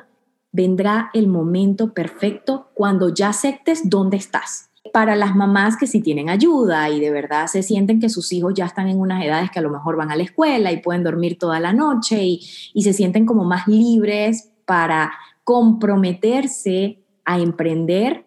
vendrá 0.53 1.11
el 1.13 1.29
momento 1.29 1.93
perfecto 1.93 2.71
cuando 2.73 3.13
ya 3.13 3.29
aceptes 3.29 3.91
dónde 3.91 4.17
estás. 4.17 4.71
Para 4.91 5.17
las 5.17 5.37
mamás 5.37 5.77
que 5.77 5.87
sí 5.87 6.01
tienen 6.01 6.31
ayuda 6.31 6.89
y 6.89 6.99
de 6.99 7.11
verdad 7.11 7.47
se 7.47 7.63
sienten 7.63 8.01
que 8.01 8.09
sus 8.09 8.33
hijos 8.33 8.55
ya 8.55 8.65
están 8.65 8.89
en 8.89 8.99
unas 8.99 9.23
edades 9.23 9.51
que 9.51 9.59
a 9.59 9.63
lo 9.63 9.69
mejor 9.69 9.97
van 9.97 10.11
a 10.11 10.17
la 10.17 10.23
escuela 10.23 10.73
y 10.73 10.81
pueden 10.81 11.05
dormir 11.05 11.39
toda 11.39 11.61
la 11.61 11.75
noche 11.75 12.25
y, 12.25 12.41
y 12.73 12.83
se 12.83 12.95
sienten 12.95 13.27
como 13.27 13.45
más 13.45 13.69
libres 13.69 14.52
para 14.73 15.13
comprometerse 15.45 16.99
a 17.27 17.39
emprender, 17.39 18.25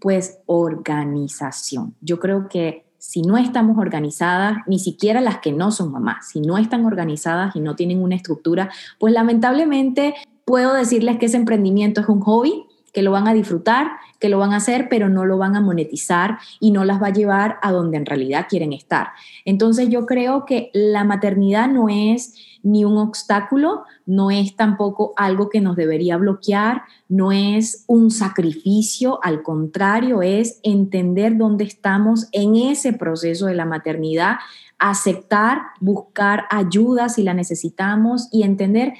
pues 0.00 0.40
organización. 0.46 1.94
Yo 2.00 2.18
creo 2.18 2.48
que 2.48 2.86
si 2.98 3.22
no 3.22 3.36
estamos 3.36 3.78
organizadas, 3.78 4.56
ni 4.66 4.80
siquiera 4.80 5.20
las 5.20 5.38
que 5.38 5.52
no 5.52 5.70
son 5.70 5.92
mamás, 5.92 6.30
si 6.30 6.40
no 6.40 6.58
están 6.58 6.84
organizadas 6.86 7.54
y 7.54 7.60
no 7.60 7.76
tienen 7.76 8.02
una 8.02 8.16
estructura, 8.16 8.68
pues 8.98 9.14
lamentablemente 9.14 10.14
puedo 10.44 10.72
decirles 10.72 11.18
que 11.18 11.26
ese 11.26 11.36
emprendimiento 11.36 12.00
es 12.00 12.08
un 12.08 12.20
hobby, 12.20 12.64
que 12.92 13.02
lo 13.02 13.12
van 13.12 13.28
a 13.28 13.34
disfrutar, 13.34 13.92
que 14.18 14.28
lo 14.28 14.40
van 14.40 14.54
a 14.54 14.56
hacer, 14.56 14.88
pero 14.88 15.08
no 15.08 15.24
lo 15.24 15.38
van 15.38 15.54
a 15.54 15.60
monetizar 15.60 16.38
y 16.58 16.72
no 16.72 16.84
las 16.84 17.00
va 17.00 17.08
a 17.08 17.12
llevar 17.12 17.58
a 17.62 17.70
donde 17.70 17.96
en 17.96 18.06
realidad 18.06 18.46
quieren 18.48 18.72
estar. 18.72 19.10
Entonces 19.44 19.88
yo 19.88 20.04
creo 20.04 20.46
que 20.46 20.68
la 20.74 21.04
maternidad 21.04 21.68
no 21.68 21.88
es 21.88 22.34
ni 22.66 22.84
un 22.84 22.98
obstáculo, 22.98 23.84
no 24.06 24.32
es 24.32 24.56
tampoco 24.56 25.12
algo 25.16 25.48
que 25.48 25.60
nos 25.60 25.76
debería 25.76 26.16
bloquear, 26.16 26.82
no 27.08 27.30
es 27.30 27.84
un 27.86 28.10
sacrificio, 28.10 29.20
al 29.22 29.44
contrario, 29.44 30.20
es 30.20 30.58
entender 30.64 31.36
dónde 31.36 31.62
estamos 31.62 32.26
en 32.32 32.56
ese 32.56 32.92
proceso 32.92 33.46
de 33.46 33.54
la 33.54 33.66
maternidad, 33.66 34.38
aceptar, 34.80 35.62
buscar 35.80 36.46
ayuda 36.50 37.08
si 37.08 37.22
la 37.22 37.34
necesitamos 37.34 38.28
y 38.32 38.42
entender, 38.42 38.94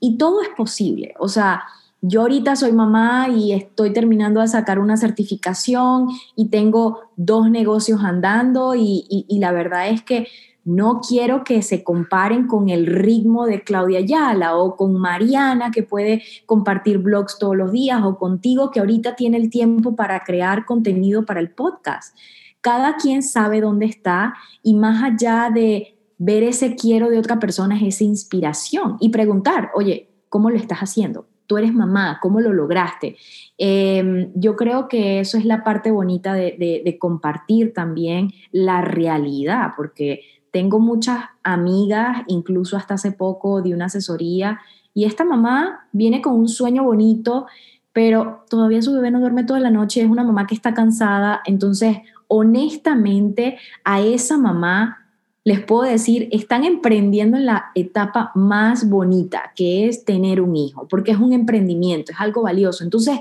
y 0.00 0.18
todo 0.18 0.42
es 0.42 0.48
posible, 0.56 1.14
o 1.20 1.28
sea, 1.28 1.62
yo 2.04 2.22
ahorita 2.22 2.56
soy 2.56 2.72
mamá 2.72 3.28
y 3.28 3.52
estoy 3.52 3.92
terminando 3.92 4.40
de 4.40 4.48
sacar 4.48 4.80
una 4.80 4.96
certificación 4.96 6.08
y 6.34 6.48
tengo 6.48 6.98
dos 7.14 7.48
negocios 7.48 8.00
andando 8.02 8.74
y, 8.74 9.06
y 9.08 9.38
la 9.38 9.52
verdad 9.52 9.86
es 9.86 10.02
que 10.02 10.26
no 10.64 11.00
quiero 11.00 11.42
que 11.44 11.62
se 11.62 11.82
comparen 11.82 12.46
con 12.46 12.68
el 12.68 12.86
ritmo 12.86 13.46
de 13.46 13.62
Claudia 13.62 14.00
Yala 14.00 14.56
o 14.56 14.76
con 14.76 14.94
Mariana 14.94 15.70
que 15.70 15.82
puede 15.82 16.22
compartir 16.46 16.98
blogs 16.98 17.38
todos 17.38 17.56
los 17.56 17.72
días 17.72 18.02
o 18.04 18.16
contigo 18.16 18.70
que 18.70 18.80
ahorita 18.80 19.16
tiene 19.16 19.38
el 19.38 19.50
tiempo 19.50 19.96
para 19.96 20.20
crear 20.20 20.64
contenido 20.64 21.26
para 21.26 21.40
el 21.40 21.50
podcast. 21.50 22.16
Cada 22.60 22.96
quien 22.96 23.22
sabe 23.24 23.60
dónde 23.60 23.86
está 23.86 24.34
y 24.62 24.74
más 24.74 25.02
allá 25.02 25.50
de 25.52 25.98
ver 26.18 26.44
ese 26.44 26.76
quiero 26.76 27.10
de 27.10 27.18
otra 27.18 27.40
persona 27.40 27.76
es 27.76 27.96
esa 27.96 28.04
inspiración 28.04 28.96
y 29.00 29.08
preguntar, 29.08 29.70
oye, 29.74 30.10
¿cómo 30.28 30.48
lo 30.48 30.56
estás 30.56 30.78
haciendo? 30.78 31.26
Tú 31.48 31.58
eres 31.58 31.74
mamá, 31.74 32.20
¿cómo 32.22 32.40
lo 32.40 32.52
lograste? 32.52 33.16
Em, 33.58 34.30
yo 34.36 34.54
creo 34.54 34.86
que 34.86 35.18
eso 35.18 35.36
es 35.36 35.44
la 35.44 35.64
parte 35.64 35.90
bonita 35.90 36.34
de 36.34 36.96
compartir 37.00 37.74
también 37.74 38.30
la 38.52 38.80
realidad, 38.80 39.72
porque 39.76 40.20
tengo 40.52 40.78
muchas 40.78 41.24
amigas, 41.42 42.22
incluso 42.28 42.76
hasta 42.76 42.94
hace 42.94 43.10
poco 43.10 43.62
de 43.62 43.74
una 43.74 43.86
asesoría, 43.86 44.60
y 44.94 45.06
esta 45.06 45.24
mamá 45.24 45.88
viene 45.90 46.22
con 46.22 46.34
un 46.34 46.48
sueño 46.48 46.84
bonito, 46.84 47.46
pero 47.92 48.44
todavía 48.48 48.82
su 48.82 48.92
bebé 48.92 49.10
no 49.10 49.18
duerme 49.18 49.44
toda 49.44 49.58
la 49.58 49.70
noche, 49.70 50.02
es 50.02 50.08
una 50.08 50.22
mamá 50.22 50.46
que 50.46 50.54
está 50.54 50.74
cansada, 50.74 51.40
entonces 51.46 51.98
honestamente 52.28 53.58
a 53.84 54.00
esa 54.00 54.38
mamá 54.38 54.98
les 55.44 55.60
puedo 55.60 55.82
decir, 55.82 56.28
están 56.30 56.64
emprendiendo 56.64 57.36
en 57.36 57.46
la 57.46 57.72
etapa 57.74 58.30
más 58.34 58.88
bonita, 58.88 59.52
que 59.56 59.88
es 59.88 60.04
tener 60.04 60.40
un 60.40 60.54
hijo, 60.54 60.86
porque 60.86 61.10
es 61.10 61.18
un 61.18 61.32
emprendimiento, 61.32 62.12
es 62.12 62.20
algo 62.20 62.42
valioso. 62.42 62.84
Entonces, 62.84 63.18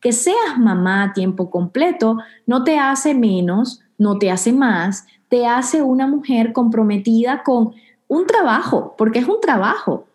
que 0.00 0.12
seas 0.12 0.58
mamá 0.58 1.02
a 1.02 1.12
tiempo 1.12 1.50
completo 1.50 2.18
no 2.46 2.64
te 2.64 2.78
hace 2.78 3.14
menos, 3.14 3.80
no 3.98 4.18
te 4.18 4.30
hace 4.30 4.52
más, 4.52 5.06
te 5.28 5.46
hace 5.46 5.82
una 5.82 6.06
mujer 6.06 6.52
comprometida 6.52 7.42
con 7.42 7.74
un 8.08 8.26
trabajo, 8.26 8.94
porque 8.96 9.18
es 9.18 9.28
un 9.28 9.40
trabajo. 9.40 10.06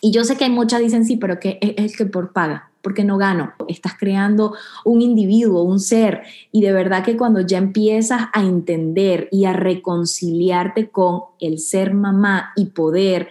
Y 0.00 0.12
yo 0.12 0.24
sé 0.24 0.36
que 0.36 0.44
hay 0.44 0.50
muchas 0.50 0.80
dicen, 0.80 1.04
sí, 1.04 1.16
pero 1.16 1.38
que 1.40 1.58
es 1.60 1.96
que 1.96 2.06
por 2.06 2.32
paga, 2.32 2.70
porque 2.82 3.04
no 3.04 3.18
gano. 3.18 3.52
Estás 3.68 3.94
creando 3.98 4.54
un 4.84 5.02
individuo, 5.02 5.62
un 5.62 5.80
ser, 5.80 6.22
y 6.52 6.62
de 6.62 6.72
verdad 6.72 7.04
que 7.04 7.16
cuando 7.16 7.40
ya 7.40 7.58
empiezas 7.58 8.28
a 8.32 8.42
entender 8.42 9.28
y 9.30 9.44
a 9.44 9.52
reconciliarte 9.52 10.90
con 10.90 11.22
el 11.40 11.58
ser 11.58 11.94
mamá 11.94 12.52
y 12.56 12.66
poder 12.66 13.28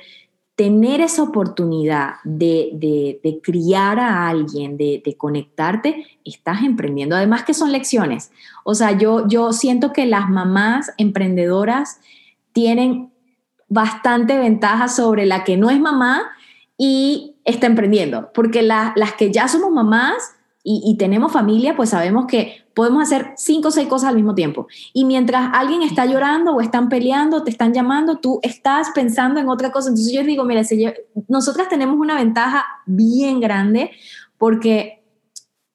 tener 0.56 1.01
esa 1.01 1.22
oportunidad 1.22 2.16
de, 2.24 3.20
criar 3.43 3.99
a 3.99 4.28
alguien, 4.30 4.78
de, 4.78 5.16
conectarte, 5.18 6.06
estás 6.24 6.64
emprendiendo. 6.64 7.16
Además 7.16 7.43
que 7.43 7.53
son 7.53 7.72
lecciones. 7.72 8.32
O 8.64 8.74
sea, 8.74 8.97
yo, 8.97 9.28
yo 9.28 9.51
siento 9.51 9.91
que 9.91 10.06
las 10.06 10.30
mamás 10.30 10.93
emprendedoras 10.97 11.99
tienen 12.53 13.12
bastante 13.68 14.38
ventaja 14.38 14.88
sobre 14.88 15.26
la 15.26 15.43
que 15.43 15.58
no 15.58 15.70
es 15.70 15.80
mamá 15.80 16.32
y 16.78 17.36
está 17.43 17.68
emprendiendo, 17.68 18.32
porque 18.34 18.62
las 18.62 19.14
que 19.18 19.32
ya 19.32 19.47
somos 19.47 19.72
mamás 19.72 20.36
y, 20.68 20.95
tenemos 20.97 21.32
familia, 21.32 21.76
pues 21.76 21.89
sabemos 21.89 22.26
que 22.26 22.64
podemos 22.76 23.01
hacer 23.01 23.34
cinco 23.38 23.69
o 23.69 23.71
seis 23.71 23.88
cosas 23.88 24.09
al 24.09 24.15
mismo 24.15 24.36
tiempo. 24.36 24.67
Y 24.93 25.05
mientras 25.05 25.49
alguien 25.53 25.82
está 25.82 26.05
llorando 26.05 26.53
o 26.53 26.61
están 26.61 26.89
peleando, 26.89 27.43
te 27.43 27.49
están 27.49 27.73
llamando, 27.73 28.17
tú 28.17 28.39
estás 28.43 28.89
pensando 28.93 29.39
en 29.39 29.49
otra 29.49 29.71
cosa. 29.71 29.89
Entonces 29.89 30.13
yo 30.13 30.23
digo, 30.23 30.43
mira, 30.43 30.61
nosotras 31.28 31.69
tenemos 31.69 31.97
una 31.97 32.15
ventaja 32.15 32.65
bien 32.86 33.39
grande 33.39 33.91
porque 34.38 35.03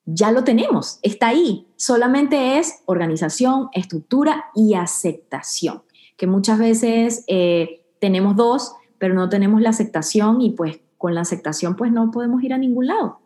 ya 0.04 0.30
lo 0.30 0.44
tenemos, 0.44 0.98
está 1.02 1.28
ahí. 1.28 1.66
Solamente 1.76 2.58
es 2.58 2.82
organización, 2.84 3.68
estructura 3.72 4.46
y 4.54 4.74
aceptación, 4.74 5.82
que 6.16 6.26
muchas 6.26 6.58
veces 6.58 7.24
eh, 7.28 7.86
tenemos 7.98 8.36
dos, 8.36 8.74
pero 8.98 9.14
no 9.14 9.30
tenemos 9.30 9.62
la 9.62 9.70
aceptación 9.70 10.42
y 10.42 10.50
pues 10.50 10.80
con 10.98 11.14
la 11.14 11.22
aceptación 11.22 11.76
pues 11.76 11.90
no 11.92 12.10
podemos 12.10 12.42
ir 12.42 12.52
a 12.52 12.58
ningún 12.58 12.88
lado. 12.88 13.20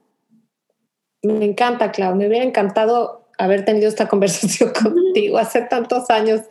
Me 1.22 1.44
encanta, 1.44 1.90
Clau. 1.90 2.14
Me 2.14 2.28
hubiera 2.28 2.44
encantado 2.44 3.23
haber 3.38 3.64
tenido 3.64 3.88
esta 3.88 4.08
conversación 4.08 4.72
contigo 4.72 5.38
hace 5.38 5.62
tantos 5.62 6.10
años, 6.10 6.42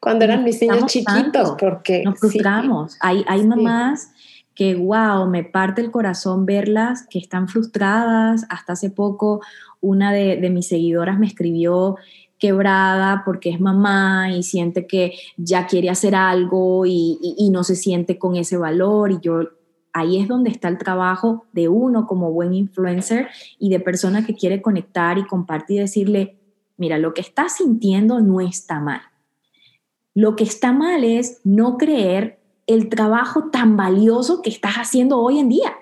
cuando 0.00 0.24
eran 0.24 0.44
mis 0.44 0.60
niños 0.60 0.86
chiquitos, 0.86 1.56
porque 1.58 2.02
nos 2.04 2.18
frustramos. 2.18 2.96
hay, 3.00 3.24
hay 3.26 3.44
mamás 3.44 4.12
que, 4.54 4.74
wow, 4.74 5.28
me 5.28 5.44
parte 5.44 5.80
el 5.80 5.90
corazón 5.90 6.46
verlas 6.46 7.06
que 7.08 7.18
están 7.18 7.48
frustradas. 7.48 8.44
Hasta 8.48 8.72
hace 8.72 8.90
poco 8.90 9.40
una 9.80 10.12
de, 10.12 10.36
de 10.36 10.50
mis 10.50 10.68
seguidoras 10.68 11.18
me 11.18 11.26
escribió 11.26 11.96
quebrada 12.38 13.22
porque 13.24 13.50
es 13.50 13.60
mamá 13.60 14.32
y 14.32 14.42
siente 14.42 14.86
que 14.86 15.14
ya 15.36 15.66
quiere 15.66 15.90
hacer 15.90 16.14
algo 16.14 16.86
y, 16.86 17.18
y, 17.20 17.50
no 17.50 17.64
se 17.64 17.76
siente 17.76 18.18
con 18.18 18.36
ese 18.36 18.56
valor. 18.56 19.10
Y 19.12 19.18
yo 19.20 19.40
ahí 19.98 20.20
es 20.20 20.28
donde 20.28 20.50
está 20.50 20.68
el 20.68 20.78
trabajo 20.78 21.44
de 21.52 21.68
uno 21.68 22.06
como 22.06 22.32
buen 22.32 22.54
influencer 22.54 23.28
y 23.58 23.70
de 23.70 23.80
persona 23.80 24.24
que 24.24 24.34
quiere 24.34 24.62
conectar 24.62 25.18
y 25.18 25.26
compartir 25.26 25.78
y 25.78 25.80
decirle, 25.80 26.38
mira, 26.76 26.98
lo 26.98 27.14
que 27.14 27.20
estás 27.20 27.56
sintiendo 27.56 28.20
no 28.20 28.40
está 28.40 28.80
mal. 28.80 29.00
Lo 30.14 30.36
que 30.36 30.44
está 30.44 30.72
mal 30.72 31.04
es 31.04 31.40
no 31.44 31.76
creer 31.76 32.40
el 32.66 32.88
trabajo 32.88 33.50
tan 33.50 33.76
valioso 33.76 34.42
que 34.42 34.50
estás 34.50 34.74
haciendo 34.74 35.18
hoy 35.18 35.38
en 35.38 35.48
día. 35.48 35.74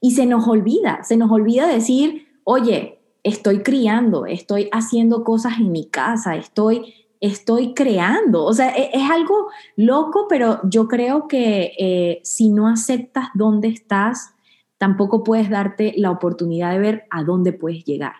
Y 0.00 0.12
se 0.12 0.26
nos 0.26 0.46
olvida, 0.46 1.02
se 1.02 1.16
nos 1.16 1.30
olvida 1.30 1.66
decir, 1.66 2.28
oye, 2.44 3.00
estoy 3.22 3.62
criando, 3.62 4.26
estoy 4.26 4.68
haciendo 4.72 5.24
cosas 5.24 5.58
en 5.58 5.72
mi 5.72 5.86
casa, 5.86 6.36
estoy, 6.36 6.94
estoy 7.20 7.74
creando. 7.74 8.44
O 8.44 8.52
sea, 8.52 8.70
e, 8.70 8.90
es, 8.92 9.10
algo 9.10 9.48
loco, 9.76 10.26
pero 10.28 10.60
yo 10.64 10.88
creo 10.88 11.28
que 11.28 11.72
eh, 11.78 12.20
si 12.24 12.50
no 12.50 12.68
aceptas 12.68 13.28
dónde 13.34 13.68
estás, 13.68 14.34
tampoco 14.78 15.22
puedes 15.22 15.50
darte 15.50 15.92
la 15.96 16.10
oportunidad 16.10 16.72
de 16.72 16.78
ver 16.78 17.04
a 17.10 17.22
dónde 17.22 17.52
puedes 17.52 17.84
llegar. 17.84 18.14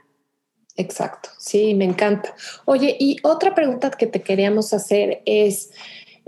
Exacto, 0.77 1.31
sí, 1.39 1.75
me 1.75 1.85
encanta. 1.85 2.35
Oye, 2.65 2.97
y 2.99 3.17
otra 3.23 3.55
pregunta 3.55 3.91
que 3.91 4.07
te 4.07 4.23
queríamos 4.23 4.73
hacer 4.73 5.23
es, 5.27 5.71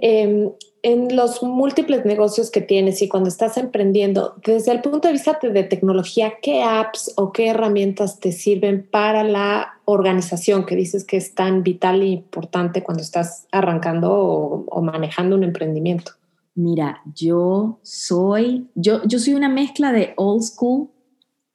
em, 0.03 0.51
en 0.83 1.15
los 1.15 1.45
múltiples 1.45 2.05
negocios 2.05 2.51
que 2.51 2.61
tienes 2.61 3.01
y 3.03 3.09
cuando 3.09 3.29
estás 3.29 3.57
emprendiendo, 3.57 4.35
desde 4.45 4.73
el 4.73 4.81
punto 4.81 5.07
de 5.07 5.13
vista 5.13 5.39
de 5.41 5.63
tecnología, 5.63 6.35
¿qué 6.43 6.63
apps 6.63 7.13
o 7.17 7.33
qué 7.33 7.49
herramientas 7.49 8.19
te 8.19 8.33
sirven 8.33 8.87
para 8.91 9.23
la 9.23 9.79
organización 9.85 10.67
que 10.67 10.75
dices 10.75 11.05
que 11.05 11.17
es 11.17 11.35
tan 11.35 11.63
vital 11.63 12.03
e 12.03 12.07
importante 12.07 12.83
cuando 12.83 13.03
estás 13.03 13.47
arrancando 13.53 14.13
o, 14.13 14.83
manejando 14.83 15.37
un 15.37 15.45
emprendimiento? 15.45 16.13
Mira, 16.57 17.01
yo 17.15 17.79
soy, 17.83 18.67
yo, 18.75 19.05
yo 19.05 19.21
soy 19.21 19.35
una 19.35 19.49
mezcla 19.49 19.93
de 19.93 20.15
old 20.17 20.43
school 20.43 20.91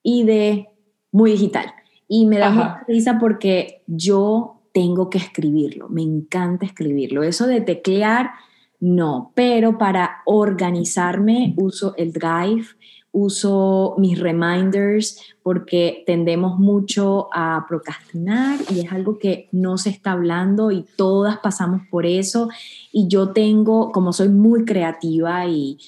y 0.01 0.23
de 0.23 0.69
muy 1.11 1.31
digital. 1.31 1.65
Y 2.07 2.25
me 2.25 2.39
da 2.39 2.49
mucha 2.49 2.83
risa 2.87 3.17
porque 3.19 3.83
yo 3.87 4.56
tengo 4.78 5.09
que 5.09 5.17
escribirlo, 5.17 5.89
me 5.89 6.03
encanta 6.03 6.67
escribirlo. 6.67 7.23
Eso 7.23 7.47
de 7.47 7.61
teclear 7.61 8.30
no, 8.80 9.32
pero 9.34 9.80
para 9.80 10.21
organizarme 10.28 11.55
uso 11.57 11.95
el 11.97 12.13
Drive, 12.13 12.67
uso 13.11 13.95
mis 13.97 14.19
reminders 14.19 15.19
porque 15.41 16.03
tendemos 16.05 16.59
mucho 16.59 17.28
a 17.34 17.65
procrastinar 17.67 18.59
y 18.69 18.82
es 18.82 18.91
algo 18.91 19.17
que 19.17 19.49
no 19.51 19.80
se 19.80 19.89
está 19.89 20.11
hablando 20.11 20.69
y 20.69 20.86
todas 20.95 21.39
pasamos 21.39 21.82
por 21.89 22.05
eso. 22.05 22.47
Y 22.91 23.07
yo 23.07 23.30
tengo, 23.30 23.91
como 23.91 24.13
soy 24.13 24.30
muy 24.30 24.63
creativa 24.63 25.47
y, 25.47 25.80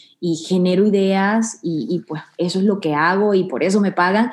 genero 0.48 0.88
ideas 0.88 1.60
y, 1.62 1.86
y 1.92 2.00
pues 2.00 2.24
eso 2.40 2.58
es 2.58 2.66
lo 2.66 2.80
que 2.80 2.96
hago 2.96 3.36
y 3.36 3.44
por 3.44 3.62
eso 3.64 3.82
me 3.82 3.92
pagan, 3.92 4.32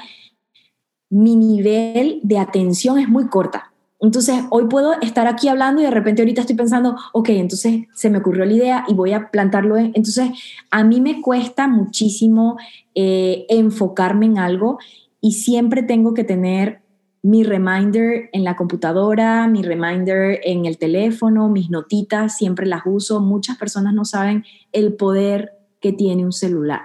mi 1.10 1.36
nivel 1.36 2.20
de 2.22 2.38
atención 2.38 2.98
es 2.98 3.06
muy 3.06 3.28
corta. 3.28 3.70
Entonces, 3.98 4.44
hoy 4.50 4.66
puedo 4.68 5.00
estar 5.00 5.26
aquí 5.26 5.48
hablando 5.48 5.80
y 5.80 5.84
de 5.84 5.90
repente 5.90 6.20
ahorita 6.20 6.42
estoy 6.42 6.56
pensando, 6.56 6.96
ok, 7.12 7.30
entonces 7.30 7.84
se 7.94 8.10
me 8.10 8.18
ocurrió 8.18 8.44
la 8.44 8.52
idea 8.52 8.84
y 8.88 8.94
voy 8.94 9.12
a 9.12 9.30
plantarlo. 9.30 9.76
En... 9.76 9.86
Entonces, 9.86 10.30
a 10.70 10.84
mí 10.84 11.00
me 11.00 11.22
cuesta 11.22 11.66
muchísimo 11.66 12.58
eh, 12.94 13.46
enfocarme 13.48 14.26
en 14.26 14.38
algo 14.38 14.78
y 15.20 15.32
siempre 15.32 15.82
tengo 15.82 16.12
que 16.12 16.24
tener 16.24 16.82
mi 17.22 17.42
reminder 17.42 18.28
en 18.32 18.44
la 18.44 18.54
computadora, 18.54 19.48
mi 19.48 19.62
reminder 19.62 20.40
en 20.44 20.66
el 20.66 20.78
teléfono, 20.78 21.48
mis 21.48 21.70
notitas, 21.70 22.36
siempre 22.36 22.66
las 22.66 22.82
uso. 22.84 23.20
Muchas 23.20 23.56
personas 23.56 23.94
no 23.94 24.04
saben 24.04 24.44
el 24.72 24.94
poder 24.94 25.52
que 25.80 25.92
tiene 25.92 26.24
un 26.24 26.32
celular. 26.32 26.82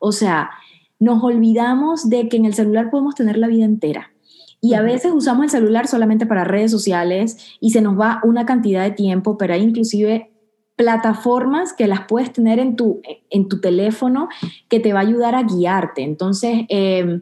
O 0.00 0.12
sea, 0.12 0.50
nos 0.98 1.22
olvidamos 1.22 2.08
de 2.08 2.28
que 2.28 2.38
en 2.38 2.46
el 2.46 2.54
celular 2.54 2.90
podemos 2.90 3.14
tener 3.14 3.36
la 3.36 3.48
vida 3.48 3.66
entera 3.66 4.13
y 4.64 4.72
a 4.72 4.80
veces 4.80 5.12
usamos 5.12 5.44
el 5.44 5.50
celular 5.50 5.86
solamente 5.86 6.24
para 6.24 6.42
redes 6.42 6.70
sociales 6.70 7.36
y 7.60 7.72
se 7.72 7.82
nos 7.82 8.00
va 8.00 8.22
una 8.24 8.46
cantidad 8.46 8.82
de 8.82 8.92
tiempo, 8.92 9.36
pero 9.36 9.52
hay 9.52 9.60
inclusive 9.60 10.32
plataformas 10.74 11.74
que 11.74 11.86
las 11.86 12.06
puedes 12.08 12.32
tener 12.32 12.58
en 12.58 12.74
tu, 12.74 13.02
en 13.28 13.48
tu 13.50 13.60
teléfono 13.60 14.30
que 14.70 14.80
te 14.80 14.94
va 14.94 15.00
a 15.00 15.02
ayudar 15.02 15.34
a 15.34 15.42
guiarte. 15.42 16.02
Entonces, 16.02 16.60
em, 16.70 17.20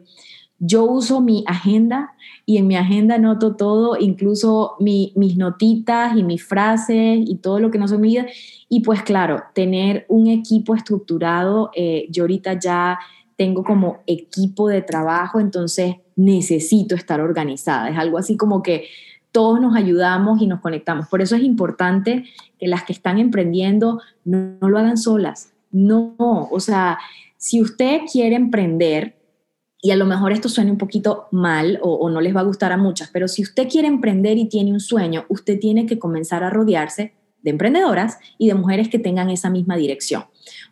yo 0.57 0.85
uso 0.85 1.19
mi 1.19 1.43
agenda 1.45 2.13
y 2.45 2.59
en 2.59 2.67
mi 2.67 2.77
agenda 2.77 3.17
noto 3.17 3.57
todo, 3.57 3.97
incluso 3.99 4.77
mis 4.79 5.35
notitas 5.35 6.15
y 6.15 6.23
mis 6.23 6.45
frases 6.45 7.19
y 7.25 7.35
todo 7.41 7.59
lo 7.59 7.71
que 7.71 7.77
no 7.77 7.89
se 7.89 7.97
mide. 7.97 8.31
Y 8.69 8.79
pues 8.83 9.03
claro, 9.03 9.43
tener 9.53 10.05
un 10.07 10.27
equipo 10.27 10.75
estructurado, 10.75 11.71
eh, 11.75 12.07
yo 12.09 12.23
ahorita 12.23 12.57
ya 12.57 12.99
tengo 13.35 13.65
como 13.65 13.97
equipo 14.07 14.69
de 14.69 14.81
trabajo, 14.81 15.41
entonces 15.41 15.97
necesito 16.15 16.95
estar 16.95 17.21
organizada. 17.21 17.89
Es 17.89 17.97
algo 17.97 18.17
así 18.17 18.37
como 18.37 18.61
que 18.63 18.87
todos 19.31 19.59
nos 19.59 19.75
ayudamos 19.75 20.41
y 20.41 20.47
nos 20.47 20.61
conectamos. 20.61 21.07
Por 21.07 21.21
eso 21.21 21.35
es 21.35 21.43
importante 21.43 22.25
que 22.59 22.67
las 22.67 22.83
que 22.83 22.93
están 22.93 23.17
emprendiendo 23.17 23.99
no, 24.23 24.57
lo 24.61 24.77
hagan 24.77 24.97
solas. 24.97 25.53
No, 25.71 26.15
o 26.19 26.59
sea, 26.59 26.99
si 27.37 27.61
usted 27.61 28.01
quiere 28.11 28.35
emprender, 28.35 29.17
y 29.81 29.91
a 29.91 29.95
lo 29.95 30.05
mejor 30.05 30.31
esto 30.31 30.49
suene 30.49 30.71
un 30.71 30.77
poquito 30.77 31.27
mal 31.31 31.79
o, 31.81 31.93
o, 31.95 32.09
no 32.09 32.21
les 32.21 32.33
va 32.33 32.41
a 32.41 32.45
gustar 32.45 32.71
a 32.71 32.77
muchas, 32.77 33.09
pero 33.11 33.27
si 33.27 33.41
usted 33.41 33.67
quiere 33.67 33.87
emprender 33.87 34.37
y 34.37 34.47
tiene 34.47 34.71
un 34.71 34.79
sueño, 34.79 35.25
usted 35.29 35.59
tiene 35.59 35.85
que 35.85 35.99
comenzar 35.99 36.43
a 36.43 36.49
rodearse 36.49 37.13
de 37.41 37.51
emprendedoras 37.51 38.17
y 38.37 38.47
de 38.47 38.55
mujeres 38.55 38.87
que 38.87 38.99
tengan 38.99 39.29
esa 39.29 39.49
misma 39.49 39.75
dirección. 39.75 40.25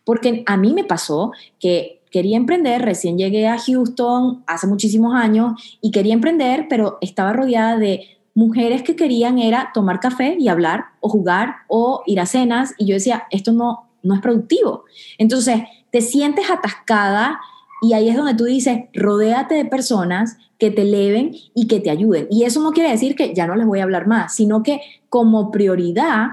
Porque 0.04 0.44
a 0.46 0.56
mí 0.56 0.74
me 0.74 0.84
pasó 0.84 1.32
que 1.60 2.01
quería 2.12 2.38
emprender, 2.38 2.82
recién 2.84 3.18
llegué 3.18 3.48
a 3.48 3.58
Houston 3.58 4.44
hace 4.46 4.68
muchísimos 4.68 5.16
años 5.16 5.54
y 5.82 5.92
quería 5.92 6.14
emprender, 6.14 6.68
pero 6.70 6.98
estaba 7.02 7.34
rodeada 7.34 7.78
de 7.78 8.02
mujeres 8.36 8.84
que 8.84 8.96
querían 8.96 9.40
era 9.40 9.72
tomar 9.74 10.00
café 10.00 10.36
y 10.40 10.48
hablar 10.48 10.86
o 11.00 11.10
jugar 11.10 11.56
o 11.68 12.04
ir 12.06 12.20
a 12.20 12.26
cenas 12.26 12.74
y 12.78 12.86
yo 12.86 12.94
decía, 12.94 13.24
esto 13.32 13.52
no, 13.52 13.90
no 14.04 14.16
es 14.16 14.22
productivo. 14.22 14.84
Entonces, 15.18 15.62
te 15.92 16.02
sientes 16.02 16.50
atascada 16.50 17.40
y 17.82 17.94
ahí 17.94 18.10
es 18.10 18.16
donde 18.16 18.36
tú 18.36 18.46
dices, 18.46 18.82
rodéate 18.94 19.56
de 19.56 19.66
personas 19.66 20.38
que 20.60 20.70
te 20.70 20.84
eleven 20.84 21.32
y 21.56 21.68
que 21.68 21.80
te 21.80 21.90
ayuden. 21.90 22.28
Y 22.30 22.44
eso 22.44 22.62
no 22.62 22.72
quiere 22.72 22.92
decir 22.92 23.16
que 23.16 23.34
ya 23.34 23.48
no 23.48 23.56
les 23.56 23.66
voy 23.66 23.80
a 23.80 23.84
hablar 23.84 24.08
más, 24.08 24.36
sino 24.36 24.62
que 24.62 24.82
como 25.10 25.50
prioridad, 25.52 26.28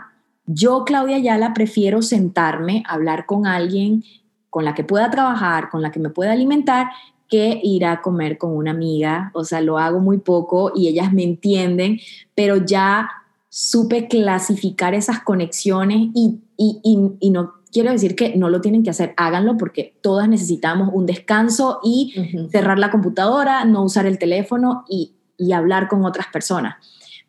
yo, 0.46 0.84
Claudia 0.84 1.16
Ayala, 1.16 1.54
prefiero 1.54 2.02
sentarme, 2.02 2.82
hablar 2.86 3.26
con 3.26 3.46
alguien 3.46 4.04
con 4.50 4.64
la 4.64 4.74
que 4.74 4.84
pueda 4.84 5.10
trabajar, 5.10 5.70
con 5.70 5.82
la 5.82 5.90
que 5.90 6.00
me 6.00 6.10
pueda 6.10 6.32
alimentar, 6.32 6.88
que 7.28 7.60
ir 7.62 7.84
a 7.84 8.00
comer 8.00 8.38
con 8.38 8.56
una 8.56 8.70
amiga. 8.70 9.30
O 9.34 9.44
sea, 9.44 9.60
lo 9.60 9.78
hago 9.78 10.00
muy 10.00 10.18
poco 10.18 10.72
y 10.74 10.88
ellas 10.88 11.12
me 11.12 11.22
entienden, 11.22 12.00
pero 12.34 12.56
ya 12.56 13.10
supe 13.50 14.08
clasificar 14.08 14.94
esas 14.94 15.20
conexiones 15.20 16.08
y, 16.14 16.40
y, 16.56 17.30
no 17.30 17.54
quiero 17.72 17.90
decir 17.90 18.14
que 18.14 18.36
no 18.36 18.50
lo 18.50 18.60
tienen 18.60 18.82
que 18.82 18.90
hacer, 18.90 19.14
háganlo 19.16 19.56
porque 19.56 19.96
todas 20.02 20.28
necesitamos 20.28 20.90
un 20.92 21.06
descanso 21.06 21.80
y 21.82 22.48
cerrar 22.50 22.78
la 22.78 22.90
computadora, 22.90 23.64
no 23.64 23.82
usar 23.82 24.06
el 24.06 24.18
teléfono 24.18 24.84
y, 24.88 25.14
y 25.36 25.52
hablar 25.52 25.88
con 25.88 26.04
otras 26.04 26.26
personas. 26.28 26.76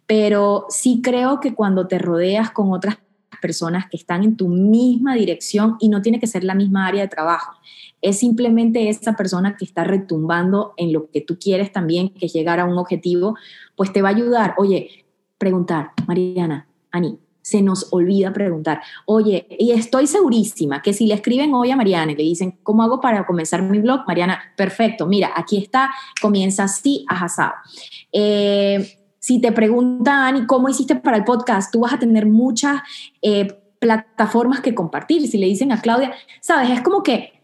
Pero 0.07 0.65
sí 0.69 1.01
creo 1.03 1.39
que 1.39 1.53
cuando 1.53 1.87
te 1.87 1.99
rodeas 1.99 2.51
con 2.51 2.73
otras 2.73 2.97
personas 3.39 3.89
que 3.89 3.97
están 3.97 4.23
en 4.23 4.37
tu 4.37 4.47
misma 4.47 5.15
dirección 5.15 5.77
y 5.79 5.89
no 5.89 6.01
tiene 6.01 6.19
que 6.19 6.27
ser 6.27 6.43
la 6.43 6.55
misma 6.55 6.87
área 6.87 7.01
de 7.01 7.07
trabajo. 7.07 7.53
Es 8.01 8.19
simplemente 8.19 8.89
esa 8.89 9.13
persona 9.13 9.57
que 9.57 9.65
está 9.65 9.83
retumbando 9.83 10.73
en 10.77 10.93
lo 10.93 11.09
que 11.11 11.21
tú 11.21 11.37
quieres 11.39 11.71
también, 11.71 12.09
que 12.09 12.27
es 12.27 12.33
llegar 12.33 12.59
a 12.59 12.65
un 12.65 12.77
objetivo, 12.77 13.35
pues 13.75 13.91
te 13.91 14.01
va 14.01 14.09
a 14.09 14.13
ayudar. 14.13 14.55
Oye, 14.57 15.05
preguntar, 15.37 15.91
Mariana, 16.07 16.67
Ani, 16.91 17.19
se 17.41 17.61
nos 17.61 17.87
olvida 17.91 18.31
preguntar. 18.31 18.81
Oye, 19.05 19.47
y 19.57 19.71
estoy 19.71 20.05
segurísima 20.05 20.81
que 20.81 20.93
si 20.93 21.07
le 21.07 21.15
escriben 21.15 21.53
hoy 21.53 21.71
a 21.71 21.75
Mariana 21.75 22.11
y 22.11 22.15
le 22.15 22.23
dicen, 22.23 22.59
¿cómo 22.63 22.83
hago 22.83 23.01
para 23.01 23.25
comenzar 23.25 23.63
mi 23.63 23.79
blog? 23.79 24.01
Mariana, 24.07 24.39
perfecto, 24.55 25.07
mira, 25.07 25.31
aquí 25.35 25.57
está, 25.57 25.89
comienza 26.21 26.65
así, 26.65 27.05
ajasado. 27.09 27.53
Eh, 28.11 28.98
si 29.29 29.39
te 29.39 29.51
preguntan, 29.51 30.47
¿cómo 30.47 30.69
hiciste 30.69 30.95
para 30.95 31.15
el 31.15 31.23
podcast? 31.23 31.71
Tú 31.71 31.81
vas 31.81 31.93
a 31.93 31.99
tener 31.99 32.25
muchas 32.25 32.81
eh, 33.21 33.59
plataformas 33.77 34.59
que 34.59 34.73
compartir. 34.73 35.27
Si 35.27 35.37
le 35.37 35.45
dicen 35.45 35.71
a 35.71 35.81
Claudia, 35.81 36.13
sabes, 36.41 36.71
es 36.71 36.81
como 36.81 37.03
que 37.03 37.39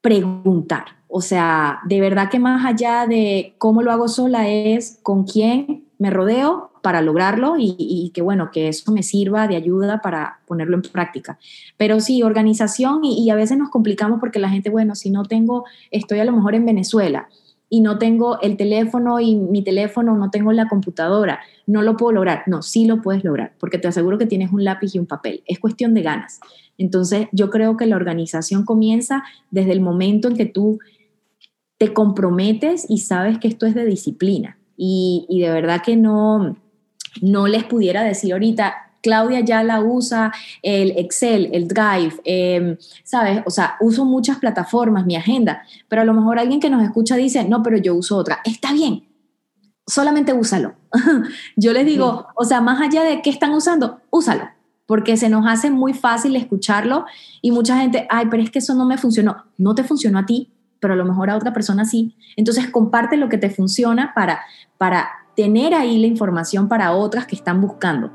preguntar. 0.00 0.86
O 1.08 1.20
sea, 1.20 1.80
de 1.84 2.00
verdad 2.00 2.30
que 2.30 2.38
más 2.38 2.64
allá 2.64 3.06
de 3.06 3.54
cómo 3.58 3.82
lo 3.82 3.92
hago 3.92 4.08
sola 4.08 4.48
es 4.48 4.98
con 5.02 5.24
quién 5.24 5.84
me 5.98 6.08
rodeo, 6.08 6.70
para 6.80 7.02
lograrlo 7.02 7.56
y, 7.58 8.12
que 8.14 8.22
bueno, 8.22 8.50
que 8.50 8.68
eso 8.68 8.90
me 8.92 9.02
sirva 9.02 9.46
de 9.46 9.56
ayuda 9.56 10.00
para 10.00 10.40
ponerlo 10.46 10.76
en 10.76 10.82
práctica. 10.82 11.38
Pero 11.76 12.00
sí, 12.00 12.22
organización 12.22 13.04
y, 13.04 13.24
y 13.24 13.28
a 13.28 13.34
veces 13.34 13.58
nos 13.58 13.68
complicamos 13.68 14.20
porque 14.20 14.38
la 14.38 14.48
gente, 14.48 14.70
bueno, 14.70 14.94
si 14.94 15.10
no 15.10 15.24
tengo, 15.24 15.64
estoy 15.90 16.20
a 16.20 16.24
lo 16.24 16.32
mejor 16.32 16.54
en 16.54 16.64
Venezuela 16.64 17.28
y 17.68 17.80
no 17.80 17.98
tengo 17.98 18.40
el 18.40 18.56
teléfono 18.56 19.18
y 19.18 19.34
mi 19.34 19.62
teléfono, 19.62 20.16
no 20.16 20.30
tengo 20.30 20.52
la 20.52 20.68
computadora, 20.68 21.40
no 21.66 21.82
lo 21.82 21.96
puedo 21.96 22.12
lograr. 22.12 22.44
No, 22.46 22.62
sí 22.62 22.86
lo 22.86 23.02
puedes 23.02 23.24
lograr, 23.24 23.54
porque 23.58 23.78
te 23.78 23.88
aseguro 23.88 24.18
que 24.18 24.26
tienes 24.26 24.52
un 24.52 24.64
lápiz 24.64 24.94
y 24.94 24.98
un 24.98 25.06
papel. 25.06 25.42
Es 25.46 25.58
cuestión 25.58 25.92
de 25.94 26.02
ganas. 26.02 26.40
Entonces, 26.78 27.28
yo 27.32 27.50
creo 27.50 27.76
que 27.76 27.86
la 27.86 27.96
organización 27.96 28.64
comienza 28.64 29.24
desde 29.50 29.72
el 29.72 29.80
momento 29.80 30.28
en 30.28 30.36
que 30.36 30.46
tú 30.46 30.78
te 31.78 31.92
comprometes 31.92 32.86
y 32.88 32.98
sabes 32.98 33.38
que 33.38 33.48
esto 33.48 33.66
es 33.66 33.74
de 33.74 33.84
disciplina. 33.84 34.58
Y, 34.76 35.26
de 35.28 35.50
verdad 35.50 35.82
que 35.82 35.96
no, 35.96 36.56
no 37.22 37.46
les 37.46 37.64
pudiera 37.64 38.04
decir 38.04 38.32
ahorita, 38.32 38.85
Claudia 39.06 39.38
ya 39.38 39.62
la 39.62 39.80
usa 39.80 40.32
el 40.62 40.90
Excel, 40.98 41.48
el 41.52 41.68
Drive, 41.68 42.16
em, 42.24 42.76
¿sabes? 43.04 43.40
O 43.46 43.50
sea, 43.50 43.76
uso 43.78 44.04
muchas 44.04 44.38
plataformas, 44.38 45.06
mi 45.06 45.14
agenda, 45.14 45.62
pero 45.86 46.02
a 46.02 46.04
lo 46.04 46.12
mejor 46.12 46.40
alguien 46.40 46.58
que 46.58 46.68
nos 46.68 46.82
escucha 46.82 47.14
dice, 47.14 47.44
no, 47.44 47.62
pero 47.62 47.76
yo 47.76 47.94
uso 47.94 48.16
otra. 48.16 48.40
Está 48.44 48.72
bien, 48.72 49.06
solamente 49.86 50.32
úsalo. 50.32 50.74
yo 51.56 51.72
les 51.72 51.86
digo, 51.86 52.26
o 52.34 52.44
sea, 52.44 52.60
más 52.60 52.80
allá 52.80 53.04
de 53.04 53.22
qué 53.22 53.30
están 53.30 53.52
usando, 53.52 54.00
úsalo, 54.10 54.48
porque 54.86 55.16
se 55.16 55.28
nos 55.28 55.46
hace 55.46 55.70
muy 55.70 55.94
fácil 55.94 56.34
escucharlo 56.34 57.06
y 57.42 57.52
mucha 57.52 57.78
gente, 57.78 58.08
ay, 58.10 58.26
pero 58.28 58.42
es 58.42 58.50
que 58.50 58.58
eso 58.58 58.74
no 58.74 58.86
me 58.86 58.98
funcionó. 58.98 59.44
No 59.56 59.76
te 59.76 59.84
funcionó 59.84 60.18
a 60.18 60.26
ti, 60.26 60.50
pero 60.80 60.94
a 60.94 60.96
lo 60.96 61.04
mejor 61.04 61.30
a 61.30 61.36
otra 61.36 61.52
persona 61.52 61.84
sí. 61.84 62.16
Entonces, 62.34 62.70
comparte 62.70 63.16
lo 63.16 63.28
que 63.28 63.38
te 63.38 63.50
funciona 63.50 64.12
para, 64.16 64.40
para 64.78 65.10
tener 65.36 65.74
ahí 65.74 65.98
la 65.98 66.08
información 66.08 66.66
para 66.66 66.92
otras 66.92 67.26
que 67.26 67.36
están 67.36 67.60
buscando. 67.60 68.10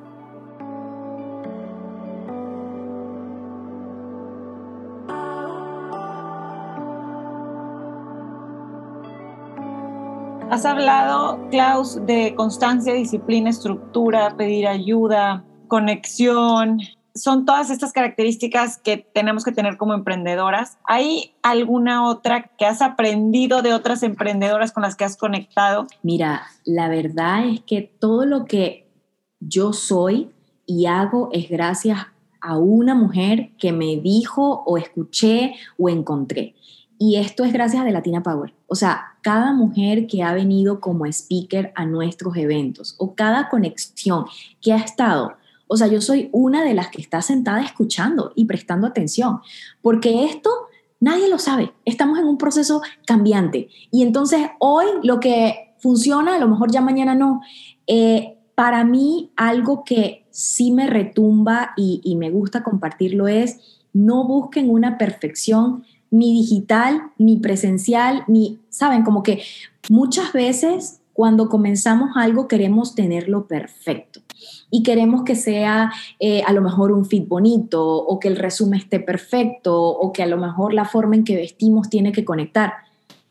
Has 10.52 10.66
hablado, 10.66 11.48
Klaus, 11.50 12.06
de 12.06 12.36
constancia, 12.36 12.94
disciplina, 12.94 13.50
estructura, 13.50 14.36
pedir 14.36 14.68
ayuda, 14.68 15.46
conexión. 15.70 16.82
Son 17.16 17.46
todas 17.46 17.70
estas 17.70 17.94
características 17.94 18.78
que 18.78 18.98
tenemos 18.98 19.46
que 19.46 19.54
tener 19.54 19.78
como 19.78 19.94
emprendedoras. 19.94 20.78
¿Hay 20.84 21.36
alguna 21.42 22.06
otra 22.06 22.52
que 22.58 22.66
has 22.66 22.82
aprendido 22.82 23.62
de 23.62 23.74
otras 23.74 24.04
emprendedoras 24.04 24.74
con 24.74 24.84
las 24.84 24.98
que 24.98 25.06
has 25.06 25.16
conectado? 25.16 25.88
Mira, 26.04 26.42
la 26.66 26.90
verdad 26.90 27.48
es 27.48 27.62
que 27.62 27.84
todo 27.84 28.26
lo 28.26 28.44
que 28.44 28.92
yo 29.40 29.72
soy 29.72 30.32
y 30.66 30.86
hago 30.86 31.30
es 31.32 31.50
gracias 31.50 32.08
a 32.42 32.58
una 32.58 32.94
mujer 32.94 33.52
que 33.58 33.72
me 33.72 33.96
dijo 33.96 34.64
o 34.66 34.78
escuché 34.78 35.54
o 35.80 35.88
encontré. 35.88 36.56
Y 37.04 37.16
esto 37.16 37.44
es 37.44 37.52
gracias 37.52 37.82
a 37.82 37.86
de 37.86 37.94
Latina 37.94 38.22
Power. 38.22 38.54
O 38.68 38.76
sea, 38.76 39.16
cada 39.24 39.54
mujer 39.54 40.06
que 40.06 40.22
ha 40.22 40.36
venido 40.36 40.80
como 40.80 41.08
speaker 41.08 41.74
a 41.74 41.88
nuestros 41.88 42.38
eventos 42.38 42.94
o 43.00 43.16
cada 43.16 43.50
conexión 43.50 44.26
que 44.62 44.72
ha 44.72 44.78
estado. 44.78 45.34
O 45.66 45.78
sea, 45.78 45.88
yo 45.88 46.00
soy 46.00 46.30
una 46.32 46.64
de 46.64 46.76
las 46.76 46.90
que 46.90 47.02
está 47.02 47.24
sentada 47.24 47.64
escuchando 47.64 48.34
y 48.36 48.46
prestando 48.46 48.86
atención, 48.86 49.40
porque 49.82 50.26
esto 50.26 50.52
nadie 51.00 51.28
lo 51.28 51.40
sabe. 51.40 51.74
Estamos 51.86 52.20
en 52.20 52.26
un 52.26 52.38
proceso 52.38 52.84
cambiante. 53.08 53.70
Y 53.90 54.04
entonces 54.04 54.52
hoy 54.60 54.86
lo 55.02 55.20
que 55.20 55.74
funciona, 55.80 56.36
a 56.36 56.40
lo 56.40 56.50
mejor 56.50 56.72
ya 56.72 56.82
mañana 56.82 57.16
no. 57.16 57.42
Eh, 57.88 58.38
para 58.54 58.84
mí, 58.84 59.32
algo 59.36 59.84
que 59.84 60.28
sí 60.30 60.72
me 60.72 60.86
retumba 60.86 61.72
y, 61.76 62.00
y 62.04 62.16
me 62.16 62.30
gusta 62.30 62.62
compartirlo 62.62 63.28
es, 63.28 63.82
no 63.92 64.28
busquen 64.28 64.70
una 64.70 65.00
perfección 65.00 65.84
ni 66.12 66.34
digital, 66.34 67.02
ni 67.18 67.38
presencial, 67.38 68.24
ni, 68.28 68.60
saben, 68.70 69.04
como 69.04 69.24
que 69.24 69.42
muchas 69.90 70.34
veces 70.34 71.00
cuando 71.14 71.50
comenzamos 71.50 72.12
algo 72.16 72.48
queremos 72.48 72.96
tenerlo 72.96 73.48
perfecto 73.48 74.22
y 74.70 74.84
queremos 74.84 75.24
que 75.24 75.36
sea 75.36 75.92
eh, 76.20 76.42
a 76.46 76.54
lo 76.54 76.62
mejor 76.62 76.92
un 76.92 77.06
fit 77.06 77.28
bonito 77.28 77.84
o 77.86 78.20
que 78.20 78.28
el 78.28 78.36
resumen 78.36 78.80
esté 78.80 79.00
perfecto 79.00 79.82
o 79.82 80.12
que 80.14 80.24
a 80.24 80.28
lo 80.28 80.38
mejor 80.38 80.74
la 80.74 80.86
forma 80.86 81.16
en 81.16 81.24
que 81.24 81.36
vestimos 81.36 81.90
tiene 81.90 82.12
que 82.12 82.26
conectar. 82.26 82.74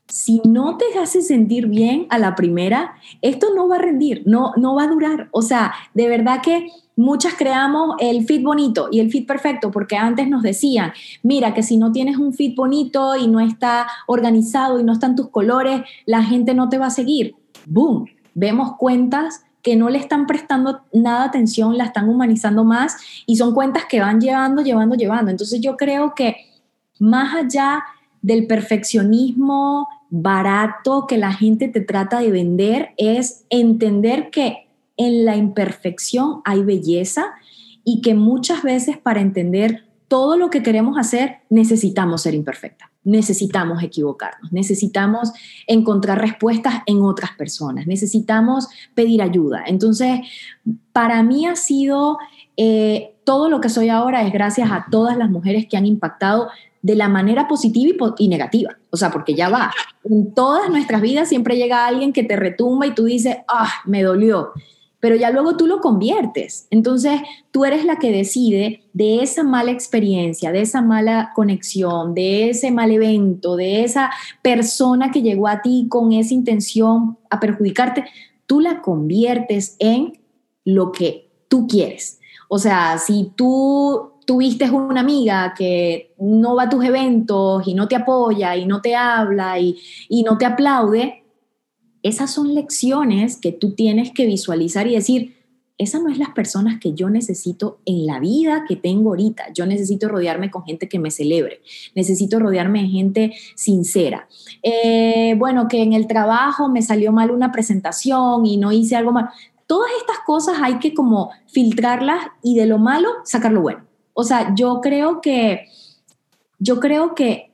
Si 0.07 0.41
no 0.45 0.77
te 0.77 0.99
hace 0.99 1.23
sentir 1.23 1.69
bien 1.69 2.07
a 2.11 2.19
la 2.19 2.35
primera, 2.35 2.95
esto 3.23 3.55
no 3.55 3.69
va 3.69 3.77
a 3.77 3.81
rendir, 3.81 4.23
no, 4.27 4.53
no 4.57 4.75
va 4.75 4.85
a 4.85 4.89
durar. 4.89 5.29
O 5.31 5.43
sea, 5.43 5.73
de 5.95 6.09
verdad 6.09 6.41
que 6.43 6.67
Muchas 7.01 7.33
creamos 7.33 7.97
el 7.99 8.27
fit 8.27 8.43
bonito 8.43 8.89
y 8.93 9.01
el 9.01 9.11
fit 9.11 9.27
perfecto 9.27 9.71
porque 9.71 9.97
antes 9.97 10.29
nos 10.29 10.43
decían, 10.43 10.93
mira 11.23 11.55
que 11.55 11.63
si 11.63 11.79
no 11.79 11.93
tienes 11.93 12.19
un 12.19 12.35
fit 12.35 12.55
bonito 12.55 13.17
y 13.17 13.27
no 13.27 13.41
está 13.41 13.87
organizado 14.07 14.79
y 14.79 14.85
no 14.85 14.93
están 14.93 15.17
tus 15.17 15.31
colores, 15.31 15.81
la 16.05 16.23
gente 16.23 16.53
no 16.53 16.69
te 16.69 16.77
va 16.77 16.89
a 16.89 16.91
seguir. 16.91 17.37
¡Boom! 17.65 18.05
Vemos 18.35 18.77
cuentas 18.77 19.47
que 19.63 19.77
no 19.77 19.89
le 19.89 19.97
están 19.97 20.27
prestando 20.27 20.83
nada 20.93 21.25
atención, 21.25 21.79
la 21.79 21.85
están 21.85 22.07
humanizando 22.07 22.65
más 22.65 22.99
y 23.25 23.37
son 23.37 23.55
cuentas 23.55 23.87
que 23.87 24.01
van 24.01 24.21
llevando, 24.21 24.61
llevando, 24.61 24.95
llevando. 24.95 25.31
Entonces 25.31 25.59
yo 25.63 25.79
creo 25.79 26.15
que 26.15 26.37
más 26.99 27.35
allá 27.35 27.83
del 28.21 28.47
perfeccionismo 28.47 29.89
barato 30.11 31.07
que 31.07 31.17
la 31.17 31.33
gente 31.33 31.69
te 31.69 31.81
trata 31.81 32.21
de 32.21 32.31
vender, 32.31 32.91
es 32.99 33.47
entender 33.49 34.29
que 34.29 34.70
en 35.01 35.25
la 35.25 35.35
imperfección 35.35 36.43
hay 36.45 36.63
belleza 36.63 37.33
y 37.85 38.03
que 38.03 38.15
muchas 38.15 38.63
veces 38.63 38.99
para 38.99 39.23
entender 39.23 39.85
todo 40.09 40.37
lo 40.37 40.51
que 40.51 40.63
queremos 40.63 40.99
hacer 40.99 41.39
necesitamos 41.49 42.21
ser 42.21 42.35
imperfecta, 42.35 42.91
necesitamos 43.03 43.83
equivocarnos, 43.83 44.53
necesitamos 44.53 45.33
encontrar 45.67 46.21
respuestas 46.21 46.83
en 46.85 47.01
otras 47.01 47.31
personas, 47.33 47.87
necesitamos 47.87 48.69
pedir 48.95 49.23
ayuda. 49.23 49.63
Entonces, 49.67 50.21
para 50.93 51.23
mí 51.23 51.47
ha 51.47 51.57
sido, 51.57 52.19
eh, 52.59 53.15
todo 53.25 53.49
lo 53.49 53.63
que 53.63 53.71
soy 53.71 53.89
ahora 53.89 54.27
es 54.27 54.33
gracias 54.35 54.71
a 54.71 54.85
todas 54.91 55.17
las 55.17 55.31
mujeres 55.31 55.67
que 55.67 55.79
han 55.79 55.87
impactado 55.87 56.49
de 56.83 56.95
la 56.95 57.09
manera 57.09 57.49
positiva 57.49 58.07
y, 58.19 58.25
y, 58.25 58.29
negativa. 58.29 58.77
O 58.91 58.99
sea, 58.99 59.11
porque 59.11 59.35
ya 59.35 59.49
va, 59.49 59.73
en 60.05 60.35
todas 60.35 60.69
nuestras 60.69 61.01
vidas 61.01 61.31
siempre 61.31 61.57
llega 61.57 61.87
alguien 61.87 62.13
que 62.13 62.23
te 62.23 62.37
retumba 62.37 62.87
y 62.87 62.95
tú 62.95 63.05
dices, 63.05 63.39
ah, 63.49 63.71
me 63.87 64.03
dolió 64.03 64.53
pero 65.01 65.17
ya 65.17 65.31
luego 65.31 65.57
tú 65.57 65.67
lo 65.67 65.81
conviertes. 65.81 66.67
Entonces, 66.71 67.21
tú 67.51 67.65
eres 67.65 67.85
la 67.85 67.97
que 67.97 68.13
decide 68.13 68.85
de 68.93 69.23
esa 69.23 69.43
mala 69.43 69.71
experiencia, 69.71 70.53
de 70.53 70.61
esa 70.61 70.83
mala 70.83 71.33
conexión, 71.35 72.15
de 72.15 72.51
ese 72.51 72.71
mal 72.71 72.91
evento, 72.91 73.57
de 73.57 73.83
esa 73.83 74.11
persona 74.43 75.11
que 75.11 75.23
llegó 75.23 75.49
a 75.49 75.63
ti 75.63 75.87
con 75.89 76.13
esa 76.13 76.35
intención 76.35 77.19
a 77.31 77.41
perjudicarte, 77.41 78.05
tú 78.47 78.61
la 78.61 78.83
conviertes 78.83 79.77
en 79.79 80.21
lo 80.65 80.93
que 80.93 81.31
tú 81.49 81.67
quieres. 81.67 82.21
O 82.49 82.59
sea, 82.59 82.99
si 82.99 83.33
tú 83.35 84.13
tuviste 84.27 84.71
una 84.71 85.01
amiga 85.01 85.55
que 85.57 86.15
no 86.19 86.55
va 86.55 86.65
a 86.65 86.69
tus 86.69 86.85
eventos 86.85 87.67
y 87.67 87.75
no 87.75 87.89
te 87.89 87.97
apoya 87.97 88.55
y 88.55 88.67
no 88.67 88.81
te 88.81 88.95
habla 88.95 89.59
y, 89.59 89.77
y 90.09 90.23
no 90.23 90.37
te 90.39 90.47
aplaude, 90.47 91.20
esas 92.03 92.33
son 92.33 92.55
lecciones 92.55 93.37
que 93.37 93.53
tú 93.53 93.73
tienes 93.73 94.11
que 94.13 94.27
visualizar 94.27 94.87
y 94.87 94.95
decir, 94.95 95.37
esas 95.81 96.03
no 96.03 96.11
es 96.11 96.19
las 96.19 96.31
personas 96.31 96.79
que 96.79 96.93
yo 96.93 97.09
necesito 97.09 97.79
en 97.87 98.05
la 98.05 98.21
vida 98.21 98.67
que 98.69 98.77
tengo 98.77 99.11
ahorita. 99.11 99.51
Yo 99.55 99.65
necesito 99.65 100.09
rodearme 100.09 100.51
con 100.51 100.63
gente 100.63 100.91
que 100.91 100.99
me 100.99 101.11
celebre. 101.11 101.63
Necesito 101.95 102.39
rodearme 102.39 102.83
de 102.83 102.89
gente 102.89 103.33
sincera. 103.55 104.29
Eh, 104.63 105.35
bueno, 105.39 105.69
que 105.69 105.83
en 105.83 105.95
el 105.95 106.07
trabajo 106.07 106.69
me 106.69 106.83
salió 106.83 107.13
mal 107.13 107.31
una 107.31 107.51
presentación 107.51 108.45
y 108.45 108.59
no 108.59 108.73
hice 108.73 108.95
algo 108.95 109.13
mal. 109.13 109.31
Todas 109.67 109.91
estas 110.01 110.19
cosas 110.27 110.59
hay 110.61 110.79
que 110.81 110.93
como 110.93 111.31
filtrarlas 111.47 112.27
y 112.43 112.57
de 112.57 112.67
lo 112.67 112.77
malo 112.77 113.09
sacar 113.25 113.53
lo 113.53 113.63
bueno. 113.63 113.87
O 114.13 114.23
sea, 114.23 114.55
yo 114.55 114.83
creo 114.83 115.23
que, 115.23 115.67
yo 116.59 116.79
creo 116.79 117.15
que 117.15 117.50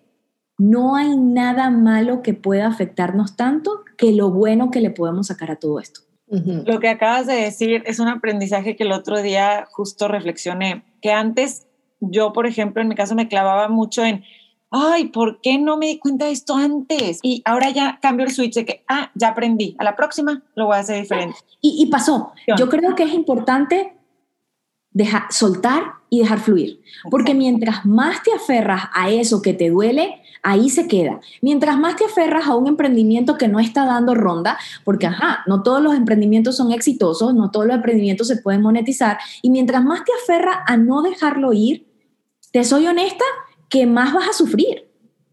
no 0.58 0.96
hay 0.96 1.16
nada 1.16 1.70
malo 1.70 2.22
que 2.22 2.34
pueda 2.34 2.66
afectarnos 2.66 3.36
tanto 3.36 3.84
que 3.96 4.12
lo 4.12 4.30
bueno 4.30 4.70
que 4.70 4.80
le 4.80 4.90
podemos 4.90 5.28
sacar 5.28 5.50
a 5.50 5.56
todo 5.56 5.80
esto. 5.80 6.00
Lo 6.28 6.80
que 6.80 6.88
acabas 6.88 7.26
de 7.28 7.34
decir 7.34 7.84
es 7.86 8.00
un 8.00 8.08
aprendizaje 8.08 8.74
que 8.74 8.82
el 8.82 8.90
otro 8.90 9.22
día 9.22 9.68
justo 9.70 10.08
reflexioné, 10.08 10.82
que 11.00 11.12
antes 11.12 11.66
yo, 12.00 12.32
por 12.32 12.46
ejemplo, 12.46 12.82
en 12.82 12.88
mi 12.88 12.96
caso 12.96 13.14
me 13.14 13.28
clavaba 13.28 13.68
mucho 13.68 14.04
en, 14.04 14.24
ay, 14.70 15.06
¿por 15.08 15.40
qué 15.40 15.58
no 15.58 15.76
me 15.76 15.86
di 15.86 15.98
cuenta 15.98 16.24
de 16.24 16.32
esto 16.32 16.56
antes? 16.56 17.20
Y 17.22 17.42
ahora 17.44 17.70
ya 17.70 18.00
cambio 18.02 18.26
el 18.26 18.32
switch 18.32 18.54
de 18.54 18.64
que, 18.64 18.84
ah, 18.88 19.12
ya 19.14 19.28
aprendí, 19.28 19.76
a 19.78 19.84
la 19.84 19.94
próxima 19.94 20.42
lo 20.56 20.66
voy 20.66 20.76
a 20.76 20.80
hacer 20.80 21.00
diferente. 21.00 21.36
Y, 21.60 21.82
y 21.82 21.86
pasó. 21.86 22.32
Yo 22.58 22.68
creo 22.68 22.96
que 22.96 23.04
es 23.04 23.14
importante 23.14 23.96
dejar, 24.90 25.24
soltar 25.30 25.92
y 26.10 26.20
dejar 26.20 26.40
fluir. 26.40 26.80
Porque 27.10 27.34
mientras 27.34 27.86
más 27.86 28.22
te 28.22 28.32
aferras 28.32 28.84
a 28.94 29.10
eso 29.10 29.42
que 29.42 29.54
te 29.54 29.70
duele, 29.70 30.22
ahí 30.46 30.70
se 30.70 30.86
queda. 30.86 31.20
Mientras 31.42 31.76
más 31.76 31.96
te 31.96 32.04
aferras 32.04 32.46
a 32.46 32.54
un 32.54 32.68
emprendimiento 32.68 33.36
que 33.36 33.48
no 33.48 33.58
está 33.58 33.84
dando 33.84 34.14
ronda, 34.14 34.56
porque 34.84 35.08
ajá, 35.08 35.40
no 35.46 35.64
todos 35.64 35.82
los 35.82 35.96
emprendimientos 35.96 36.56
son 36.56 36.70
exitosos, 36.70 37.34
no 37.34 37.50
todos 37.50 37.66
los 37.66 37.74
emprendimientos 37.74 38.28
se 38.28 38.36
pueden 38.36 38.62
monetizar, 38.62 39.18
y 39.42 39.50
mientras 39.50 39.82
más 39.84 40.04
te 40.04 40.12
aferras 40.22 40.58
a 40.66 40.76
no 40.76 41.02
dejarlo 41.02 41.52
ir, 41.52 41.88
te 42.52 42.62
soy 42.62 42.86
honesta, 42.86 43.24
que 43.68 43.86
más 43.86 44.14
vas 44.14 44.28
a 44.28 44.32
sufrir. 44.32 44.88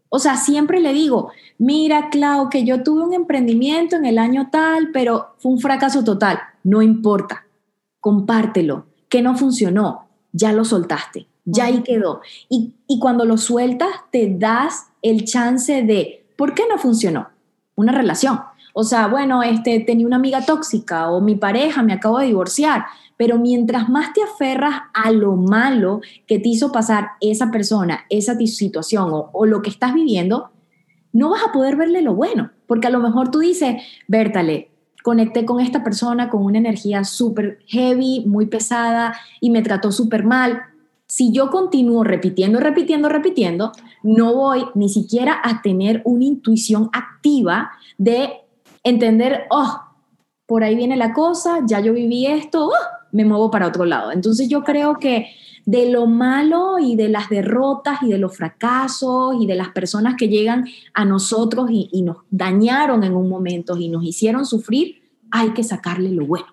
O 0.08 0.18
sea, 0.18 0.36
siempre 0.36 0.80
le 0.80 0.92
digo, 0.92 1.30
mira, 1.58 2.10
Clau, 2.10 2.50
que 2.50 2.64
yo 2.64 2.82
tuve 2.82 3.04
un 3.04 3.14
emprendimiento 3.14 3.94
en 3.94 4.06
el 4.06 4.18
año 4.18 4.48
tal, 4.50 4.90
pero 4.92 5.36
fue 5.38 5.52
un 5.52 5.60
fracaso 5.60 6.02
total. 6.02 6.40
No 6.64 6.82
importa, 6.82 7.46
compártelo. 8.00 8.86
que 9.08 9.22
no 9.22 9.36
funcionó? 9.36 10.08
Ya 10.32 10.52
lo 10.52 10.64
soltaste, 10.64 11.28
ya 11.44 11.66
ahí 11.66 11.82
quedó. 11.82 12.20
Y, 12.48 12.74
y 12.86 12.98
cuando 12.98 13.24
lo 13.24 13.36
sueltas, 13.36 13.88
te 14.10 14.34
das 14.36 14.86
el 15.02 15.24
chance 15.24 15.82
de, 15.82 16.26
¿por 16.36 16.54
qué 16.54 16.64
no 16.68 16.78
funcionó? 16.78 17.28
Una 17.74 17.92
relación. 17.92 18.40
O 18.72 18.82
sea, 18.82 19.06
bueno, 19.06 19.42
este, 19.42 19.80
tenía 19.80 20.06
una 20.06 20.16
amiga 20.16 20.44
tóxica 20.44 21.10
o 21.10 21.20
mi 21.20 21.36
pareja 21.36 21.82
me 21.82 21.92
acabo 21.92 22.18
de 22.18 22.26
divorciar, 22.26 22.86
pero 23.16 23.38
mientras 23.38 23.88
más 23.88 24.12
te 24.12 24.22
aferras 24.22 24.82
a 24.92 25.12
lo 25.12 25.36
malo 25.36 26.00
que 26.26 26.40
te 26.40 26.48
hizo 26.48 26.72
pasar 26.72 27.10
esa 27.20 27.50
persona, 27.50 28.04
esa 28.10 28.34
situación 28.34 29.10
o, 29.12 29.30
o 29.32 29.46
lo 29.46 29.62
que 29.62 29.70
estás 29.70 29.94
viviendo, 29.94 30.50
no 31.12 31.30
vas 31.30 31.42
a 31.46 31.52
poder 31.52 31.76
verle 31.76 32.02
lo 32.02 32.14
bueno, 32.14 32.50
porque 32.66 32.88
a 32.88 32.90
lo 32.90 32.98
mejor 32.98 33.30
tú 33.30 33.38
dices, 33.38 33.76
Bertale, 34.08 34.72
conecté 35.04 35.44
con 35.44 35.60
esta 35.60 35.84
persona 35.84 36.28
con 36.28 36.42
una 36.44 36.58
energía 36.58 37.04
súper 37.04 37.60
heavy, 37.66 38.24
muy 38.26 38.46
pesada 38.46 39.14
y 39.40 39.50
me 39.50 39.62
trató 39.62 39.92
súper 39.92 40.24
mal. 40.24 40.62
Si 41.14 41.30
yo 41.30 41.48
continúo 41.48 42.02
repitiendo, 42.02 42.58
repitiendo, 42.58 43.08
repitiendo, 43.08 43.70
no 44.02 44.34
voy 44.34 44.64
ni 44.74 44.88
siquiera 44.88 45.40
a 45.44 45.62
tener 45.62 46.02
una 46.04 46.24
intuición 46.24 46.90
activa 46.92 47.70
de 47.98 48.40
entender, 48.82 49.44
oh, 49.50 49.80
por 50.44 50.64
ahí 50.64 50.74
viene 50.74 50.96
la 50.96 51.12
cosa, 51.12 51.60
ya 51.64 51.78
yo 51.78 51.92
viví 51.92 52.26
esto, 52.26 52.66
oh, 52.66 52.72
me 53.12 53.24
muevo 53.24 53.48
para 53.48 53.68
otro 53.68 53.84
lado. 53.84 54.10
Entonces 54.10 54.48
yo 54.48 54.64
creo 54.64 54.98
que 54.98 55.28
de 55.64 55.88
lo 55.88 56.08
malo 56.08 56.80
y 56.80 56.96
de 56.96 57.08
las 57.08 57.28
derrotas 57.28 58.02
y 58.02 58.08
de 58.08 58.18
los 58.18 58.36
fracasos 58.36 59.36
y 59.38 59.46
de 59.46 59.54
las 59.54 59.68
personas 59.68 60.16
que 60.18 60.26
llegan 60.26 60.66
a 60.94 61.04
nosotros 61.04 61.68
y, 61.70 62.02
nos 62.02 62.16
dañaron 62.28 63.04
en 63.04 63.14
un 63.14 63.28
momento 63.28 63.76
y 63.76 63.88
nos 63.88 64.02
hicieron 64.02 64.44
sufrir, 64.44 65.00
hay 65.30 65.50
que 65.50 65.62
sacarle 65.62 66.10
lo 66.10 66.26
bueno. 66.26 66.48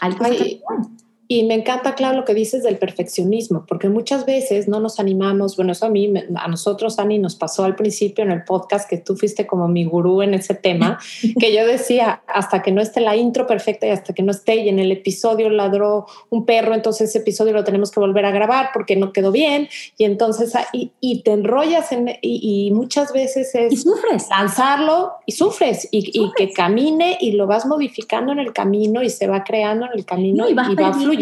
Hay 0.00 0.12
que 0.12 0.18
sacarle 0.18 0.60
lo 0.60 0.76
bueno. 0.76 0.95
Y 1.28 1.42
me 1.44 1.54
encanta, 1.54 1.96
claro, 1.96 2.18
lo 2.18 2.24
que 2.24 2.34
dices 2.34 2.62
del 2.62 2.78
perfeccionismo, 2.78 3.64
porque 3.66 3.88
muchas 3.88 4.26
veces 4.26 4.68
no 4.68 4.78
nos 4.78 5.00
animamos, 5.00 5.56
bueno, 5.56 5.72
eso 5.72 5.86
a 5.86 5.88
mí, 5.88 6.12
a 6.36 6.48
nosotros, 6.48 7.00
Ani, 7.00 7.18
nos 7.18 7.34
pasó 7.34 7.64
al 7.64 7.74
principio 7.74 8.24
en 8.24 8.30
el 8.30 8.44
podcast, 8.44 8.88
que 8.88 8.98
tú 8.98 9.16
fuiste 9.16 9.44
como 9.44 9.66
mi 9.66 9.84
gurú 9.84 10.22
en 10.22 10.34
ese 10.34 10.54
tema, 10.54 11.00
que 11.40 11.52
yo 11.52 11.66
decía, 11.66 12.22
hasta 12.28 12.62
que 12.62 12.70
no 12.70 12.80
esté 12.80 13.00
la 13.00 13.16
intro 13.16 13.46
perfecta 13.46 13.86
y 13.86 13.90
hasta 13.90 14.14
que 14.14 14.22
no 14.22 14.30
esté, 14.30 14.56
y 14.56 14.68
en 14.68 14.78
el 14.78 14.92
episodio 14.92 15.50
ladró 15.50 16.06
un 16.30 16.46
perro, 16.46 16.74
entonces 16.74 17.08
ese 17.08 17.18
episodio 17.18 17.52
lo 17.52 17.64
tenemos 17.64 17.90
que 17.90 17.98
volver 17.98 18.24
a 18.24 18.30
grabar 18.30 18.70
porque 18.72 18.94
no 18.94 19.12
quedó 19.12 19.32
bien, 19.32 19.68
y 19.98 20.04
entonces, 20.04 20.54
ah, 20.54 20.66
y, 20.72 20.92
y 21.00 21.22
te 21.22 21.32
enrollas 21.32 21.90
en, 21.90 22.08
y, 22.22 22.70
muchas 22.70 23.12
veces 23.12 23.54
es... 23.54 23.72
Y 23.72 23.76
sufres. 23.76 24.28
Lanzarlo 24.30 25.14
y 25.24 25.32
sufres, 25.32 25.88
y, 25.90 26.10
y, 26.12 26.30
que 26.36 26.52
camine 26.52 27.18
y 27.20 27.32
lo 27.32 27.48
vas 27.48 27.66
modificando 27.66 28.32
en 28.32 28.38
el 28.38 28.52
camino 28.52 29.02
y 29.02 29.10
se 29.10 29.26
va 29.26 29.42
creando 29.42 29.86
en 29.86 29.92
el 29.94 30.04
camino 30.04 30.48
y, 30.48 30.54
va 30.54 30.64
fluyendo 30.92 31.15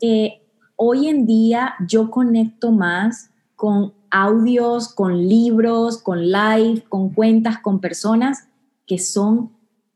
eh, 0.00 0.42
hoy 0.76 1.08
en 1.08 1.26
día 1.26 1.74
yo 1.86 2.10
conecto 2.10 2.72
más 2.72 3.30
con 3.54 3.94
audios, 4.10 4.94
con 4.94 5.28
libros, 5.28 5.98
con 5.98 6.30
live, 6.30 6.84
con 6.88 7.10
cuentas, 7.10 7.58
con 7.58 7.80
personas 7.80 8.48
que 8.86 8.98
son 8.98 9.50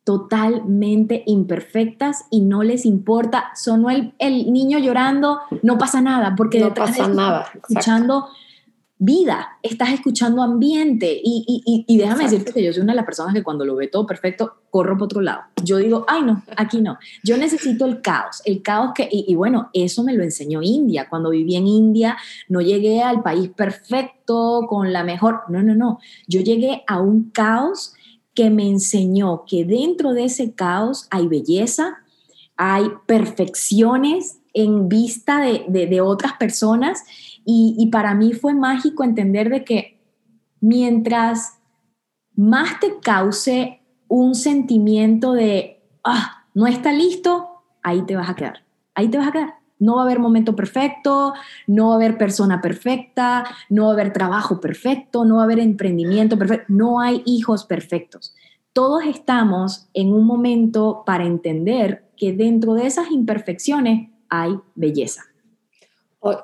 totalmente 0.05 1.22
imperfectas 1.26 2.24
y 2.30 2.41
no 2.41 2.62
les 2.62 2.84
importa. 2.86 3.51
Sonó 3.55 3.91
el, 3.91 4.14
el 4.18 4.53
niño 4.53 4.78
llorando, 4.78 5.41
no 5.62 5.78
pasa 5.78 6.01
nada, 6.01 6.34
porque 6.36 6.59
no 6.59 6.74
pasa 6.74 7.09
nada. 7.09 7.47
Escuchando 7.55 8.26
vida, 9.03 9.59
estás 9.63 9.95
escuchando 9.95 10.43
ambiente 10.43 11.11
y, 11.25 11.43
y, 11.65 11.85
y 11.89 11.97
déjame 11.97 12.25
decirte 12.25 12.53
que 12.53 12.63
yo 12.63 12.71
soy 12.71 12.83
una 12.83 12.93
de 12.93 12.97
las 12.97 13.07
personas 13.07 13.35
que 13.35 13.43
cuando 13.43 13.65
lo 13.65 13.75
ve 13.75 13.89
todo 13.89 14.07
perfecto, 14.07 14.57
corro 14.69 14.99
por 14.99 15.07
otro 15.07 15.23
lado. 15.23 15.41
Yo 15.65 15.79
digo, 15.79 16.05
ay 16.07 16.23
no, 16.23 16.45
aquí 16.55 16.83
no. 16.83 16.99
Yo 17.25 17.39
necesito 17.39 17.87
el 17.87 18.03
caos, 18.03 18.43
el 18.45 18.61
caos 18.61 18.91
que, 18.95 19.09
y, 19.11 19.35
bueno, 19.35 19.71
eso 19.73 20.05
me 20.05 20.13
lo 20.13 20.23
enseñó 20.23 20.61
India. 20.63 21.09
Cuando 21.09 21.31
viví 21.31 21.57
en 21.57 21.67
India, 21.67 22.19
no 22.51 22.61
llegué 22.61 23.01
al 23.01 23.23
país 23.23 23.49
perfecto, 23.49 24.67
con 24.69 24.93
la 24.93 25.03
mejor, 25.03 25.45
no, 25.49 25.63
no, 25.63 25.75
no. 25.75 25.99
Yo 26.29 26.43
llegué 26.43 26.85
a 26.87 27.01
un 27.01 27.31
caos 27.31 27.95
que 28.35 28.51
me 28.51 28.69
enseñó 28.69 29.45
que 29.47 29.65
dentro 29.65 30.13
de 30.13 30.25
ese 30.25 30.53
caos 30.53 31.07
hay 31.11 31.27
belleza, 31.27 32.05
hay 32.55 32.85
perfecciones 33.07 34.41
en 34.53 34.91
vista 34.91 35.41
de, 35.41 35.65
de, 35.69 35.87
de 35.87 36.01
otras 36.03 36.35
personas 36.35 37.03
y, 37.45 37.88
para 37.91 38.14
mí 38.14 38.32
fue 38.32 38.55
mágico 38.55 39.03
entender 39.03 39.49
de 39.51 39.64
que 39.64 40.01
mientras 40.61 41.59
más 42.34 42.78
te 42.80 42.99
cause 43.01 43.80
un 44.09 44.34
sentimiento 44.34 45.32
de, 45.32 45.82
ah, 46.05 46.47
no 46.55 46.66
está 46.66 46.93
listo, 46.93 47.49
ahí 47.82 48.03
te 48.03 48.16
vas 48.16 48.28
a 48.28 48.34
quedar, 48.34 48.64
ahí 48.95 49.09
te 49.09 49.18
vas 49.18 49.28
a 49.28 49.32
quedar. 49.32 49.55
No 49.78 49.97
va 49.97 50.03
a 50.03 50.05
haber 50.05 50.18
momento 50.18 50.55
perfecto, 50.55 51.32
no 51.66 51.88
va 51.88 51.93
a 51.95 51.97
haber 51.97 52.18
persona 52.18 52.61
perfecta, 52.61 53.45
no 53.70 53.84
va 53.84 53.91
a 53.91 53.95
haber 53.95 54.12
trabajo 54.12 54.61
perfecto, 54.61 55.24
no 55.24 55.36
va 55.36 55.43
a 55.43 55.45
haber 55.45 55.59
emprendimiento 55.59 56.38
perfecto, 56.38 56.66
no 56.68 57.01
hay 57.01 57.22
hijos 57.24 57.64
perfectos. 57.64 58.34
Todos 58.74 59.05
estamos 59.07 59.88
en 59.95 60.12
un 60.12 60.26
momento 60.26 61.03
para 61.07 61.24
entender 61.24 62.11
que 62.16 62.34
dentro 62.34 62.74
de 62.74 62.86
esas 62.86 63.11
imperfecciones 63.11 64.11
hay 64.28 64.55
belleza. 64.74 65.30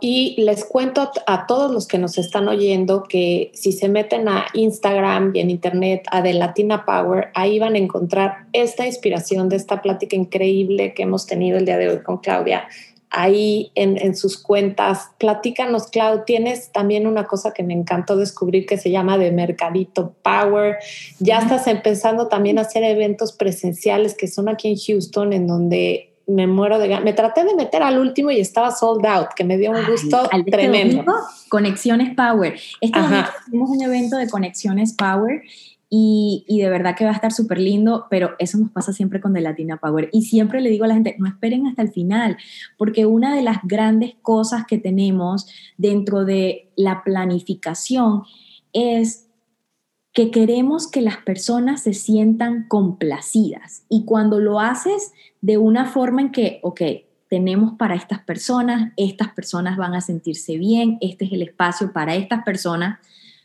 Y 0.00 0.40
les 0.40 0.64
cuento 0.64 1.10
a 1.26 1.46
todos 1.46 1.70
los 1.70 1.86
que 1.86 1.98
nos 1.98 2.16
están 2.16 2.48
oyendo 2.48 3.02
que 3.02 3.50
si 3.52 3.72
se 3.72 3.90
meten 3.90 4.26
a 4.26 4.46
Instagram 4.54 5.32
y 5.34 5.40
en 5.40 5.50
Internet 5.50 6.06
a 6.10 6.22
The 6.22 6.32
Latina 6.32 6.86
Power, 6.86 7.28
ahí 7.34 7.58
van 7.58 7.74
a 7.74 7.78
encontrar 7.78 8.46
esta 8.54 8.86
inspiración 8.86 9.50
de 9.50 9.56
esta 9.56 9.82
plática 9.82 10.16
increíble 10.16 10.94
que 10.94 11.02
hemos 11.02 11.26
tenido 11.26 11.58
el 11.58 11.66
día 11.66 11.76
de 11.76 11.90
hoy 11.90 12.02
con 12.02 12.18
Claudia. 12.18 12.66
Ahí 13.10 13.70
en, 13.74 14.16
sus 14.16 14.38
cuentas, 14.38 15.10
platícanos, 15.18 15.88
Clau, 15.88 16.24
tienes 16.24 16.72
también 16.72 17.06
una 17.06 17.26
cosa 17.26 17.52
que 17.52 17.62
me 17.62 17.74
encantó 17.74 18.16
descubrir 18.16 18.66
que 18.66 18.78
se 18.78 18.90
llama 18.90 19.18
de 19.18 19.30
Mercadito 19.30 20.14
Power. 20.22 20.76
Ya 21.18 21.38
estás 21.38 21.66
empezando 21.66 22.28
también 22.28 22.58
a 22.58 22.62
hacer 22.62 22.82
eventos 22.82 23.32
presenciales 23.32 24.14
que 24.14 24.26
son 24.26 24.48
aquí 24.48 24.68
en 24.68 24.76
Houston, 24.76 25.32
en 25.34 25.46
donde 25.46 26.15
me 26.26 26.46
muero 26.46 26.78
de 26.78 27.00
Me 27.00 27.12
traté 27.12 27.44
de 27.44 27.54
meter 27.54 27.82
al 27.82 27.98
último 27.98 28.30
y 28.30 28.40
estaba 28.40 28.70
sold 28.70 29.04
out, 29.06 29.28
que 29.36 29.44
me 29.44 29.56
dio 29.56 29.70
un 29.70 29.86
gusto 29.86 30.28
este 30.32 30.50
tremendo. 30.50 31.04
Conexiones 31.48 32.14
Power. 32.14 32.54
Este 32.80 32.98
hicimos 33.46 33.70
un 33.70 33.82
evento 33.82 34.16
de 34.16 34.28
Conexiones 34.28 34.92
Power 34.94 35.42
y, 35.88 36.44
y, 36.48 36.60
de 36.60 36.68
verdad 36.68 36.96
que 36.96 37.04
va 37.04 37.12
a 37.12 37.14
estar 37.14 37.32
súper 37.32 37.60
lindo, 37.60 38.06
pero 38.10 38.34
eso 38.40 38.58
nos 38.58 38.72
pasa 38.72 38.92
siempre 38.92 39.20
con 39.20 39.32
The 39.32 39.40
Latina 39.40 39.76
Power. 39.76 40.08
Y 40.12 40.22
siempre 40.22 40.60
le 40.60 40.68
digo 40.68 40.84
a 40.84 40.88
la 40.88 40.94
gente, 40.94 41.14
no 41.20 41.28
esperen 41.28 41.68
hasta 41.68 41.82
el 41.82 41.92
final, 41.92 42.36
porque 42.76 43.06
una 43.06 43.36
de 43.36 43.42
las 43.42 43.58
grandes 43.62 44.16
cosas 44.20 44.64
que 44.66 44.78
tenemos 44.78 45.46
dentro 45.76 46.24
de 46.24 46.72
la 46.74 47.04
planificación 47.04 48.24
es 48.72 49.25
que 50.16 50.30
queremos 50.30 50.90
que 50.90 51.02
las 51.02 51.18
personas 51.18 51.82
se 51.82 51.92
sientan 51.92 52.64
complacidas. 52.68 53.84
Y 53.90 54.06
cuando 54.06 54.40
lo 54.40 54.60
haces 54.60 55.12
de 55.42 55.58
una 55.58 55.84
forma 55.84 56.22
en 56.22 56.32
que, 56.32 56.58
ok, 56.62 56.80
tenemos 57.28 57.74
para 57.76 57.96
estas 57.96 58.20
personas, 58.20 58.94
estas 58.96 59.28
personas 59.34 59.76
van 59.76 59.92
a 59.92 60.00
sentirse 60.00 60.56
bien, 60.56 60.96
este 61.02 61.26
es 61.26 61.32
el 61.32 61.42
espacio 61.42 61.92
para 61.92 62.14
estas 62.14 62.44
personas, 62.44 62.98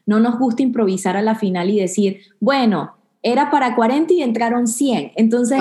no 0.05 0.21
nos 0.21 0.39
gusta 0.39 0.63
improvisar 0.63 1.17
a 1.17 1.21
la 1.21 1.35
final 1.35 1.69
y 1.69 1.77
decir, 1.77 2.21
bueno, 2.39 2.95
era 3.23 3.51
para 3.51 3.75
40 3.75 4.13
y 4.13 4.21
entraron 4.21 4.67
100. 4.67 5.11
Entonces 5.15 5.59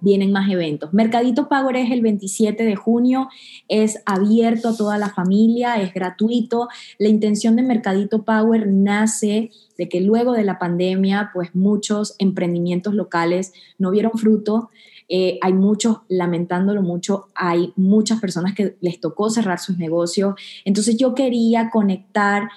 vienen 0.00 0.32
más 0.32 0.50
eventos. 0.50 0.92
Mercadito 0.92 1.48
Power 1.48 1.76
es 1.76 1.90
el 1.90 2.02
27 2.02 2.64
de 2.64 2.74
junio, 2.74 3.28
es 3.68 4.02
abierto 4.06 4.70
a 4.70 4.76
toda 4.76 4.98
la 4.98 5.10
familia, 5.10 5.80
es 5.80 5.94
gratuito. 5.94 6.68
La 6.98 7.08
intención 7.08 7.56
de 7.56 7.62
Mercadito 7.62 8.24
Power 8.24 8.66
nace 8.66 9.50
de 9.78 9.88
que 9.88 10.00
luego 10.00 10.32
de 10.32 10.44
la 10.44 10.58
pandemia, 10.58 11.30
pues 11.32 11.54
muchos 11.54 12.14
emprendimientos 12.18 12.94
locales 12.94 13.52
no 13.78 13.90
vieron 13.90 14.12
fruto. 14.12 14.70
Eh, 15.12 15.38
hay 15.42 15.52
muchos, 15.52 15.98
lamentándolo 16.08 16.82
mucho, 16.82 17.26
hay 17.34 17.72
muchas 17.74 18.20
personas 18.20 18.54
que 18.54 18.76
les 18.80 19.00
tocó 19.00 19.28
cerrar 19.28 19.58
sus 19.58 19.76
negocios. 19.76 20.34
Entonces 20.64 20.96
yo 20.96 21.14
quería 21.14 21.68
conectar 21.70 22.48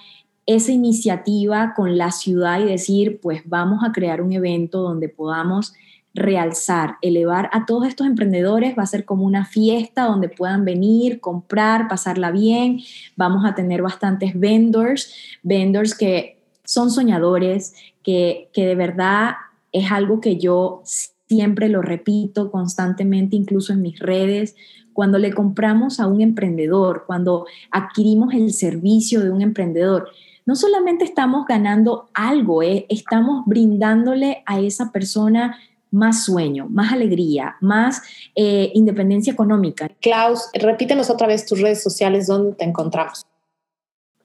esa 0.45 0.71
iniciativa 0.71 1.73
con 1.75 1.97
la 1.97 2.11
ciudad 2.11 2.59
y 2.59 2.65
decir, 2.65 3.19
pues 3.21 3.41
vamos 3.45 3.83
a 3.83 3.91
crear 3.91 4.21
un 4.21 4.33
evento 4.33 4.81
donde 4.81 5.09
podamos 5.09 5.73
realzar, 6.13 6.97
elevar 7.01 7.49
a 7.53 7.65
todos 7.65 7.87
estos 7.87 8.07
emprendedores. 8.07 8.77
Va 8.77 8.83
a 8.83 8.87
ser 8.87 9.05
como 9.05 9.25
una 9.25 9.45
fiesta 9.45 10.03
donde 10.03 10.29
puedan 10.29 10.65
venir, 10.65 11.19
comprar, 11.19 11.87
pasarla 11.87 12.31
bien. 12.31 12.81
Vamos 13.15 13.45
a 13.45 13.55
tener 13.55 13.81
bastantes 13.81 14.37
vendors, 14.39 15.13
vendors 15.41 15.95
que 15.95 16.39
son 16.63 16.91
soñadores, 16.91 17.73
que, 18.03 18.49
que 18.53 18.65
de 18.65 18.75
verdad 18.75 19.31
es 19.71 19.91
algo 19.91 20.21
que 20.21 20.37
yo 20.37 20.83
siempre 21.27 21.67
lo 21.67 21.81
repito 21.81 22.51
constantemente, 22.51 23.35
incluso 23.35 23.73
en 23.73 23.81
mis 23.81 23.99
redes. 23.99 24.55
Cuando 24.93 25.17
le 25.17 25.33
compramos 25.33 25.99
a 25.99 26.05
un 26.05 26.21
emprendedor, 26.21 27.05
cuando 27.07 27.47
adquirimos 27.71 28.33
el 28.35 28.53
servicio 28.53 29.21
de 29.21 29.31
un 29.31 29.41
emprendedor, 29.41 30.09
no 30.45 30.55
solamente 30.55 31.05
estamos 31.05 31.45
ganando 31.47 32.09
algo, 32.13 32.63
eh, 32.63 32.85
estamos 32.89 33.45
brindándole 33.45 34.43
a 34.45 34.59
esa 34.59 34.91
persona 34.91 35.57
más 35.91 36.25
sueño, 36.25 36.67
más 36.69 36.91
alegría, 36.91 37.55
más 37.61 38.01
eh, 38.35 38.71
independencia 38.73 39.31
económica. 39.31 39.89
Klaus, 40.01 40.49
repítenos 40.53 41.09
otra 41.09 41.27
vez 41.27 41.45
tus 41.45 41.61
redes 41.61 41.83
sociales, 41.83 42.27
¿dónde 42.27 42.55
te 42.55 42.65
encontramos? 42.65 43.25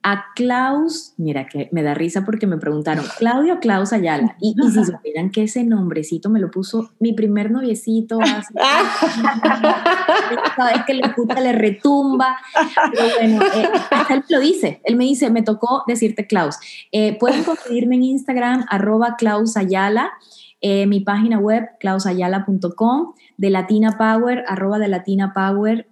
A 0.02 0.26
Klaus, 0.34 1.14
mira 1.16 1.48
que 1.48 1.68
me 1.72 1.82
da 1.82 1.92
risa 1.92 2.24
porque 2.24 2.46
me 2.46 2.56
preguntaron, 2.56 3.04
Claudio 3.18 3.58
Klaus 3.58 3.92
Ayala. 3.92 4.36
Y, 4.40 4.54
si 4.70 4.84
supieran 4.92 5.30
que 5.30 5.42
ese 5.42 5.64
nombrecito 5.64 6.30
me 6.30 6.40
lo 6.40 6.50
puso 6.50 6.90
mi 7.00 7.12
primer 7.12 7.50
noviecito 7.50 8.18
hace. 8.20 8.54
Sabes 10.56 10.84
que 10.86 10.94
le 10.94 11.02
escucha, 11.02 11.40
le 11.40 11.52
retumba. 11.52 12.38
Pero 12.92 13.08
bueno, 13.18 13.42
eh, 13.42 13.68
él 14.10 14.24
lo 14.28 14.40
dice. 14.40 14.80
Él 14.84 14.96
me 14.96 15.04
dice, 15.04 15.30
me 15.30 15.42
tocó 15.42 15.82
decirte 15.86 16.26
Klaus. 16.26 16.56
Eh, 16.92 17.18
pueden 17.18 17.44
conseguirme 17.44 17.96
en 17.96 18.04
Instagram, 18.04 18.66
arroba 18.70 19.16
Klaus 19.16 19.56
Ayala. 19.56 20.12
Eh, 20.60 20.86
mi 20.86 21.00
página 21.00 21.38
web, 21.38 21.68
klausayala.com, 21.78 23.14
de 23.36 23.50
Latina 23.50 23.96
Power, 23.96 24.44
arroba 24.48 24.78
de 24.78 24.88
Latina 24.88 25.32
Power. 25.32 25.86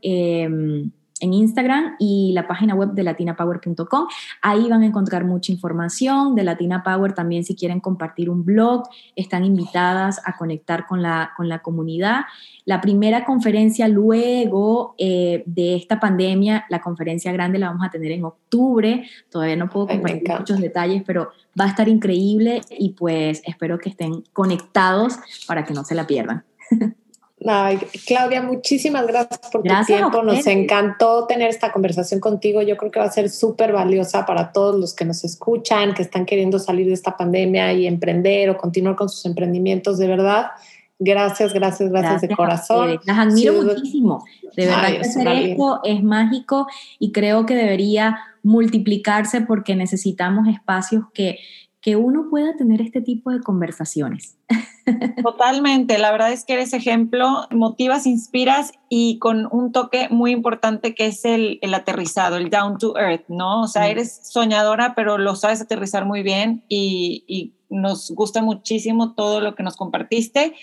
En 1.20 1.32
Instagram 1.32 1.96
y 1.98 2.32
la 2.34 2.46
página 2.46 2.74
web 2.74 2.90
de 2.92 3.02
latinapower.com. 3.02 4.06
Ahí 4.42 4.68
van 4.68 4.82
a 4.82 4.86
encontrar 4.86 5.24
mucha 5.24 5.50
información 5.50 6.34
de 6.34 6.44
Latina 6.44 6.82
Power. 6.82 7.14
También 7.14 7.44
si 7.44 7.54
quieren 7.54 7.80
compartir 7.80 8.28
un 8.28 8.44
blog, 8.44 8.84
están 9.14 9.44
invitadas 9.44 10.20
a 10.24 10.36
conectar 10.36 10.86
con 10.86 11.02
la, 11.02 11.32
con 11.36 11.48
la 11.48 11.60
comunidad. 11.60 12.22
La 12.64 12.80
primera 12.80 13.24
conferencia 13.24 13.88
luego 13.88 14.94
eh, 14.98 15.42
de 15.46 15.76
esta 15.76 16.00
pandemia, 16.00 16.66
la 16.68 16.80
conferencia 16.80 17.32
grande 17.32 17.58
la 17.58 17.68
vamos 17.68 17.86
a 17.86 17.90
tener 17.90 18.12
en 18.12 18.24
octubre. 18.24 19.08
Todavía 19.30 19.56
no 19.56 19.70
puedo 19.70 19.86
compartir 19.86 20.28
muchos 20.38 20.60
detalles, 20.60 21.02
pero 21.06 21.30
va 21.58 21.64
a 21.64 21.68
estar 21.68 21.88
increíble 21.88 22.60
y 22.70 22.90
pues 22.90 23.42
espero 23.46 23.78
que 23.78 23.88
estén 23.88 24.22
conectados 24.32 25.18
para 25.46 25.64
que 25.64 25.72
no 25.72 25.84
se 25.84 25.94
la 25.94 26.06
pierdan. 26.06 26.44
Ay, 27.48 27.78
Claudia, 28.06 28.42
muchísimas 28.42 29.06
gracias 29.06 29.38
por 29.52 29.62
tu 29.62 29.84
tiempo. 29.86 30.22
Nos 30.22 30.46
encantó 30.46 31.26
tener 31.26 31.48
esta 31.48 31.70
conversación 31.70 32.18
contigo. 32.18 32.60
Yo 32.62 32.76
creo 32.76 32.90
que 32.90 32.98
va 32.98 33.06
a 33.06 33.10
ser 33.10 33.30
súper 33.30 33.72
valiosa 33.72 34.26
para 34.26 34.52
todos 34.52 34.78
los 34.78 34.94
que 34.94 35.04
nos 35.04 35.22
escuchan, 35.24 35.94
que 35.94 36.02
están 36.02 36.26
queriendo 36.26 36.58
salir 36.58 36.86
de 36.86 36.94
esta 36.94 37.16
pandemia 37.16 37.72
y 37.72 37.86
emprender 37.86 38.50
o 38.50 38.56
continuar 38.56 38.96
con 38.96 39.08
sus 39.08 39.24
emprendimientos. 39.26 39.98
De 39.98 40.08
verdad, 40.08 40.46
gracias, 40.98 41.52
gracias, 41.52 41.90
gracias, 41.90 42.22
de 42.22 42.34
corazón. 42.34 42.98
Las 43.04 43.18
admiro 43.18 43.62
muchísimo. 43.62 44.24
De 44.56 44.66
verdad 44.66 44.92
que 44.92 45.00
hacer 45.00 45.28
esto 45.28 45.80
es 45.84 46.02
mágico 46.02 46.66
y 46.98 47.12
creo 47.12 47.46
que 47.46 47.54
debería 47.54 48.18
multiplicarse 48.42 49.40
porque 49.40 49.76
necesitamos 49.76 50.48
espacios 50.48 51.04
que 51.12 51.38
que 51.86 51.94
uno 51.94 52.26
pueda 52.30 52.56
tener 52.56 52.82
este 52.82 53.00
tipo 53.00 53.30
de 53.30 53.38
conversaciones. 53.38 54.36
Totalmente, 55.22 55.98
la 55.98 56.10
verdad 56.10 56.32
es 56.32 56.44
que 56.44 56.54
eres 56.54 56.72
ejemplo, 56.72 57.46
motivas, 57.52 58.08
inspiras 58.08 58.72
y 58.88 59.20
con 59.20 59.46
un 59.52 59.70
toque 59.70 60.08
muy 60.10 60.32
importante 60.32 60.96
que 60.96 61.06
es 61.06 61.24
el, 61.24 61.60
aterrizado, 61.72 62.38
el 62.38 62.50
down 62.50 62.78
to 62.78 62.98
earth, 62.98 63.28
¿no? 63.28 63.62
O 63.62 63.68
sea, 63.68 63.82
mm. 63.82 63.90
eres 63.90 64.20
soñadora, 64.24 64.96
pero 64.96 65.16
lo 65.16 65.36
sabes 65.36 65.60
aterrizar 65.60 66.06
muy 66.06 66.24
bien 66.24 66.64
y, 66.68 67.22
y 67.28 67.54
nos 67.70 68.10
gusta 68.10 68.42
muchísimo 68.42 69.14
todo 69.14 69.40
lo 69.40 69.54
que 69.54 69.62
nos 69.62 69.76
compartiste. 69.76 70.54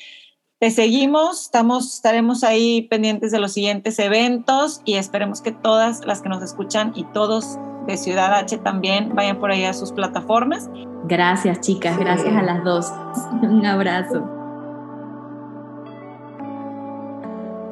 Te 0.59 0.71
seguimos, 0.71 1.43
estamos, 1.43 1.95
estaremos 1.95 2.43
ahí 2.43 2.81
pendientes 2.89 3.31
de 3.31 3.39
los 3.39 3.53
siguientes 3.53 3.97
eventos 3.99 4.81
y 4.83 4.95
esperemos 4.95 5.39
que 5.39 5.53
todas 5.53 6.05
las 6.05 6.21
que 6.21 6.27
nos 6.27 6.43
escuchan 6.43 6.91
y 6.97 7.05
todos 7.13 7.57
de 7.85 7.97
Ciudad 7.97 8.33
H 8.33 8.57
también 8.59 9.13
vayan 9.15 9.39
por 9.39 9.51
ahí 9.51 9.65
a 9.65 9.73
sus 9.73 9.91
plataformas. 9.91 10.69
Gracias 11.05 11.59
chicas, 11.61 11.97
gracias 11.97 12.33
a 12.35 12.41
las 12.41 12.63
dos. 12.63 12.91
Un 13.41 13.65
abrazo. 13.65 14.23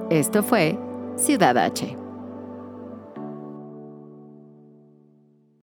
Esto 0.10 0.44
fue 0.44 0.78
Ciudad 1.16 1.58
H 1.58 2.01